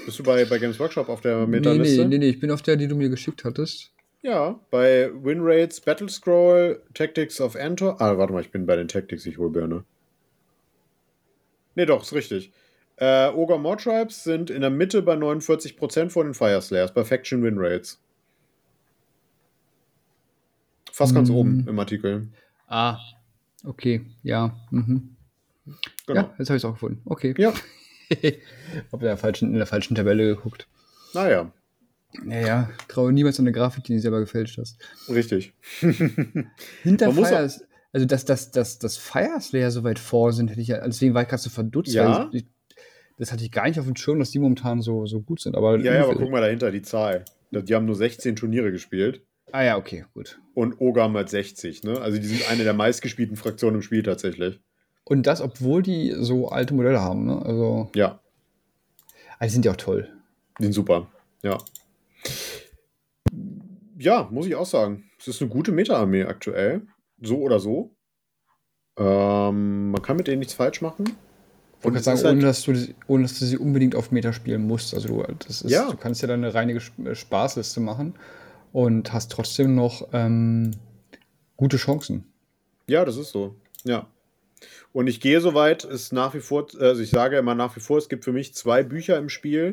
[0.06, 2.02] Bist du bei, bei Games Workshop auf der nee, Meta-Liste?
[2.02, 3.94] nee, nee, nee, ich bin auf der, die du mir geschickt hattest.
[4.22, 7.96] Ja, bei Winrates, Battle Scroll, Tactics of Enter.
[8.02, 9.86] Ah, warte mal, ich bin bei den Tactics, ich hole Birne.
[11.76, 12.52] Nee, doch, ist richtig.
[12.98, 17.06] Äh, Ogre More Tribes sind in der Mitte bei 49% von den Fire Slayers, bei
[17.06, 18.02] Faction Winrates.
[20.96, 21.34] Fast ganz Mm.
[21.36, 22.30] oben im Artikel.
[22.68, 22.98] Ah,
[23.66, 24.56] okay, ja.
[24.72, 25.16] Mhm.
[26.08, 26.22] Genau.
[26.22, 27.02] Ja, jetzt habe ich es auch gefunden.
[27.06, 27.34] Okay.
[27.38, 27.54] Ja.
[28.92, 30.68] Hab in der falschen, in der falschen Tabelle geguckt.
[31.14, 31.52] Naja,
[32.24, 34.78] Naja, traue niemals an eine Grafik, die du selber gefälscht hast.
[35.10, 35.54] richtig.
[36.84, 37.50] Hinter Man muss Fire,
[37.92, 41.14] also dass, dass, dass, dass Fire Slayer so weit vor sind, hätte ich ja, deswegen
[41.14, 42.30] war ich gerade so verdutzt, Ja.
[42.32, 42.46] ich,
[43.18, 45.56] das hatte ich gar nicht auf dem Schirm, dass die momentan so, so gut sind.
[45.56, 47.26] Aber Ja, ja, aber guck mal dahinter, die Zahl.
[47.52, 49.22] Die haben nur 16 Turniere gespielt.
[49.52, 50.40] Ah ja, okay, gut.
[50.54, 52.00] Und Ogam hat 60, ne?
[52.02, 54.60] Also die sind eine der meistgespielten Fraktionen im Spiel tatsächlich.
[55.04, 57.42] Und das, obwohl die so alte Modelle haben, ne?
[57.46, 58.20] Also, Ja,
[59.40, 60.10] ah, die sind ja auch toll.
[60.60, 61.08] die sind super.
[61.44, 61.58] Ja.
[63.98, 65.06] Ja, muss ich auch sagen.
[65.20, 66.82] Es ist eine gute Meta-Armee aktuell.
[67.22, 67.96] So oder so.
[68.98, 71.06] Ähm, man kann mit denen nichts falsch machen.
[71.78, 72.74] Ich gerade ist sagen, ohne, halt- dass du,
[73.08, 74.94] ohne dass du sie unbedingt auf Meta spielen musst.
[74.94, 75.90] Also du, das ist, Ja.
[75.92, 78.16] du kannst ja dann eine reine äh, Spaßliste machen
[78.76, 80.72] und hast trotzdem noch ähm,
[81.56, 82.26] gute Chancen.
[82.88, 83.56] Ja, das ist so.
[83.86, 84.08] Ja.
[84.92, 87.80] Und ich gehe so weit, es nach wie vor, also ich sage immer nach wie
[87.80, 89.72] vor, es gibt für mich zwei Bücher im Spiel,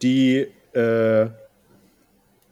[0.00, 1.26] die äh,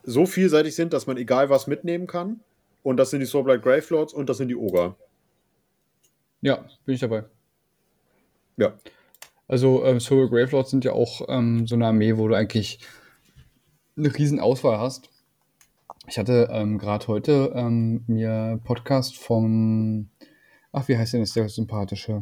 [0.03, 2.41] so vielseitig sind, dass man egal was mitnehmen kann.
[2.83, 4.95] Und das sind die Soulblight Gravelords und das sind die Ogre.
[6.41, 7.23] Ja, bin ich dabei.
[8.57, 8.73] Ja.
[9.47, 12.77] Also ähm, Soul Gravelords sind ja auch ähm, so eine Armee, wo du eigentlich
[13.97, 15.10] eine riesen Auswahl hast.
[16.11, 20.09] Ich hatte ähm, gerade heute ähm, mir Podcast vom,
[20.73, 22.21] ach, wie heißt denn jetzt der sympathische?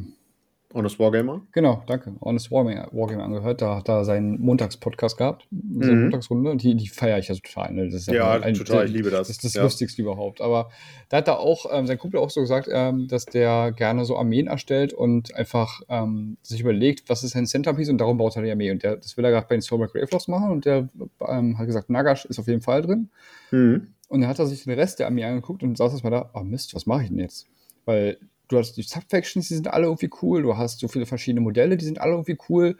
[0.71, 1.41] Honest Wargamer.
[1.51, 2.13] Genau, danke.
[2.21, 3.59] Honest Wargamer, Wargamer angehört.
[3.61, 5.47] Da hat er seinen Montagspodcast gehabt,
[5.79, 6.01] seine Mhm.
[6.03, 6.51] Montagsrunde.
[6.51, 7.73] Und die, die feiere ich ja total.
[7.73, 7.85] Ne?
[7.85, 9.21] Das ist Ja, ein- total, ich liebe das.
[9.29, 9.63] Das ist das Ja.
[9.63, 10.41] Lustigste überhaupt.
[10.41, 10.69] Aber
[11.09, 14.15] da hat er auch, ähm, sein Kumpel auch so gesagt, ähm, dass der gerne so
[14.15, 18.43] Armeen erstellt und einfach ähm, sich überlegt, was ist sein Centerpiece und darum baut er
[18.43, 18.69] die Armee.
[18.69, 20.87] Und der, das will er gerade bei den Soulback Gravelords machen und der
[21.27, 23.09] ähm, hat gesagt, Nagash ist auf jeden Fall drin.
[23.49, 23.87] Mhm.
[24.07, 26.41] Und dann hat er sich den Rest der Armee angeguckt und saß erstmal da, oh
[26.41, 27.47] Mist, was mache ich denn jetzt?
[27.85, 28.17] Weil
[28.49, 31.77] du hast die Subfactions, die sind alle irgendwie cool, du hast so viele verschiedene Modelle,
[31.77, 32.77] die sind alle irgendwie cool.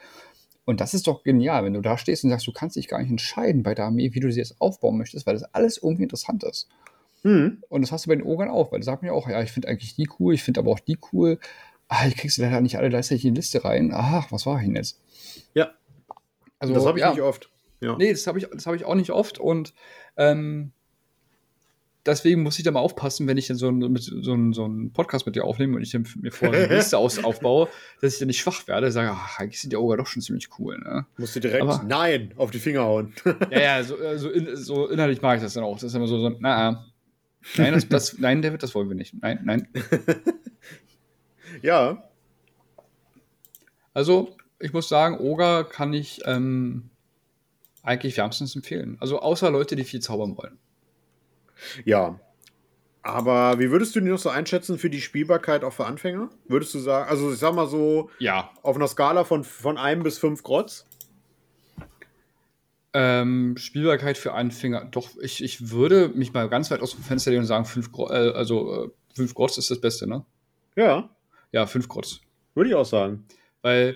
[0.66, 3.00] Und das ist doch genial, wenn du da stehst und sagst, du kannst dich gar
[3.00, 6.04] nicht entscheiden bei der Armee, wie du sie jetzt aufbauen möchtest, weil das alles irgendwie
[6.04, 6.68] interessant ist.
[7.24, 7.64] Mhm.
[7.70, 9.52] Und das hast du bei den Ogern auch, weil sagt man ja auch, ja, ich
[9.52, 11.40] finde eigentlich die cool, ich finde aber auch die cool.
[11.88, 13.92] Ah, ich kriegst du leider nicht alle gleichzeitig in die Liste rein.
[13.94, 15.00] Ach, was war ich denn jetzt?
[15.56, 15.72] Ja.
[16.60, 17.12] Also, das habe ich ja.
[17.12, 17.50] nicht oft.
[17.82, 17.96] Ja.
[17.98, 19.40] Nee, das habe ich, das hab ich auch nicht oft.
[19.40, 19.74] Und
[20.18, 20.72] ähm,
[22.06, 24.92] deswegen muss ich da mal aufpassen, wenn ich dann so, ein, mit, so, so einen
[24.94, 27.68] Podcast mit dir aufnehme und ich mir vorher eine Liste aus, aufbaue,
[28.02, 30.50] dass ich dann nicht schwach werde, sage, ach, eigentlich sind die Ogre doch schon ziemlich
[30.60, 30.78] cool.
[30.80, 31.06] Ne?
[31.18, 33.14] Musst du direkt Aber- Nein auf die Finger hauen.
[33.52, 35.76] Ja, ja, so, äh, so, in, so innerlich mache ich das dann auch.
[35.76, 36.38] Das ist immer so, so na,
[36.72, 36.86] na.
[37.58, 39.14] nein, das, das, nein, David, das wollen wir nicht.
[39.22, 39.68] Nein, nein.
[41.62, 42.04] ja,
[43.94, 46.90] Also, ich muss sagen, Oga kann ich ähm,
[47.84, 48.98] eigentlich wärmstens empfehlen.
[49.00, 50.58] Also, außer Leute, die viel zaubern wollen.
[51.86, 52.20] Ja.
[53.02, 56.30] Aber wie würdest du die noch so einschätzen für die Spielbarkeit auch für Anfänger?
[56.48, 58.52] Würdest du sagen, also ich sag mal so, Ja.
[58.62, 60.86] auf einer Skala von, von 1 bis 5 Grotz?
[62.92, 64.86] Ähm, Spielbarkeit für Anfänger.
[64.86, 67.92] Doch, ich, ich würde mich mal ganz weit aus dem Fenster legen und sagen, 5
[67.92, 70.26] Gro äh, also äh, fünf Grotz ist das Beste, ne?
[70.76, 71.10] Ja,
[71.52, 72.20] Ja, 5 Grotz.
[72.56, 73.26] würde ich auch sagen.
[73.62, 73.96] Weil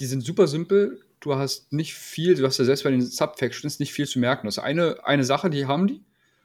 [0.00, 1.00] die sind super simpel.
[1.20, 4.46] Du hast nicht viel, du hast ja selbst bei den Subfactions nicht viel zu merken.
[4.46, 6.02] Das ist eine, eine Sache, die haben die.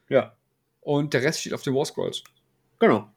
[0.07, 0.33] Ja,
[0.81, 2.23] Und der Rest steht auf den War Scrolls.
[2.79, 3.07] genau.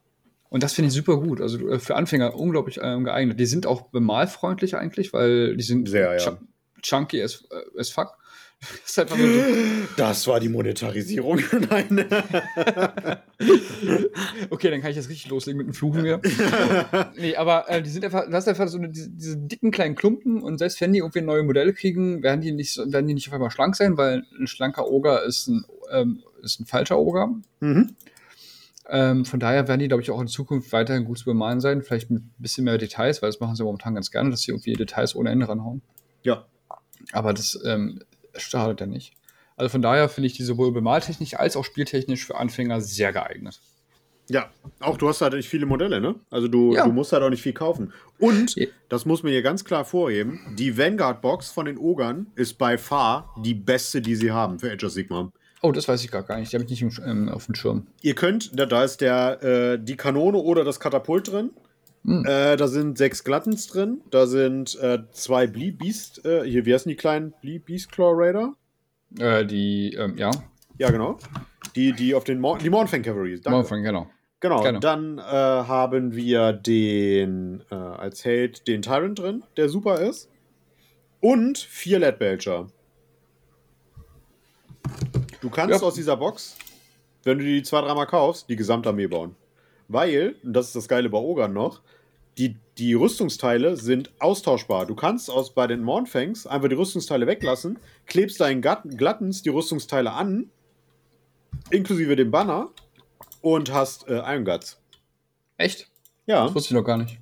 [0.50, 1.40] Und das finde ich super gut.
[1.40, 3.40] Also äh, für Anfänger unglaublich ähm, geeignet.
[3.40, 6.18] Die sind auch bemalfreundlich eigentlich, weil die sind Sehr, ja.
[6.18, 6.38] chu-
[6.80, 8.16] chunky as, äh, as fuck.
[8.70, 9.40] Das ist einfach nur so,
[9.96, 11.40] Das war die Monetarisierung.
[11.70, 12.06] Nein.
[14.50, 16.20] okay, dann kann ich jetzt richtig loslegen mit dem Fluchen hier.
[17.16, 19.94] nee, aber äh, die sind einfach, das ist einfach so eine, diese, diese dicken kleinen
[19.94, 23.28] Klumpen und selbst wenn die irgendwie neue Modelle kriegen, werden die nicht, werden die nicht
[23.28, 27.34] auf einmal schlank sein, weil ein schlanker Oger ist ein, ähm, ist ein falscher Oger.
[27.60, 27.94] mhm.
[28.86, 31.82] Ähm, von daher werden die, glaube ich, auch in Zukunft weiterhin gut zu bemalen sein.
[31.82, 34.50] Vielleicht mit ein bisschen mehr Details, weil das machen sie momentan ganz gerne, dass sie
[34.50, 35.80] irgendwie Details ohne Ende ranhauen.
[36.22, 36.46] Ja.
[37.12, 38.00] Aber das ähm,
[38.36, 39.12] schadet ja nicht.
[39.56, 43.60] Also von daher finde ich die sowohl bemaltechnisch als auch spieltechnisch für Anfänger sehr geeignet.
[44.28, 44.50] Ja,
[44.80, 46.14] auch du hast halt nicht viele Modelle, ne?
[46.30, 46.84] Also du, Ja.
[46.86, 47.92] du musst halt auch nicht viel kaufen.
[48.18, 48.56] Und,
[48.88, 53.34] das muss man hier ganz klar vorheben, die Vanguard-Box von den Ogern ist by far
[53.44, 55.30] die beste, die sie haben für Age of Sigmar.
[55.60, 56.52] Oh, das weiß ich gar nicht.
[56.52, 57.86] Die habe ich nicht im, ähm, auf dem Schirm.
[58.02, 61.50] Ihr könnt, da, da ist der, äh, die Kanone oder das Katapult drin.
[62.06, 62.24] Hm.
[62.26, 64.02] Äh, da sind sechs Glattens drin.
[64.10, 68.12] Da sind äh, zwei Blee Beast, äh, hier, wie heißen die kleinen Blee Beast Claw
[68.14, 68.52] Raider?
[69.18, 70.30] Äh, die, ähm, ja,
[70.78, 71.18] Ja, genau.
[71.76, 73.40] Die, die auf den Mor die Mornfang Cavalry.
[73.44, 74.08] Anfang, genau.
[74.40, 74.80] Genau, Gerne.
[74.80, 80.28] dann äh, haben wir den äh, als Held den Tyrant drin, der super ist.
[81.20, 82.66] Und vier Lead Belcher.
[85.40, 85.86] Du kannst Ja.
[85.86, 86.56] aus dieser Box,
[87.22, 89.34] wenn du die zwei, dreimal kaufst, die Gesamtarmee bauen.
[89.88, 91.80] Weil, und das ist das Geile bei Ogern noch,
[92.38, 94.86] die, die Rüstungsteile sind austauschbar.
[94.86, 100.12] Du kannst aus bei den Mornfangs einfach die Rüstungsteile weglassen, klebst deinen Glattens die Rüstungsteile
[100.12, 100.50] an,
[101.70, 102.70] inklusive dem Banner,
[103.40, 104.80] und hast äh, Iron Guts.
[105.58, 105.88] Echt?
[106.26, 107.18] Ja, Das wusste ich noch gar nicht.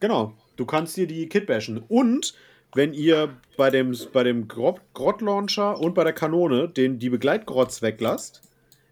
[0.00, 0.34] genau.
[0.56, 1.82] Du kannst dir die Kit bashen.
[1.88, 2.34] Und
[2.74, 7.08] wenn ihr bei dem, bei dem Grot, Grot Launcher und bei der Kanone den, die
[7.08, 8.42] Begleitgrots weglasst,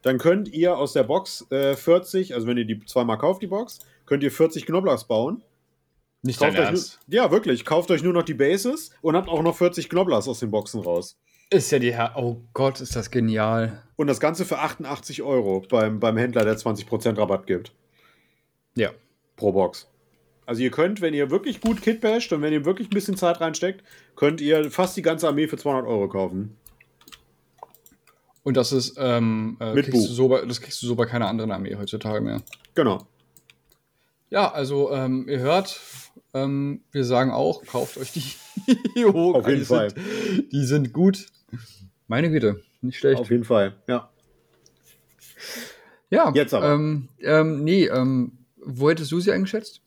[0.03, 3.47] dann könnt ihr aus der Box äh, 40, also wenn ihr die zweimal kauft, die
[3.47, 5.43] Box, könnt ihr 40 Knoblauchs bauen.
[6.23, 6.99] Nicht Kauft dein Ernst.
[7.07, 7.65] nur, ja, wirklich.
[7.65, 10.81] Kauft euch nur noch die Bases und habt auch noch 40 Knoblauchs aus den Boxen
[10.83, 11.19] raus.
[11.51, 12.13] Ist ja die Herr.
[12.17, 13.83] Oh Gott, ist das genial.
[13.97, 17.73] Und das Ganze für 88 Euro beim, beim Händler, der 20% Rabatt gibt.
[18.77, 18.91] Ja.
[19.37, 19.89] pro Box.
[20.47, 23.17] Also ihr könnt, wenn ihr wirklich gut Kit basht und wenn ihr wirklich ein bisschen
[23.17, 23.85] Zeit reinsteckt,
[24.17, 26.57] könnt ihr fast die ganze Armee für 200 Euro kaufen.
[28.43, 30.09] Und das ist, ähm, äh, Mit kriegst Buch.
[30.09, 32.43] du so bei, das kriegst du so bei keiner anderen Armee heutzutage mehr.
[32.75, 33.07] Genau.
[34.31, 35.81] Ja, also ähm, ihr hört,
[36.35, 38.23] ähm, wir sagen auch, kauft euch die.
[38.95, 39.91] Jo, Auf jeden die Fall.
[39.91, 41.27] Sind, die sind gut.
[42.09, 43.21] Meine Güte, nicht schlecht.
[43.21, 43.75] Auf jeden Fall.
[43.87, 44.11] Ja.
[46.11, 46.73] ja, Jetzt aber.
[46.73, 49.80] Ähm, ähm, nee, ähm, wo hättest du sie eingeschätzt?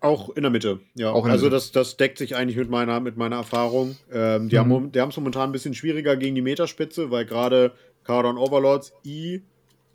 [0.00, 0.80] Auch in der Mitte.
[0.94, 1.10] Ja.
[1.10, 1.56] Auch in der also Mitte.
[1.56, 3.96] das, das deckt sich eigentlich mit meiner, mit meiner Erfahrung.
[4.12, 4.92] Ähm, die Mhm.
[4.96, 7.72] haben es momentan ein bisschen schwieriger gegen die Meterspitze, weil gerade
[8.04, 9.42] Cardon Overlords, I,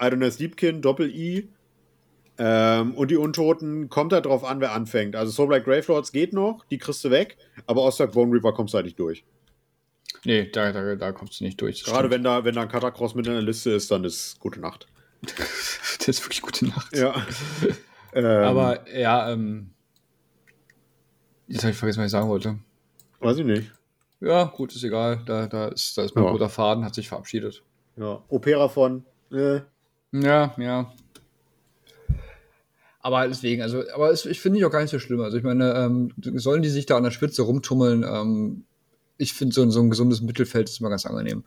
[0.01, 1.47] Idoness Deepkin, Doppel-I
[2.37, 5.15] ähm, und die Untoten kommt halt drauf an, wer anfängt.
[5.15, 8.77] Also Soulblight Gravelords geht noch, die kriegst du weg, aber Ostak Bone Reaper kommst du
[8.77, 9.23] halt nicht durch.
[10.25, 11.83] Nee, da, da, da kommst du nicht durch.
[11.83, 12.13] Gerade stimmt.
[12.13, 14.87] wenn da, wenn da ein Catacross mit in der Liste ist, dann ist gute Nacht.
[15.99, 16.95] Das ist wirklich gute Nacht.
[16.97, 17.15] Ja.
[18.13, 19.72] ähm, Aber ja, ähm,
[21.53, 22.57] jetzt habe ich vergessen, was ich sagen wollte.
[23.19, 23.71] Weiß ich nicht.
[24.19, 25.21] Ja, gut, ist egal.
[25.25, 26.31] Da, da ist, da ist mein Ja.
[26.31, 27.63] roter Faden, hat sich verabschiedet.
[27.97, 28.21] Ja.
[28.29, 29.05] Opera von.
[29.31, 29.61] Äh,
[30.11, 30.91] Ja, ja.
[32.99, 35.19] Aber deswegen, also, aber es, ich finde ich auch gar nicht so schlimm.
[35.21, 38.03] Also ich meine, ähm, sollen die sich da an der Spitze rumtummeln?
[38.03, 38.63] Ähm,
[39.17, 41.43] ich finde so, ein- so ein gesundes Mittelfeld ist immer ganz angenehm.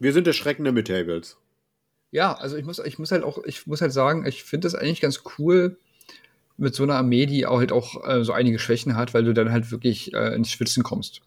[0.00, 1.36] wir sind der Schrecken der Midtables.
[2.10, 4.74] Ja, also ich muss, ich muss halt auch, ich muss halt sagen, ich finde das
[4.74, 5.76] eigentlich ganz cool
[6.60, 9.32] mit so einer Armee, die auch halt auch äh, so einige Schwächen hat, weil du
[9.32, 11.22] dann halt wirklich äh, ins Schwitzen kommst.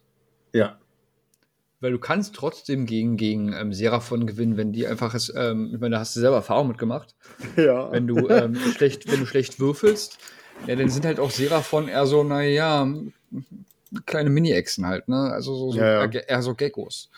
[0.54, 0.78] Ja.
[1.82, 5.82] Weil du kannst trotzdem gegen, gegen ähm, Seraphon gewinnen, wenn die einfach es, ähm, ich
[5.82, 7.16] meine, da hast du selber Erfahrung mitgemacht.
[7.58, 7.92] Ja.
[7.92, 10.20] Wenn du ähm, schlecht, wenn du schlecht würfelst,
[10.68, 12.88] ja, dann sind halt auch Seraphon eher so, naja,
[14.06, 15.32] kleine Mini-Echsen halt, ne?
[15.32, 16.12] Also so, so Ja, ja.
[16.12, 17.10] Eher, eher so Geckos.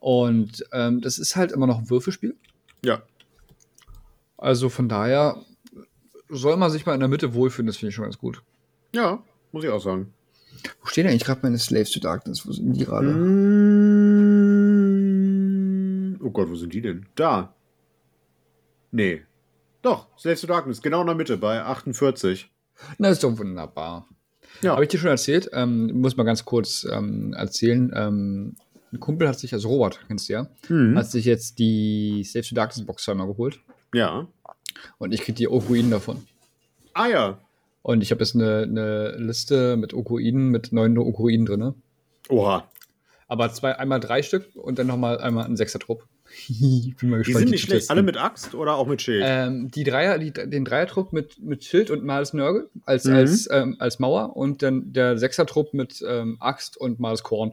[0.00, 2.34] Und ähm, das ist halt immer noch ein Würfelspiel.
[2.84, 3.02] Ja.
[4.36, 5.44] Also von daher
[6.30, 8.42] soll man sich mal in der Mitte wohlfühlen, das finde ich schon ganz gut.
[8.94, 10.12] Ja, muss ich auch sagen.
[10.80, 12.46] Wo stehen eigentlich gerade meine Slaves to Darkness?
[12.46, 13.08] Wo sind die gerade?
[14.90, 17.06] Mm, Oh Gott, wo sind die denn?
[17.14, 17.54] Da.
[18.90, 19.22] Nee.
[19.82, 22.50] Doch, Slaves to Darkness, genau in der Mitte, bei 48.
[22.98, 24.06] Na, ist doch wunderbar.
[24.62, 24.72] Ja.
[24.72, 25.48] Habe ich dir schon erzählt?
[25.52, 27.90] Ähm, muss mal ganz kurz ähm, erzählen.
[27.94, 28.56] Ähm,
[28.92, 30.98] ein Kumpel hat sich, also Robert, kennst du ja, Mhm.
[30.98, 33.60] hat sich jetzt die Slaves to Darkness Box zweimal geholt.
[33.94, 34.26] Ja.
[34.98, 36.26] Und ich krieg die Okuiden davon.
[36.94, 37.38] Ah ja.
[37.82, 41.74] Und ich habe jetzt eine, eine Liste mit Okuiden, mit neun Okuiden drin.
[42.28, 42.68] Oha.
[43.26, 46.04] Aber zwei, einmal drei Stück und dann nochmal einmal ein Sechser-Trupp.
[46.48, 47.38] ich bin mal Die gespannt.
[47.38, 47.90] sind die nicht zu schlecht.
[47.90, 49.22] Alle mit Axt oder auch mit Schild?
[49.26, 53.14] Ähm, die Dreier, die, den Dreiertrupp mit, mit Schild und Mals Nörgel als, Mhm.
[53.14, 57.52] als, ähm, als Mauer und dann der Sechsertrupp mit ähm, Axt und Mals Korn.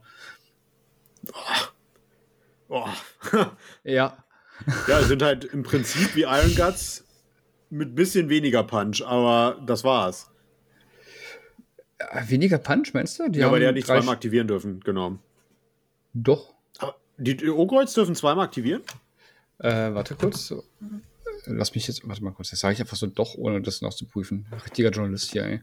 [2.69, 2.85] Oh.
[3.83, 4.17] Ja.
[4.87, 7.05] ja, sind halt im Prinzip wie Iron Guts
[7.69, 10.29] mit bisschen weniger Punch, aber das war's.
[11.99, 13.29] Äh, Weniger Punch, meinst du?
[13.29, 15.17] Die ja, haben die ja nicht zweimal aktivieren dürfen, genau.
[16.13, 16.53] Doch.
[16.79, 18.81] Aber die, Ogreuz dürfen zweimal aktivieren?
[19.59, 20.53] Äh, warte kurz.
[21.45, 22.49] Lass mich jetzt, warte mal kurz.
[22.51, 24.45] Das sage ich einfach so doch, ohne das noch zu prüfen.
[24.65, 25.61] Richtiger Journalist hier, ey.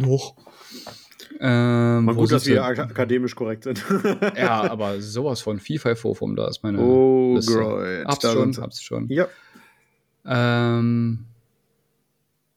[0.00, 0.34] Doch.
[1.40, 2.60] Ähm, gut, dass wir sie?
[2.60, 3.84] ak akademisch korrekt sind.
[4.36, 7.52] Ja, aber sowas von FIFA Vorform, da ist meine Oh, Liste.
[7.52, 8.06] Great.
[8.06, 9.08] Hab's schon, hab's schon.
[9.08, 9.28] ja.
[10.24, 11.26] Ähm.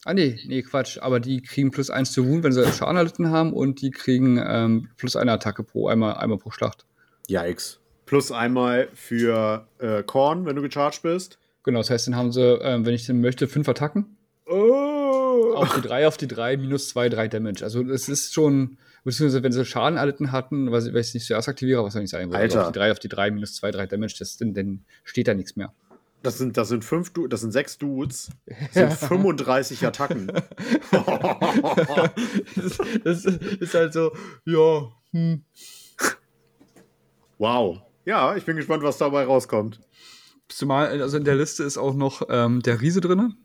[0.06, 0.98] Ah, nee, nee, Quatsch.
[1.00, 4.42] Aber die kriegen plus eins zu Wound, wenn sie Schaden erlitten haben und die kriegen
[4.44, 6.86] ähm, plus eine Attacke pro, einmal, einmal pro Schlacht.
[7.28, 7.80] Yikes.
[8.06, 11.38] Plus einmal für äh, Korn, wenn du gecharged bist.
[11.64, 14.18] Genau, das heißt, dann haben sie, ähm, wenn ich denn möchte, fünf Attacken.
[14.48, 15.54] Oh.
[15.56, 17.64] Auf die drei, auf die drei, minus zwei, drei Damage.
[17.64, 21.50] Also, das ist schon, beziehungsweise, wenn sie Schaden erlitten hatten, weil ich es nicht zuerst
[21.50, 22.34] aktiviere, was soll ich sagen?
[22.34, 22.62] Alter.
[22.62, 25.34] auf die drei, auf die drei, minus zwei, drei Damage, das, dann, dann steht da
[25.34, 25.74] nichts mehr.
[26.22, 28.30] Das sind, das sind fünf du das sind sechs Dudes.
[28.74, 30.28] Das sind 35 Attacken.
[32.58, 34.12] das, das ist halt so,
[34.46, 35.44] ja, hm.
[37.38, 37.82] wow.
[38.06, 39.80] Ja, ich bin gespannt, was dabei rauskommt.
[40.48, 43.36] Zumal, also in der Liste ist auch noch ähm, der Riese drin.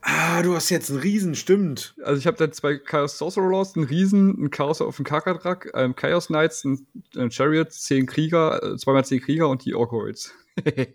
[0.00, 1.94] Ah, du hast jetzt einen Riesen, stimmt.
[2.02, 5.70] Also ich habe da zwei Chaos Sorcerer Lords, einen Riesen, einen Chaos auf dem Kakadrak,
[5.74, 6.86] ähm, Chaos Knights, einen,
[7.16, 10.32] einen Chariot, zehn Krieger, äh, zweimal zehn Krieger und die Orkoids.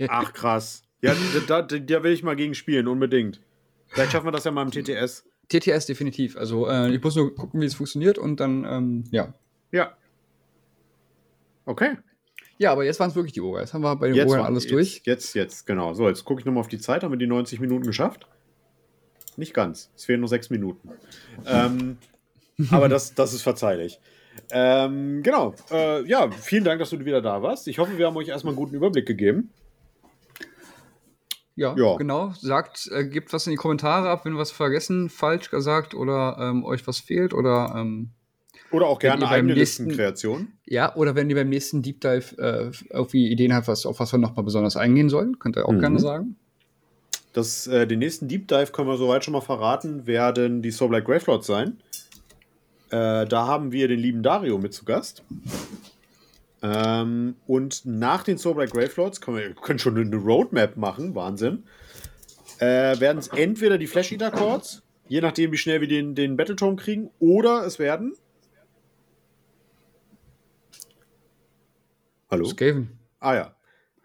[0.08, 0.84] Ach, krass.
[1.02, 1.16] Ja,
[1.48, 3.42] da, da, da will ich mal gegen spielen, unbedingt.
[3.88, 5.26] Vielleicht schaffen wir das ja mal im TTS.
[5.50, 6.38] TTS definitiv.
[6.38, 9.34] Also äh, ich muss nur gucken, wie es funktioniert und dann, ähm, ja.
[9.72, 9.96] Ja.
[11.66, 11.98] Okay.
[12.58, 13.60] Ja, aber jetzt waren es wirklich die Ogre.
[13.60, 15.02] Jetzt haben wir bei den Jetzt, alles jetzt, durch.
[15.04, 15.94] Jetzt, jetzt, genau.
[15.94, 17.04] So, jetzt gucke ich nochmal auf die Zeit.
[17.04, 18.28] Haben wir die 90 Minuten geschafft?
[19.38, 19.92] Nicht ganz.
[19.96, 20.90] Es fehlen nur sechs Minuten.
[21.46, 21.98] ähm,
[22.72, 24.00] aber das, das ist verzeihlich.
[24.52, 25.54] Ähm, genau.
[25.72, 27.68] Äh, ja, vielen Dank, dass du wieder da warst.
[27.68, 29.52] Ich hoffe, wir haben euch erstmal einen guten Überblick gegeben.
[31.56, 31.96] Ja, Ja.
[31.96, 32.34] genau.
[32.40, 36.38] Sagt, äh, gebt was in die Kommentare ab, wenn wir was vergessen, falsch gesagt oder
[36.40, 38.10] ähm, euch was fehlt oder ähm,
[38.72, 40.50] Oder auch gerne ihr eigene nächsten- Listenkreation.
[40.66, 44.12] ja, oder wenn ihr beim nächsten Deep Dive äh, irgendwie Ideen habt, was, auf was
[44.12, 45.80] wir nochmal besonders eingehen sollen, könnt ihr auch Mhm.
[45.80, 46.36] gerne sagen.
[47.32, 50.90] Das, äh, den nächsten Deep Dive können wir soweit schon mal verraten, werden die Soul
[50.90, 51.78] Black Gravelords sein.
[52.92, 55.24] Äh, da haben wir den lieben Dario mit zu Gast.
[56.62, 61.64] Ähm, und nach den Soul Black Gravelords können wir können schon eine Roadmap machen, Wahnsinn.
[62.60, 66.38] Äh, werden es entweder die Flash Eater Chords, je nachdem, wie schnell wir den, den
[66.38, 68.16] Battletome kriegen, oder es werden.
[72.32, 72.46] Hallo?
[72.46, 72.98] Skaven.
[73.20, 73.56] Ah ja.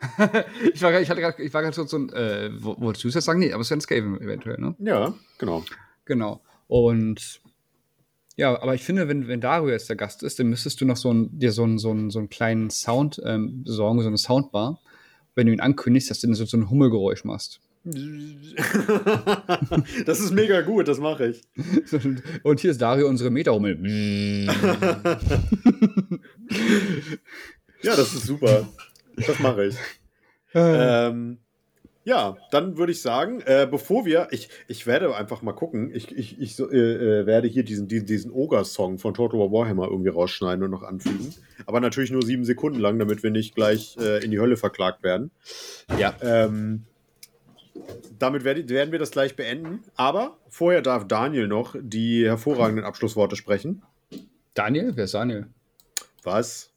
[0.75, 3.15] Ich war, grad- ich grad, war gerade so, so ein, äh, wo- wolltest du es
[3.15, 3.39] jetzt sagen?
[3.41, 4.75] Nee, aber es wäre ein Skaven eventuell, ne?
[4.79, 5.65] Ja, genau.
[6.07, 6.41] Genau.
[6.69, 7.41] Und
[8.41, 10.97] ja, aber ich finde, wenn, wenn Dario jetzt der Gast ist, dann müsstest du noch
[10.97, 14.17] so ein, dir so, einen so, einen so einen kleinen Sound ähm, besorgen, so eine
[14.17, 14.81] Soundbar,
[15.35, 17.61] wenn du ihn ankündigst, dass du dann so, so ein Hummelgeräusch machst.
[20.07, 21.43] das ist mega gut, das mache ich.
[22.43, 23.79] Und hier ist Dario, unsere Meta-Hummel.
[27.83, 28.69] Ja, das ist super.
[29.17, 29.77] Das mache ich.
[30.53, 31.39] ähm,
[32.05, 36.17] ja, dann würde ich sagen, äh, bevor wir, ich, ich werde einfach mal gucken, ich,
[36.17, 40.11] ich, ich äh, äh, werde hier diesen, diesen, diesen Ogre-Song von Total War Warhammer irgendwie
[40.11, 41.35] rausschneiden und noch anfügen.
[41.67, 45.03] Aber natürlich nur sieben Sekunden lang, damit wir nicht gleich äh, in die Hölle verklagt
[45.03, 45.31] werden.
[45.99, 46.15] ja.
[46.23, 46.87] Ähm,
[48.19, 49.83] damit werd, werden wir das gleich beenden.
[49.97, 53.83] Aber vorher darf Daniel noch die hervorragenden Abschlussworte sprechen.
[54.55, 54.93] Daniel?
[54.95, 55.47] Wer ist Daniel?
[56.23, 56.73] Was?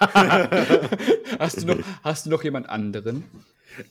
[1.38, 3.24] hast, du noch, hast du noch jemand anderen?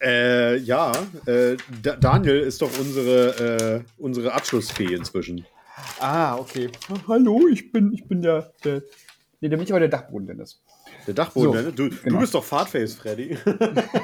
[0.01, 0.91] Äh, ja,
[1.25, 5.45] äh, da Daniel ist doch unsere, äh, unsere Abschlussfee inzwischen.
[5.99, 6.69] Ah, okay.
[7.07, 8.83] Hallo, ich bin, ich bin der, der
[9.39, 10.61] nee, der mich aber der Dachboden Dennis.
[11.07, 11.97] Der Dachboden, so, du, genau.
[12.05, 13.35] du bist doch Fahrtface, Freddy.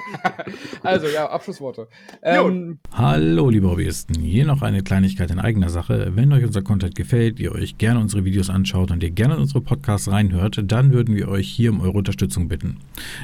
[0.84, 1.88] also ja, Abschlussworte.
[2.24, 4.19] Ähm, Hallo, liebe Hobbyisten.
[4.19, 6.11] Hier noch eine Kleinigkeit in eigener Sache.
[6.15, 9.41] Wenn euch unser Content gefällt, ihr euch gerne unsere Videos anschaut und ihr gerne in
[9.41, 12.78] unsere Podcasts reinhört, dann würden wir euch hier um eure Unterstützung bitten.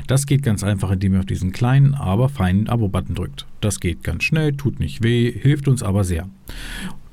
[0.07, 3.47] Das geht ganz einfach, indem ihr auf diesen kleinen, aber feinen Abo-Button drückt.
[3.61, 6.27] Das geht ganz schnell, tut nicht weh, hilft uns aber sehr.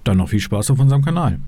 [0.04, 1.40] Dann noch viel Spaß auf unserem Kanal.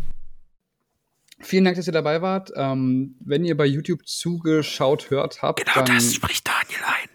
[1.42, 2.52] Vielen Dank, dass ihr dabei wart.
[2.54, 7.08] Ähm, wenn ihr bei YouTube zugeschaut hört habt, genau dann das spricht Daniel ein.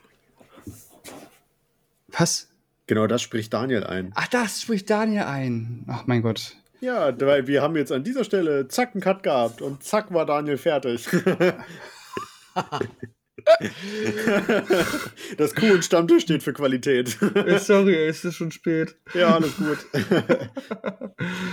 [2.10, 2.50] Was?
[2.88, 4.12] Genau das spricht Daniel ein.
[4.16, 5.86] Ach, das spricht Daniel ein.
[5.88, 6.56] Ach mein Gott.
[6.80, 10.26] Ja, weil wir haben jetzt an dieser Stelle zack einen Cut gehabt und zack war
[10.26, 11.08] Daniel fertig.
[15.38, 17.18] das Kuh und Stammtisch steht für Qualität.
[17.22, 18.96] Äh, sorry, es ist schon spät.
[19.14, 19.78] Ja, alles gut.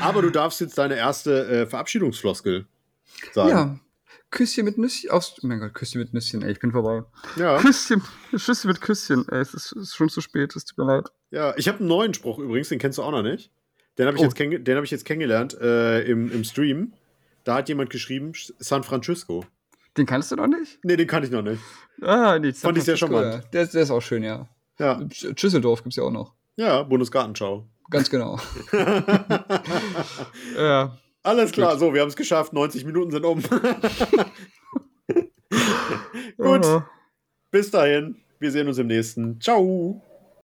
[0.01, 2.67] Aber du darfst jetzt deine erste äh, Verabschiedungsfloskel
[3.33, 3.51] sagen.
[3.51, 3.79] Ja.
[4.31, 5.11] Küsschen mit Nüsschen.
[5.13, 7.05] Oh mein Gott, Küsschen mit Nüsschen, ey, ich bin vorbei.
[7.37, 7.59] Ja.
[7.59, 11.07] Küsschen, Küsschen mit Küsschen, ey, es ist, ist, schon zu spät, es tut mir leid.
[11.31, 13.53] Ja, ich habe einen neuen Spruch übrigens, den kennst du auch noch nicht.
[13.97, 14.27] Den habe ich, oh.
[14.27, 16.95] Jetzt hab ich jetzt kennengelernt äh, im, im Stream.
[17.45, 19.45] Da hat jemand geschrieben, San Francisco.
[19.97, 20.79] Den kannst du noch nicht?
[20.83, 21.63] Nee, den kann ich noch nicht.
[22.03, 23.45] Ah, nee, Fand ich sehr charmant.
[23.53, 24.49] Der, der ist auch schön, ja.
[24.79, 25.01] Ja.
[25.13, 26.35] Schüsseldorf gibt es ja auch noch.
[26.57, 27.67] Ja, Bundesgartenschau.
[27.91, 28.41] Ganz genau.
[30.57, 30.97] ja.
[31.23, 31.81] Alles klar, Gut.
[31.81, 32.53] so, wir haben es geschafft.
[32.53, 33.43] 90 Minuten sind um.
[36.37, 36.83] Gut.
[37.51, 38.17] Bis dahin.
[38.39, 39.41] Wir sehen uns im nächsten.
[39.41, 40.03] Ciao.